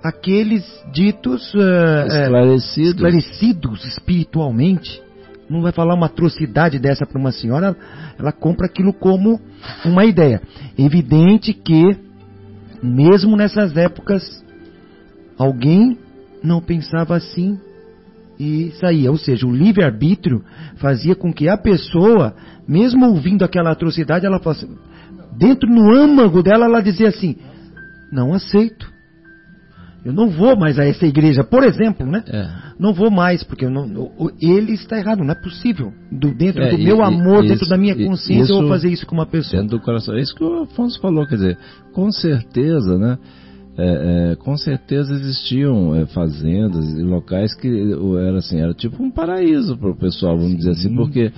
aqueles 0.05 0.63
ditos 0.93 1.51
uh, 1.55 2.05
esclarecidos. 2.07 2.89
esclarecidos 2.91 3.85
espiritualmente. 3.85 5.01
Não 5.49 5.61
vai 5.61 5.71
falar 5.71 5.95
uma 5.95 6.05
atrocidade 6.05 6.77
dessa 6.77 7.05
para 7.05 7.19
uma 7.19 7.31
senhora, 7.31 7.75
ela 8.17 8.31
compra 8.31 8.67
aquilo 8.67 8.93
como 8.93 9.39
uma 9.83 10.05
ideia. 10.05 10.41
Evidente 10.77 11.53
que, 11.53 11.97
mesmo 12.81 13.35
nessas 13.35 13.75
épocas, 13.75 14.43
alguém 15.37 15.97
não 16.43 16.61
pensava 16.61 17.15
assim 17.15 17.59
e 18.39 18.71
saía. 18.79 19.11
Ou 19.11 19.17
seja, 19.17 19.45
o 19.45 19.55
livre-arbítrio 19.55 20.43
fazia 20.77 21.15
com 21.15 21.31
que 21.33 21.47
a 21.47 21.57
pessoa, 21.57 22.35
mesmo 22.67 23.05
ouvindo 23.07 23.43
aquela 23.43 23.71
atrocidade, 23.71 24.25
ela 24.25 24.39
fosse, 24.39 24.67
dentro 25.37 25.69
no 25.69 25.95
âmago 25.95 26.41
dela, 26.41 26.65
ela 26.65 26.81
dizia 26.81 27.09
assim: 27.09 27.37
não 28.11 28.33
aceito. 28.33 28.94
Eu 30.05 30.13
não 30.13 30.29
vou 30.29 30.55
mais 30.55 30.77
a 30.77 30.85
essa 30.85 31.03
igreja, 31.03 31.43
por 31.43 31.63
exemplo, 31.63 32.05
né? 32.05 32.23
É. 32.27 32.47
Não 32.77 32.93
vou 32.93 33.09
mais, 33.09 33.43
porque 33.43 33.67
não, 33.67 34.11
ele 34.39 34.73
está 34.73 34.99
errado, 34.99 35.23
não 35.23 35.31
é 35.31 35.35
possível. 35.35 35.91
Do, 36.11 36.31
dentro 36.31 36.61
é, 36.61 36.69
do 36.69 36.79
e, 36.79 36.83
meu 36.83 37.03
amor, 37.03 37.41
dentro 37.41 37.67
da 37.67 37.75
minha 37.75 37.95
consciência, 37.95 38.43
isso, 38.43 38.53
eu 38.53 38.59
vou 38.59 38.69
fazer 38.69 38.89
isso 38.89 39.07
com 39.07 39.15
uma 39.15 39.25
pessoa. 39.25 39.63
Dentro 39.63 39.79
do 39.79 39.83
coração. 39.83 40.15
É 40.15 40.21
isso 40.21 40.35
que 40.35 40.43
o 40.43 40.61
Afonso 40.61 41.01
falou, 41.01 41.25
quer 41.25 41.35
dizer, 41.35 41.57
com 41.91 42.11
certeza, 42.11 42.99
né? 42.99 43.17
É, 43.77 44.31
é, 44.31 44.35
com 44.35 44.55
certeza 44.55 45.11
existiam 45.11 45.95
é, 45.95 46.05
fazendas 46.05 46.87
e 46.93 47.01
locais 47.01 47.53
que 47.53 47.67
era 47.67 48.37
assim, 48.37 48.61
era 48.61 48.73
tipo 48.73 49.03
um 49.03 49.11
paraíso 49.11 49.75
para 49.77 49.89
o 49.89 49.97
pessoal, 49.97 50.37
vamos 50.37 50.51
Sim. 50.51 50.57
dizer 50.57 50.69
assim, 50.69 50.95
porque 50.95 51.29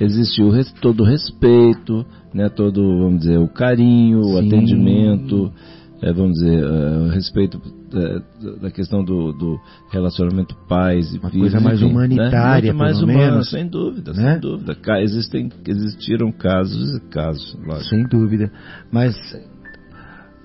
existiu 0.00 0.50
todo 0.80 1.02
o 1.02 1.06
respeito, 1.06 2.06
né, 2.32 2.48
todo, 2.48 2.80
vamos 2.80 3.20
dizer, 3.20 3.38
o 3.38 3.46
carinho, 3.46 4.24
Sim. 4.24 4.32
o 4.32 4.38
atendimento, 4.38 5.52
é, 6.00 6.12
vamos 6.14 6.38
dizer, 6.38 6.64
uh, 6.64 7.08
respeito 7.10 7.60
uh, 7.92 8.60
da 8.60 8.70
questão 8.70 9.04
do, 9.04 9.32
do, 9.32 9.60
relacionamento 9.90 10.54
pais 10.68 11.14
e 11.14 11.18
Uma 11.18 11.30
filhos. 11.30 11.52
coisa 11.52 11.64
mais 11.64 11.80
enfim, 11.80 11.90
humanitária, 11.90 12.72
né? 12.72 12.78
mais 12.78 13.00
humana, 13.02 13.18
menos, 13.18 13.50
sem 13.50 13.66
dúvida, 13.66 14.12
né? 14.12 14.32
sem 14.32 14.40
dúvida. 14.40 14.76
Existem, 15.00 15.50
existiram 15.66 16.32
casos 16.32 16.96
e 16.96 17.00
casos, 17.08 17.56
lógico. 17.64 17.88
Sem 17.88 18.04
dúvida. 18.04 18.50
Mas 18.90 19.16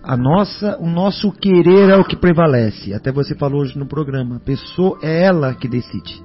a 0.04 0.16
nossa, 0.16 0.78
o 0.80 0.90
nosso 0.90 1.32
querer 1.32 1.90
é 1.90 1.96
o 1.96 2.06
que 2.06 2.16
prevalece. 2.16 2.94
Até 2.94 3.12
você 3.12 3.36
falou 3.36 3.62
hoje 3.62 3.78
no 3.78 3.86
programa. 3.86 4.38
A 4.38 4.40
pessoa 4.40 4.98
é 5.02 5.24
ela 5.24 5.54
que 5.54 5.68
decide. 5.68 6.22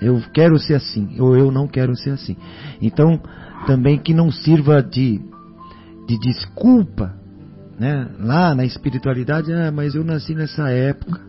Eu 0.00 0.20
quero 0.32 0.58
ser 0.58 0.74
assim, 0.74 1.20
ou 1.20 1.36
eu 1.36 1.50
não 1.50 1.66
quero 1.66 1.94
ser 1.94 2.10
assim. 2.10 2.36
Então, 2.80 3.20
também 3.66 3.98
que 3.98 4.14
não 4.14 4.30
sirva 4.30 4.82
de, 4.82 5.20
de 6.06 6.18
desculpa 6.18 7.17
né? 7.78 8.08
Lá 8.18 8.54
na 8.54 8.64
espiritualidade, 8.64 9.52
ah, 9.52 9.70
mas 9.70 9.94
eu 9.94 10.04
nasci 10.04 10.34
nessa 10.34 10.68
época. 10.70 11.20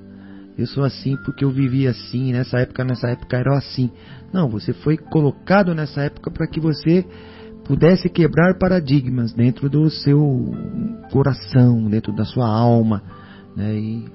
eu 0.58 0.66
sou 0.68 0.84
assim 0.84 1.16
porque 1.24 1.46
eu 1.46 1.52
vivi 1.52 1.88
assim, 1.88 2.34
nessa 2.34 2.60
época, 2.60 2.84
nessa 2.84 3.08
época 3.10 3.38
era 3.38 3.58
assim. 3.58 3.92
Não, 4.34 4.50
você 4.50 4.74
foi 4.74 4.98
colocado 4.98 5.74
nessa 5.74 6.02
época 6.02 6.32
para 6.32 6.48
que 6.48 6.60
você 6.60 7.06
pudesse 7.66 8.10
quebrar 8.10 8.58
paradigmas 8.58 9.32
dentro 9.32 9.70
do 9.70 9.90
seu 9.90 10.20
coração, 11.12 11.88
dentro 11.88 12.12
da 12.14 12.26
sua 12.26 12.48
alma, 12.48 13.04
né? 13.56 13.76
E, 13.76 14.06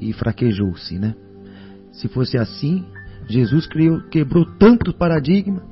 e 0.00 0.12
fraquejou-se, 0.12 0.98
né? 0.98 1.14
Se 1.92 2.08
fosse 2.08 2.36
assim, 2.36 2.84
Jesus 3.28 3.66
criou, 3.66 4.00
quebrou 4.10 4.44
tanto 4.58 4.92
paradigma, 4.92 5.62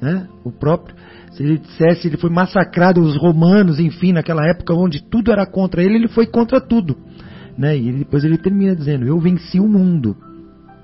né? 0.00 0.28
O 0.44 0.50
próprio, 0.50 0.94
se 1.32 1.42
ele 1.42 1.58
dissesse, 1.58 2.08
ele 2.08 2.18
foi 2.18 2.30
massacrado 2.30 3.00
os 3.00 3.16
romanos, 3.16 3.80
enfim, 3.80 4.12
naquela 4.12 4.46
época 4.46 4.74
onde 4.74 5.02
tudo 5.02 5.32
era 5.32 5.46
contra 5.46 5.82
ele, 5.82 5.94
ele 5.94 6.08
foi 6.08 6.26
contra 6.26 6.60
tudo. 6.60 6.96
Né? 7.56 7.76
E 7.76 7.92
depois 7.92 8.24
ele 8.24 8.38
termina 8.38 8.76
dizendo: 8.76 9.06
Eu 9.06 9.18
venci 9.18 9.58
o 9.58 9.68
mundo. 9.68 10.16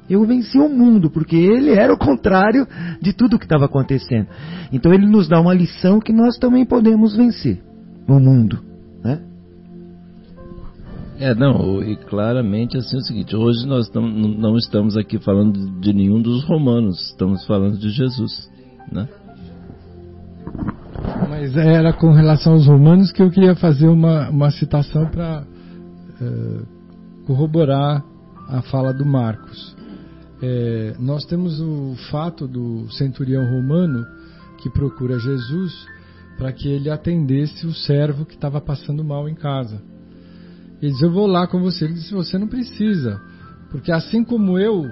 Eu 0.09 0.25
venci 0.25 0.59
o 0.59 0.71
mundo, 0.71 1.11
porque 1.11 1.37
ele 1.37 1.71
era 1.71 1.93
o 1.93 1.99
contrário 1.99 2.67
de 3.01 3.13
tudo 3.13 3.39
que 3.39 3.45
estava 3.45 3.67
acontecendo. 3.67 4.27
Então 4.73 4.93
ele 4.93 5.07
nos 5.07 5.29
dá 5.29 5.39
uma 5.39 5.53
lição 5.53 6.01
que 6.01 6.15
nós 6.15 6.39
também 6.39 6.65
podemos 6.65 7.15
vencer 7.15 7.63
o 8.09 8.19
mundo. 8.19 8.59
Né? 9.05 9.21
É, 11.19 11.35
não, 11.35 11.83
e 11.83 11.95
claramente 11.97 12.79
assim 12.79 12.97
é 12.97 13.01
o 13.01 13.03
seguinte, 13.03 13.37
hoje 13.37 13.67
nós 13.67 13.93
não 13.93 14.57
estamos 14.57 14.97
aqui 14.97 15.19
falando 15.19 15.79
de 15.79 15.93
nenhum 15.93 16.23
dos 16.23 16.43
romanos, 16.45 17.11
estamos 17.11 17.45
falando 17.45 17.77
de 17.77 17.91
Jesus, 17.91 18.49
né? 18.91 19.09
Mas 21.29 21.57
era 21.57 21.93
com 21.93 22.13
relação 22.13 22.55
aos 22.55 22.67
romanos 22.67 23.13
que 23.13 23.23
eu 23.23 23.31
queria 23.31 23.55
fazer 23.55 23.89
uma, 23.89 24.29
uma 24.31 24.51
citação 24.51 25.07
para 25.07 25.45
é, 26.21 26.63
corroborar 27.27 28.05
a 28.49 28.63
fala 28.63 28.93
do 28.93 29.05
Marcos. 29.05 29.77
É, 30.43 30.95
nós 30.99 31.25
temos 31.25 31.61
o 31.61 31.95
fato 32.11 32.47
do 32.47 32.91
centurião 32.93 33.45
romano 33.45 34.07
que 34.59 34.71
procura 34.71 35.19
Jesus 35.19 35.87
para 36.37 36.53
que 36.53 36.69
ele 36.69 36.89
atendesse 36.89 37.67
o 37.67 37.75
servo 37.75 38.25
que 38.25 38.35
estava 38.35 38.61
passando 38.61 39.05
mal 39.05 39.29
em 39.29 39.35
casa. 39.35 39.83
Ele 40.81 40.93
diz: 40.93 41.03
Eu 41.03 41.13
vou 41.13 41.27
lá 41.27 41.47
com 41.47 41.61
você. 41.61 41.85
Ele 41.85 41.95
disse: 41.95 42.15
Você 42.15 42.39
não 42.39 42.47
precisa, 42.47 43.21
porque 43.71 43.91
assim 43.91 44.25
como 44.25 44.59
eu 44.59 44.85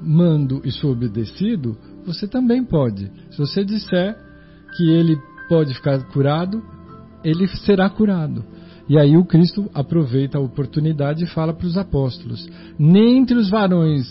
mando 0.00 0.62
e 0.64 0.70
sou 0.70 0.92
obedecido, 0.92 1.76
você 2.04 2.28
também 2.28 2.64
pode. 2.64 3.10
Se 3.30 3.38
você 3.38 3.64
disser 3.64 4.16
que 4.76 4.90
ele 4.90 5.16
pode 5.48 5.74
ficar 5.74 6.02
curado, 6.08 6.62
ele 7.24 7.46
será 7.48 7.88
curado. 7.88 8.44
E 8.88 8.98
aí 8.98 9.16
o 9.16 9.24
Cristo 9.24 9.68
aproveita 9.74 10.38
a 10.38 10.40
oportunidade 10.40 11.24
e 11.24 11.28
fala 11.28 11.52
para 11.52 11.66
os 11.66 11.76
apóstolos: 11.76 12.48
Nem 12.78 13.18
entre 13.18 13.36
os 13.36 13.50
varões 13.50 14.06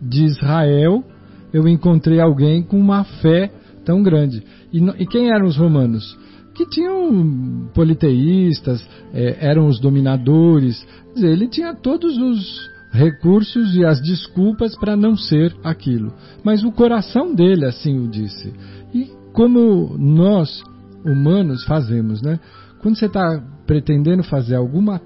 de 0.00 0.24
Israel 0.24 1.04
eu 1.52 1.66
encontrei 1.66 2.20
alguém 2.20 2.62
com 2.62 2.78
uma 2.78 3.04
fé 3.04 3.50
tão 3.84 4.02
grande. 4.02 4.42
E, 4.72 4.78
e 4.98 5.06
quem 5.06 5.30
eram 5.30 5.46
os 5.46 5.56
romanos? 5.56 6.16
Que 6.54 6.66
tinham 6.66 7.70
politeístas, 7.74 8.84
é, 9.12 9.36
eram 9.40 9.66
os 9.66 9.78
dominadores. 9.78 10.86
Ele 11.16 11.48
tinha 11.48 11.74
todos 11.74 12.16
os 12.16 12.70
recursos 12.90 13.76
e 13.76 13.84
as 13.84 14.00
desculpas 14.00 14.74
para 14.76 14.96
não 14.96 15.16
ser 15.16 15.54
aquilo. 15.62 16.12
Mas 16.42 16.64
o 16.64 16.72
coração 16.72 17.34
dele 17.34 17.64
assim 17.64 17.98
o 17.98 18.08
disse. 18.08 18.52
E 18.92 19.17
como 19.38 19.96
nós, 19.96 20.64
humanos, 21.04 21.62
fazemos, 21.62 22.20
né? 22.20 22.40
Quando 22.82 22.98
você 22.98 23.06
está 23.06 23.40
pretendendo 23.68 24.24
fazer 24.24 24.56
alguma 24.56 25.00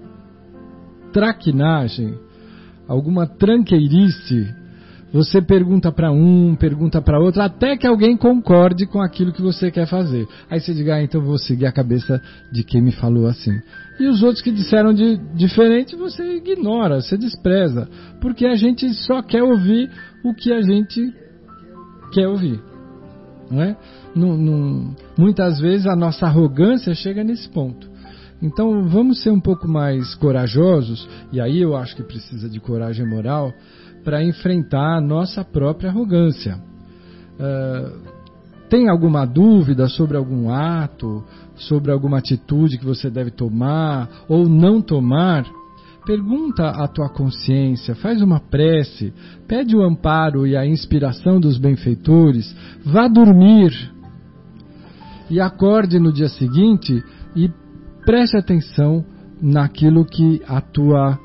traquinagem, 1.13 2.15
alguma 2.89 3.27
tranqueirice, 3.27 4.49
você 5.13 5.43
pergunta 5.43 5.93
para 5.93 6.11
um, 6.11 6.57
pergunta 6.57 7.03
para 7.03 7.21
outro, 7.21 7.43
até 7.43 7.77
que 7.77 7.87
alguém 7.87 8.17
concorde 8.17 8.87
com 8.87 9.03
aquilo 9.03 9.35
que 9.35 9.43
você 9.43 9.71
quer 9.71 9.87
fazer. 9.87 10.27
Aí 10.49 10.59
você 10.59 10.73
diga, 10.73 10.95
ah, 10.95 11.03
então 11.03 11.21
vou 11.21 11.37
seguir 11.37 11.67
a 11.67 11.73
cabeça 11.73 12.19
de 12.51 12.65
quem 12.65 12.81
me 12.81 12.93
falou 12.93 13.27
assim. 13.27 13.61
E 14.01 14.07
os 14.07 14.23
outros 14.23 14.41
que 14.41 14.51
disseram 14.51 14.95
de 14.95 15.19
diferente, 15.35 15.95
você 15.95 16.37
ignora, 16.37 17.03
você 17.03 17.19
despreza, 17.19 17.87
porque 18.19 18.47
a 18.47 18.55
gente 18.55 18.95
só 18.95 19.21
quer 19.21 19.43
ouvir 19.43 19.91
o 20.25 20.33
que 20.33 20.55
a 20.55 20.63
gente 20.63 21.13
quer 22.15 22.29
ouvir. 22.29 22.59
Não 23.51 23.61
é? 23.61 23.77
Muitas 25.17 25.61
vezes 25.61 25.87
a 25.87 25.97
nossa 25.97 26.27
arrogância 26.27 26.95
chega 26.95 27.25
nesse 27.25 27.49
ponto. 27.49 27.91
Então 28.43 28.89
vamos 28.89 29.23
ser 29.23 29.31
um 29.31 29.41
pouco 29.41 29.69
mais 29.69 30.15
corajosos, 30.17 31.09
e 31.33 31.41
aí 31.41 31.61
eu 31.61 31.77
acho 31.77 31.95
que 31.95 32.03
precisa 32.03 32.49
de 32.51 32.59
coragem 32.59 33.09
moral 33.09 33.53
para 34.03 34.25
enfrentar 34.25 34.97
a 34.97 35.01
nossa 35.01 35.45
própria 35.45 35.91
arrogância. 35.91 36.59
Uh, 37.35 38.13
tem 38.69 38.89
alguma 38.89 39.25
dúvida 39.25 39.87
sobre 39.87 40.17
algum 40.17 40.51
ato, 40.51 41.23
sobre 41.55 41.93
alguma 41.93 42.19
atitude 42.19 42.79
que 42.79 42.85
você 42.85 43.09
deve 43.09 43.31
tomar 43.31 44.09
ou 44.29 44.49
não 44.49 44.81
tomar? 44.81 45.45
Pergunta 46.05 46.69
à 46.69 46.89
tua 46.89 47.09
consciência, 47.11 47.95
faz 47.95 48.21
uma 48.23 48.41
prece, 48.41 49.13
pede 49.47 49.77
o 49.77 49.83
amparo 49.83 50.45
e 50.47 50.57
a 50.57 50.67
inspiração 50.67 51.39
dos 51.39 51.59
benfeitores, 51.59 52.57
vá 52.85 53.07
dormir 53.07 53.92
e 55.33 55.41
acorde 55.41 55.99
no 55.99 56.13
dia 56.13 56.29
seguinte 56.29 57.03
e 57.35 57.51
preste 58.05 58.37
atenção 58.37 59.03
naquilo 59.41 60.05
que 60.05 60.43
a 60.47 60.61
tua 60.61 61.19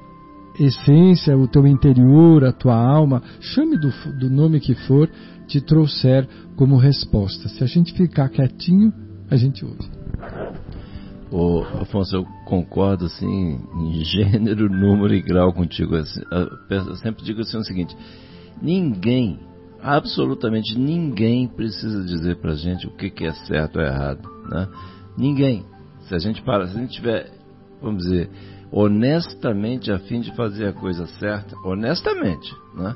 essência, 0.57 1.37
o 1.37 1.45
teu 1.45 1.67
interior, 1.67 2.45
a 2.45 2.53
tua 2.53 2.73
alma, 2.73 3.21
chame 3.41 3.77
do, 3.77 3.91
do 4.17 4.29
nome 4.29 4.61
que 4.61 4.73
for, 4.73 5.09
te 5.45 5.59
trouxer 5.59 6.25
como 6.55 6.77
resposta. 6.77 7.49
Se 7.49 7.61
a 7.61 7.67
gente 7.67 7.93
ficar 7.93 8.29
quietinho, 8.29 8.93
a 9.29 9.35
gente 9.35 9.65
ouve. 9.65 9.89
Ô, 11.29 11.63
Afonso, 11.81 12.15
eu 12.15 12.25
concordo 12.45 13.07
assim 13.07 13.59
em 13.75 14.05
gênero, 14.05 14.69
número 14.71 15.13
e 15.13 15.21
grau 15.21 15.51
contigo. 15.51 15.97
Assim, 15.97 16.21
eu 16.69 16.95
sempre 16.95 17.25
digo 17.25 17.41
assim 17.41 17.57
o 17.57 17.63
seguinte: 17.63 17.93
ninguém, 18.61 19.37
absolutamente 19.95 20.77
ninguém 20.77 21.47
precisa 21.47 22.03
dizer 22.03 22.37
pra 22.37 22.55
gente 22.55 22.87
o 22.87 22.91
que, 22.91 23.09
que 23.09 23.25
é 23.25 23.31
certo 23.31 23.79
ou 23.79 23.85
errado. 23.85 24.27
Né? 24.49 24.67
Ninguém. 25.17 25.65
Se 26.01 26.15
a 26.15 26.19
gente 26.19 26.41
para, 26.41 26.67
se 26.67 26.77
a 26.77 26.81
gente 26.81 26.93
tiver, 26.93 27.31
vamos 27.81 28.03
dizer, 28.03 28.29
honestamente 28.71 29.91
a 29.91 29.99
fim 29.99 30.21
de 30.21 30.35
fazer 30.35 30.67
a 30.67 30.73
coisa 30.73 31.07
certa, 31.19 31.55
honestamente, 31.65 32.53
né? 32.75 32.95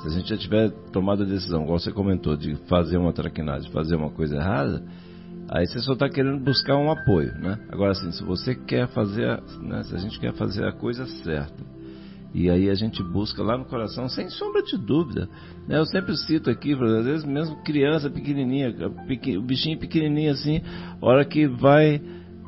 Se 0.00 0.08
a 0.08 0.10
gente 0.10 0.28
já 0.28 0.36
tiver 0.36 0.70
tomado 0.92 1.22
a 1.22 1.26
decisão, 1.26 1.62
igual 1.62 1.78
você 1.78 1.90
comentou, 1.90 2.36
de 2.36 2.54
fazer 2.68 2.98
uma 2.98 3.12
traquinagem, 3.12 3.70
fazer 3.72 3.96
uma 3.96 4.10
coisa 4.10 4.36
errada, 4.36 4.82
Aí 5.48 5.66
você 5.66 5.78
só 5.80 5.92
está 5.92 6.08
querendo 6.08 6.42
buscar 6.42 6.76
um 6.76 6.90
apoio, 6.90 7.32
né? 7.38 7.58
Agora, 7.70 7.92
assim, 7.92 8.10
se 8.10 8.22
você 8.24 8.54
quer 8.54 8.88
fazer, 8.88 9.40
né, 9.60 9.82
se 9.84 9.94
a 9.94 9.98
gente 9.98 10.18
quer 10.18 10.32
fazer 10.34 10.64
a 10.64 10.72
coisa 10.72 11.06
certa, 11.22 11.64
e 12.36 12.50
aí 12.50 12.68
a 12.68 12.74
gente 12.74 13.02
busca 13.02 13.42
lá 13.42 13.56
no 13.56 13.64
coração, 13.64 14.10
sem 14.10 14.28
sombra 14.28 14.62
de 14.62 14.76
dúvida. 14.76 15.26
Né? 15.66 15.78
Eu 15.78 15.86
sempre 15.86 16.14
cito 16.18 16.50
aqui, 16.50 16.74
às 16.74 17.06
vezes 17.06 17.24
mesmo 17.24 17.62
criança 17.64 18.10
pequenininha, 18.10 18.74
o 19.38 19.42
bichinho 19.42 19.78
pequenininho 19.78 20.32
assim, 20.32 20.60
hora 21.00 21.24
que 21.24 21.48
vai, 21.48 21.98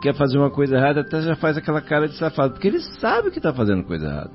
quer 0.03 0.15
fazer 0.15 0.37
uma 0.37 0.51
coisa 0.51 0.77
errada, 0.77 1.01
até 1.01 1.23
já 1.23 1.35
faz 1.37 1.57
aquela 1.57 1.81
cara 1.81 2.07
de 2.07 2.19
safado, 2.19 2.53
porque 2.53 2.69
ele 2.69 2.81
sabe 3.01 3.31
que 3.31 3.39
está 3.39 3.51
fazendo 3.51 3.83
coisa 3.83 4.05
errada. 4.05 4.31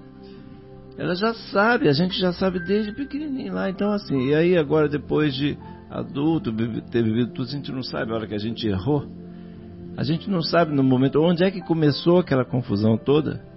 Ela 0.97 1.13
já 1.13 1.35
sabe, 1.35 1.87
a 1.87 1.93
gente 1.93 2.19
já 2.19 2.33
sabe 2.33 2.59
desde 2.65 2.91
pequenininho 2.91 3.53
lá. 3.53 3.69
Então, 3.69 3.91
assim, 3.91 4.29
e 4.29 4.33
aí 4.33 4.57
agora 4.57 4.89
depois 4.89 5.35
de 5.35 5.55
adulto, 5.87 6.51
ter 6.89 7.03
vivido 7.03 7.31
tudo, 7.31 7.47
a 7.47 7.51
gente 7.51 7.71
não 7.71 7.83
sabe 7.83 8.11
a 8.11 8.15
hora 8.15 8.25
que 8.25 8.33
a 8.33 8.39
gente 8.39 8.67
errou. 8.67 9.05
A 9.95 10.03
gente 10.03 10.27
não 10.31 10.41
sabe 10.41 10.73
no 10.73 10.81
momento 10.81 11.21
onde 11.21 11.43
é 11.43 11.51
que 11.51 11.61
começou 11.61 12.17
aquela 12.17 12.43
confusão 12.43 12.97
toda, 12.97 13.52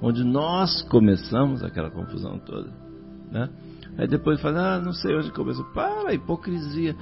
onde 0.00 0.24
nós 0.24 0.82
começamos 0.88 1.62
aquela 1.62 1.90
confusão 1.90 2.38
toda, 2.38 2.70
né? 3.30 3.48
Aí 3.98 4.06
depois 4.06 4.40
fala, 4.40 4.74
ah, 4.74 4.80
não 4.80 4.92
sei 4.92 5.16
onde 5.16 5.32
começou. 5.32 5.64
Para, 5.72 6.12
hipocrisia. 6.12 6.94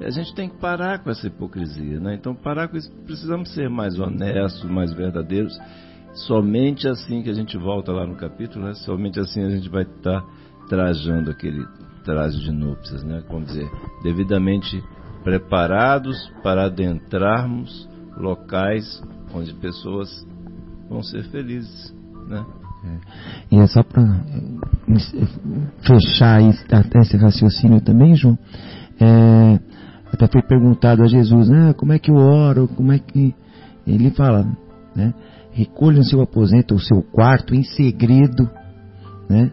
A 0.00 0.10
gente 0.10 0.34
tem 0.34 0.48
que 0.48 0.56
parar 0.56 0.98
com 0.98 1.10
essa 1.10 1.26
hipocrisia, 1.26 2.00
né? 2.00 2.14
Então, 2.14 2.34
parar 2.34 2.68
com 2.68 2.76
isso, 2.76 2.90
precisamos 3.06 3.52
ser 3.52 3.68
mais 3.68 3.98
honestos, 3.98 4.64
mais 4.64 4.92
verdadeiros. 4.92 5.56
Somente 6.12 6.88
assim 6.88 7.22
que 7.22 7.30
a 7.30 7.34
gente 7.34 7.56
volta 7.56 7.92
lá 7.92 8.04
no 8.04 8.16
capítulo, 8.16 8.64
né? 8.64 8.74
Somente 8.74 9.20
assim 9.20 9.44
a 9.44 9.50
gente 9.50 9.68
vai 9.68 9.82
estar 9.82 10.22
tá 10.22 10.26
trajando 10.68 11.30
aquele 11.30 11.64
traje 12.04 12.40
de 12.40 12.50
núpcias, 12.50 13.04
né? 13.04 13.22
Vamos 13.28 13.48
dizer, 13.48 13.70
devidamente 14.02 14.82
preparados 15.22 16.16
para 16.42 16.64
adentrarmos 16.64 17.88
locais 18.16 19.02
onde 19.32 19.54
pessoas 19.54 20.26
vão 20.88 21.02
ser 21.02 21.22
felizes, 21.24 21.94
né? 22.30 22.44
É. 22.84 23.54
E 23.56 23.58
é 23.58 23.66
só 23.66 23.82
para 23.82 24.02
eh, 24.02 25.26
fechar 25.82 26.40
até 26.72 27.00
esse 27.00 27.16
raciocínio 27.16 27.80
também, 27.82 28.14
João. 28.14 28.38
É, 28.98 29.60
até 30.12 30.26
foi 30.26 30.42
perguntado 30.42 31.02
a 31.02 31.06
Jesus, 31.06 31.48
né, 31.48 31.74
como 31.74 31.92
é 31.92 31.98
que 31.98 32.10
eu 32.10 32.16
oro, 32.16 32.68
como 32.68 32.92
é 32.92 32.98
que 32.98 33.34
ele 33.86 34.10
fala, 34.10 34.46
né? 34.94 35.12
Recolha 35.52 36.00
o 36.00 36.04
seu 36.04 36.20
aposento, 36.20 36.74
o 36.74 36.80
seu 36.80 37.02
quarto 37.02 37.54
em 37.54 37.62
segredo, 37.64 38.48
né? 39.28 39.50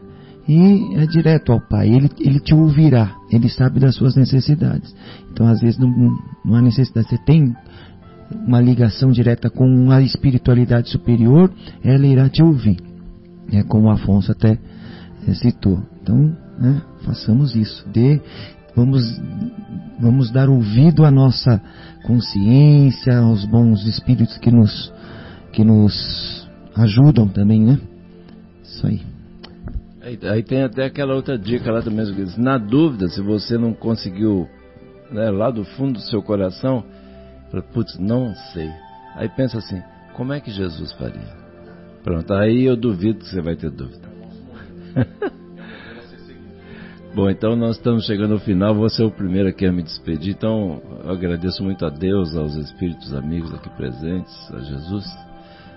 e 0.48 0.96
é 0.96 1.06
direto 1.06 1.52
ao 1.52 1.60
Pai. 1.60 1.90
Ele, 1.90 2.10
ele 2.20 2.40
te 2.40 2.56
ouvirá, 2.56 3.16
ele 3.30 3.50
sabe 3.50 3.80
das 3.80 3.96
suas 3.96 4.16
necessidades. 4.16 4.96
Então, 5.32 5.46
às 5.48 5.60
vezes, 5.60 5.78
não, 5.78 5.90
não 6.46 6.56
há 6.56 6.62
necessidade. 6.62 7.10
Você 7.10 7.18
tem 7.18 7.54
uma 8.32 8.62
ligação 8.62 9.12
direta 9.12 9.50
com 9.50 9.92
a 9.92 10.02
espiritualidade 10.02 10.90
superior, 10.90 11.52
ela 11.84 12.06
irá 12.06 12.30
te 12.30 12.44
ouvir. 12.44 12.78
É 13.52 13.64
como 13.64 13.88
o 13.88 13.92
Afonso 13.92 14.32
até 14.32 14.58
é, 15.28 15.34
citou. 15.34 15.82
Então, 16.02 16.36
né, 16.60 16.82
façamos 17.04 17.56
isso. 17.56 17.88
Dê, 17.90 18.20
vamos, 18.76 19.04
vamos 20.00 20.32
dar 20.32 20.50
ouvido 20.50 21.06
à 21.06 21.12
nossa 21.12 21.62
consciência, 22.04 23.18
aos 23.18 23.46
bons 23.46 23.86
espíritos 23.86 24.38
que 24.38 24.52
nos, 24.52 24.94
que 25.54 25.64
nos 25.64 26.48
ajudam 26.76 27.28
também, 27.28 27.62
né? 27.62 27.80
Isso 28.64 28.86
aí. 28.86 29.02
Aí, 30.02 30.20
aí 30.24 30.44
tem 30.44 30.64
até 30.64 30.86
aquela 30.86 31.16
outra 31.16 31.38
dica 31.38 31.72
lá 31.72 31.82
também, 31.82 32.06
na 32.38 32.58
dúvida, 32.58 33.10
se 33.10 33.22
você 33.22 33.58
não 33.58 33.74
conseguiu, 33.74 34.48
né, 35.12 35.30
lá 35.30 35.52
do 35.52 35.66
fundo 35.66 35.94
do 35.94 36.02
seu 36.02 36.22
coração, 36.22 36.84
putz, 37.74 37.98
não 37.98 38.34
sei. 38.54 38.70
Aí 39.16 39.30
pensa 39.30 39.58
assim, 39.58 39.82
como 40.14 40.34
é 40.34 40.40
que 40.40 40.52
Jesus 40.52 40.92
faria? 40.94 41.36
Pronto, 42.04 42.34
aí 42.34 42.64
eu 42.64 42.76
duvido 42.76 43.20
que 43.20 43.28
você 43.28 43.42
vai 43.42 43.56
ter 43.56 43.70
dúvida. 43.70 44.08
Bom, 47.14 47.30
então 47.30 47.56
nós 47.56 47.78
estamos 47.78 48.06
chegando 48.06 48.34
ao 48.34 48.40
final. 48.40 48.76
Vou 48.76 48.90
ser 48.90 49.04
o 49.04 49.12
primeiro 49.12 49.50
aqui 49.50 49.66
a 49.66 49.72
me 49.72 49.82
despedir. 49.82 50.36
Então, 50.36 50.82
eu 51.04 51.10
agradeço 51.12 51.64
muito 51.64 51.86
a 51.86 51.90
Deus, 51.90 52.36
aos 52.36 52.56
espíritos 52.56 53.14
amigos 53.14 53.54
aqui 53.54 53.70
presentes, 53.72 54.34
a 54.54 54.60
Jesus, 54.60 55.06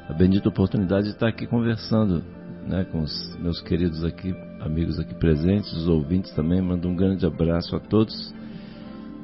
a 0.09 0.13
bendita 0.13 0.49
oportunidade 0.49 1.07
de 1.07 1.13
estar 1.13 1.29
aqui 1.29 1.47
conversando 1.47 2.23
né, 2.67 2.85
com 2.93 3.01
os 3.01 3.37
meus 3.39 3.61
queridos 3.63 4.05
aqui, 4.05 4.35
amigos 4.61 4.99
aqui 4.99 5.15
presentes, 5.15 5.73
os 5.73 5.89
ouvintes 5.89 6.31
também. 6.33 6.61
Mando 6.61 6.89
um 6.89 6.95
grande 6.95 7.25
abraço 7.25 7.75
a 7.75 7.81
todos 7.81 8.35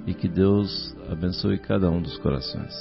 e 0.06 0.14
que 0.14 0.28
Deus 0.28 0.96
abençoe 1.10 1.58
cada 1.58 1.90
um 1.90 2.00
dos 2.00 2.16
corações. 2.18 2.72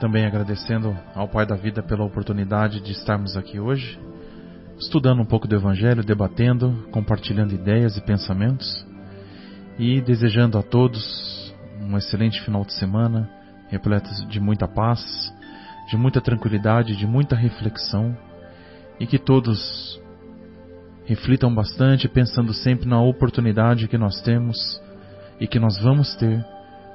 Também 0.00 0.26
agradecendo 0.26 0.96
ao 1.14 1.28
Pai 1.28 1.46
da 1.46 1.54
Vida 1.54 1.82
pela 1.82 2.04
oportunidade 2.04 2.80
de 2.80 2.92
estarmos 2.92 3.36
aqui 3.36 3.60
hoje 3.60 3.98
estudando 4.82 5.22
um 5.22 5.24
pouco 5.24 5.46
do 5.46 5.54
Evangelho, 5.54 6.02
debatendo, 6.02 6.88
compartilhando 6.90 7.54
ideias 7.54 7.96
e 7.96 8.00
pensamentos 8.00 8.84
e 9.78 10.00
desejando 10.00 10.58
a 10.58 10.62
todos 10.62 11.54
um 11.80 11.96
excelente 11.96 12.42
final 12.42 12.64
de 12.64 12.72
semana, 12.74 13.30
repleto 13.68 14.08
de 14.26 14.40
muita 14.40 14.66
paz, 14.66 15.32
de 15.88 15.96
muita 15.96 16.20
tranquilidade, 16.20 16.96
de 16.96 17.06
muita 17.06 17.36
reflexão 17.36 18.16
e 18.98 19.06
que 19.06 19.18
todos 19.18 20.01
reflitam 21.04 21.54
bastante, 21.54 22.08
pensando 22.08 22.52
sempre 22.52 22.88
na 22.88 23.00
oportunidade 23.00 23.88
que 23.88 23.98
nós 23.98 24.20
temos 24.22 24.80
e 25.40 25.46
que 25.46 25.58
nós 25.58 25.78
vamos 25.78 26.14
ter 26.16 26.44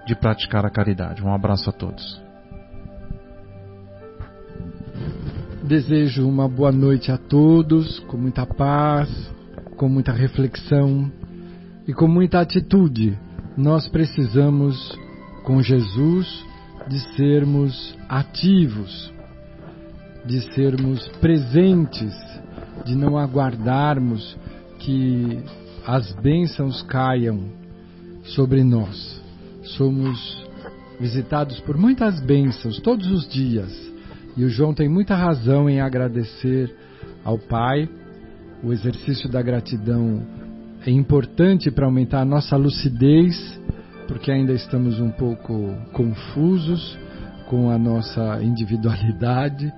de 0.06 0.16
praticar 0.16 0.66
a 0.66 0.70
caridade. 0.70 1.24
Um 1.24 1.34
abraço 1.34 1.70
a 1.70 1.74
todos. 1.74 2.22
Desejo 5.64 6.28
uma 6.28 6.48
boa 6.48 6.72
noite 6.72 7.12
a 7.12 7.18
todos, 7.18 8.00
com 8.00 8.16
muita 8.16 8.46
paz, 8.46 9.10
com 9.76 9.90
muita 9.90 10.14
reflexão 10.14 11.12
e 11.86 11.94
com 11.94 12.08
muita 12.08 12.40
atitude. 12.40 13.18
Nós 13.58 13.88
precisamos, 13.90 14.98
com 15.44 15.62
Jesus, 15.62 16.46
de 16.88 17.00
sermos 17.18 17.98
ativos, 18.08 19.14
de 20.26 20.42
sermos 20.54 21.06
presentes, 21.20 22.14
de 22.88 22.96
não 22.96 23.18
aguardarmos 23.18 24.38
que 24.80 25.40
as 25.86 26.12
bênçãos 26.14 26.82
caiam 26.84 27.46
sobre 28.24 28.64
nós. 28.64 29.22
Somos 29.64 30.46
visitados 31.00 31.60
por 31.60 31.78
muitas 31.78 32.20
bênçãos 32.22 32.80
todos 32.80 33.12
os 33.12 33.28
dias 33.28 33.88
e 34.38 34.46
o 34.46 34.50
João 34.50 34.72
tem 34.72 34.88
muita 34.88 35.16
razão 35.16 35.68
em 35.68 35.82
agradecer 35.82 36.74
ao 37.26 37.40
Pai. 37.40 37.90
O 38.64 38.72
exercício 38.72 39.28
da 39.28 39.42
gratidão 39.42 40.22
é 40.86 40.92
importante 40.92 41.72
para 41.72 41.86
aumentar 41.86 42.22
a 42.22 42.26
nossa 42.26 42.56
lucidez, 42.56 43.60
porque 44.08 44.32
ainda 44.32 44.54
estamos 44.54 45.00
um 45.00 45.10
pouco 45.10 45.76
confusos 45.92 46.98
com 47.50 47.72
a 47.72 47.80
nossa 47.80 48.40
individualidade 48.44 49.74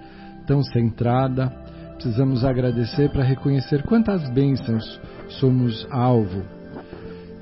tão 0.46 0.62
centrada. 0.62 1.69
Precisamos 2.00 2.46
agradecer 2.46 3.10
para 3.10 3.26
reconhecer 3.26 3.84
quantas 3.84 4.30
bênçãos 4.30 5.02
somos 5.28 5.86
alvo 5.92 6.44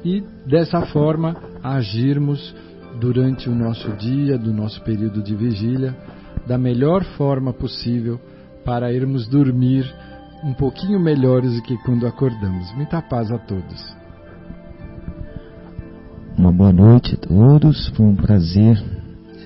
e 0.03 0.23
dessa 0.47 0.81
forma 0.87 1.37
agirmos 1.63 2.55
durante 2.99 3.47
o 3.47 3.53
nosso 3.53 3.87
dia, 3.97 4.35
do 4.35 4.51
nosso 4.51 4.81
período 4.81 5.21
de 5.21 5.35
vigília, 5.35 5.95
da 6.47 6.57
melhor 6.57 7.03
forma 7.03 7.53
possível 7.53 8.19
para 8.65 8.91
irmos 8.91 9.27
dormir 9.27 9.85
um 10.43 10.55
pouquinho 10.55 10.99
melhores 10.99 11.53
do 11.53 11.61
que 11.61 11.77
quando 11.83 12.07
acordamos. 12.07 12.73
Muita 12.73 12.99
paz 12.99 13.31
a 13.31 13.37
todos. 13.37 13.95
Uma 16.35 16.51
boa 16.51 16.73
noite 16.73 17.13
a 17.13 17.27
todos. 17.27 17.89
Foi 17.89 18.07
um 18.07 18.15
prazer 18.15 18.83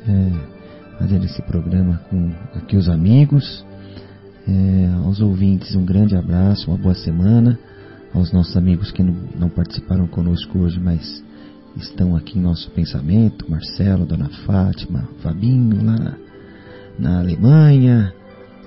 é, 0.07 0.97
fazer 0.99 1.21
esse 1.25 1.41
programa 1.41 1.99
com 2.09 2.31
aqui 2.55 2.77
os 2.77 2.87
amigos. 2.87 3.69
É, 4.47 5.05
aos 5.05 5.21
ouvintes, 5.21 5.75
um 5.75 5.85
grande 5.85 6.15
abraço, 6.15 6.69
uma 6.69 6.77
boa 6.77 6.95
semana. 6.95 7.57
Aos 8.13 8.31
nossos 8.31 8.57
amigos 8.57 8.91
que 8.91 9.01
não, 9.03 9.15
não 9.39 9.49
participaram 9.49 10.05
conosco 10.07 10.59
hoje, 10.59 10.79
mas 10.79 11.23
estão 11.77 12.15
aqui 12.15 12.37
em 12.37 12.41
nosso 12.41 12.69
pensamento: 12.71 13.49
Marcelo, 13.49 14.05
Dona 14.05 14.29
Fátima, 14.45 15.07
Fabinho 15.21 15.83
lá 15.83 16.17
na 16.99 17.19
Alemanha, 17.19 18.13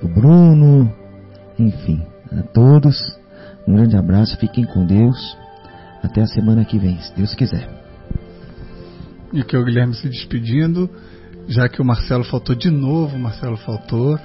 o 0.03 0.09
Bruno, 0.09 0.93
enfim, 1.59 2.03
a 2.33 2.43
todos. 2.43 2.97
Um 3.66 3.75
grande 3.75 3.97
abraço, 3.97 4.37
fiquem 4.39 4.64
com 4.64 4.85
Deus. 4.85 5.37
Até 6.03 6.20
a 6.20 6.27
semana 6.27 6.64
que 6.64 6.79
vem, 6.79 6.99
se 7.01 7.14
Deus 7.16 7.35
quiser. 7.35 7.68
E 9.33 9.43
que 9.43 9.57
é 9.57 9.59
o 9.59 9.64
Guilherme 9.64 9.95
se 9.95 10.09
despedindo, 10.09 10.89
já 11.49 11.68
que 11.68 11.80
o 11.80 11.84
Marcelo 11.84 12.24
faltou 12.24 12.55
de 12.55 12.70
novo, 12.70 13.16
o 13.16 13.18
Marcelo 13.18 13.57
faltou. 13.57 14.18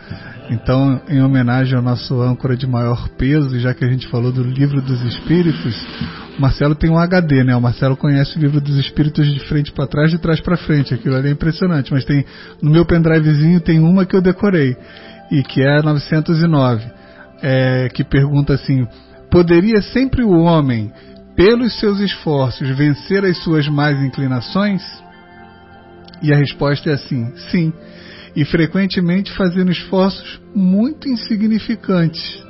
Então, 0.49 1.01
em 1.09 1.21
homenagem 1.21 1.75
ao 1.75 1.81
nosso 1.81 2.21
âncora 2.21 2.55
de 2.55 2.65
maior 2.65 3.09
peso, 3.09 3.59
já 3.59 3.73
que 3.73 3.83
a 3.83 3.89
gente 3.89 4.07
falou 4.07 4.31
do 4.31 4.43
livro 4.43 4.81
dos 4.81 5.01
espíritos, 5.03 5.75
o 6.37 6.41
Marcelo 6.41 6.75
tem 6.75 6.89
um 6.89 6.97
HD, 6.97 7.43
né? 7.43 7.55
O 7.55 7.61
Marcelo 7.61 7.97
conhece 7.97 8.37
o 8.37 8.39
livro 8.39 8.61
dos 8.61 8.77
espíritos 8.77 9.27
de 9.31 9.39
frente 9.41 9.71
para 9.71 9.87
trás, 9.87 10.11
de 10.11 10.17
trás 10.17 10.39
para 10.39 10.57
frente. 10.57 10.93
Aquilo 10.93 11.15
ali 11.15 11.29
é 11.29 11.31
impressionante. 11.31 11.91
Mas 11.91 12.05
tem 12.05 12.25
no 12.61 12.71
meu 12.71 12.85
pendrivezinho 12.85 13.59
tem 13.59 13.79
uma 13.79 14.05
que 14.05 14.15
eu 14.15 14.21
decorei 14.21 14.75
e 15.31 15.43
que 15.43 15.61
é 15.61 15.79
a 15.79 15.83
909, 15.83 16.85
é, 17.41 17.89
que 17.89 18.03
pergunta 18.03 18.53
assim: 18.53 18.87
poderia 19.29 19.81
sempre 19.81 20.23
o 20.23 20.31
homem, 20.31 20.91
pelos 21.35 21.79
seus 21.79 21.99
esforços, 21.99 22.69
vencer 22.75 23.23
as 23.23 23.37
suas 23.43 23.67
más 23.67 24.01
inclinações? 24.01 24.81
E 26.21 26.33
a 26.33 26.37
resposta 26.37 26.89
é 26.89 26.93
assim: 26.93 27.31
sim. 27.49 27.73
E 28.35 28.45
frequentemente 28.45 29.31
fazendo 29.35 29.71
esforços 29.71 30.39
muito 30.55 31.07
insignificantes. 31.09 32.43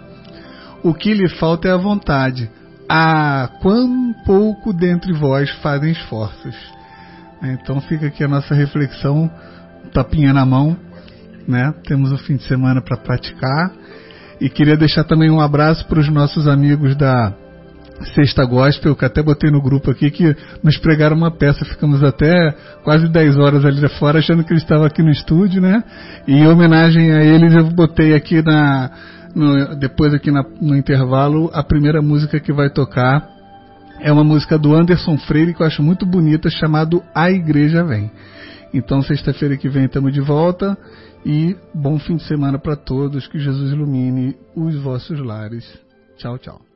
O 0.84 0.94
que 0.94 1.14
lhe 1.14 1.28
falta 1.28 1.68
é 1.68 1.72
a 1.72 1.78
vontade 1.78 2.50
ah, 2.90 3.48
quão 3.62 4.14
pouco 4.26 4.74
dentre 4.74 5.14
vós 5.14 5.50
fazem 5.62 5.92
esforços. 5.92 6.56
Então 7.44 7.80
fica 7.82 8.08
aqui 8.08 8.24
a 8.24 8.28
nossa 8.28 8.56
reflexão, 8.56 9.30
tapinha 9.94 10.34
na 10.34 10.44
mão, 10.44 10.76
né? 11.48 11.72
Temos 11.86 12.12
o 12.12 12.18
fim 12.18 12.36
de 12.36 12.44
semana 12.44 12.82
para 12.82 12.98
praticar. 12.98 13.72
E 14.42 14.50
queria 14.50 14.76
deixar 14.76 15.04
também 15.04 15.30
um 15.30 15.40
abraço 15.40 15.86
para 15.86 16.00
os 16.00 16.10
nossos 16.10 16.48
amigos 16.48 16.96
da 16.96 17.32
Sexta 18.16 18.46
Gospel, 18.46 18.96
que 18.96 19.06
até 19.06 19.22
botei 19.22 19.52
no 19.52 19.62
grupo 19.62 19.92
aqui, 19.92 20.10
que 20.10 20.36
nos 20.64 20.78
pregaram 20.78 21.16
uma 21.16 21.32
peça. 21.32 21.66
Ficamos 21.66 22.04
até 22.04 22.52
quase 22.84 23.08
10 23.08 23.38
horas 23.38 23.66
ali 23.66 23.88
fora, 24.00 24.20
achando 24.20 24.44
que 24.44 24.54
eles 24.54 24.64
estavam 24.64 24.86
aqui 24.86 25.02
no 25.02 25.12
estúdio, 25.12 25.62
né? 25.62 25.84
E 26.28 26.34
em 26.34 26.48
homenagem 26.48 27.12
a 27.12 27.24
eles, 27.24 27.54
eu 27.54 27.66
botei 27.72 28.14
aqui 28.14 28.42
na, 28.42 28.92
no, 29.36 29.76
depois 29.76 30.14
aqui 30.14 30.32
na, 30.32 30.44
no 30.62 30.76
intervalo, 30.76 31.50
a 31.54 31.64
primeira 31.64 32.02
música 32.02 32.40
que 32.40 32.54
vai 32.54 32.70
tocar 32.70 33.28
é 34.00 34.12
uma 34.12 34.24
música 34.24 34.58
do 34.58 34.74
Anderson 34.74 35.18
Freire 35.18 35.54
que 35.54 35.62
eu 35.62 35.68
acho 35.68 35.84
muito 35.84 36.06
bonita, 36.06 36.50
chamado 36.50 37.04
A 37.14 37.30
Igreja 37.30 37.84
Vem. 37.84 38.10
Então, 38.74 39.02
sexta-feira 39.02 39.58
que 39.58 39.68
vem 39.68 39.86
estamos 39.86 40.14
de 40.14 40.22
volta 40.22 40.78
e 41.26 41.56
bom 41.74 41.98
fim 42.00 42.16
de 42.16 42.24
semana 42.24 42.60
para 42.60 42.76
todos. 42.76 43.28
Que 43.28 43.40
Jesus 43.40 43.72
ilumine 43.72 44.38
os 44.56 44.76
vossos 44.76 45.20
lares. 45.20 45.66
Tchau, 46.18 46.38
tchau. 46.38 46.69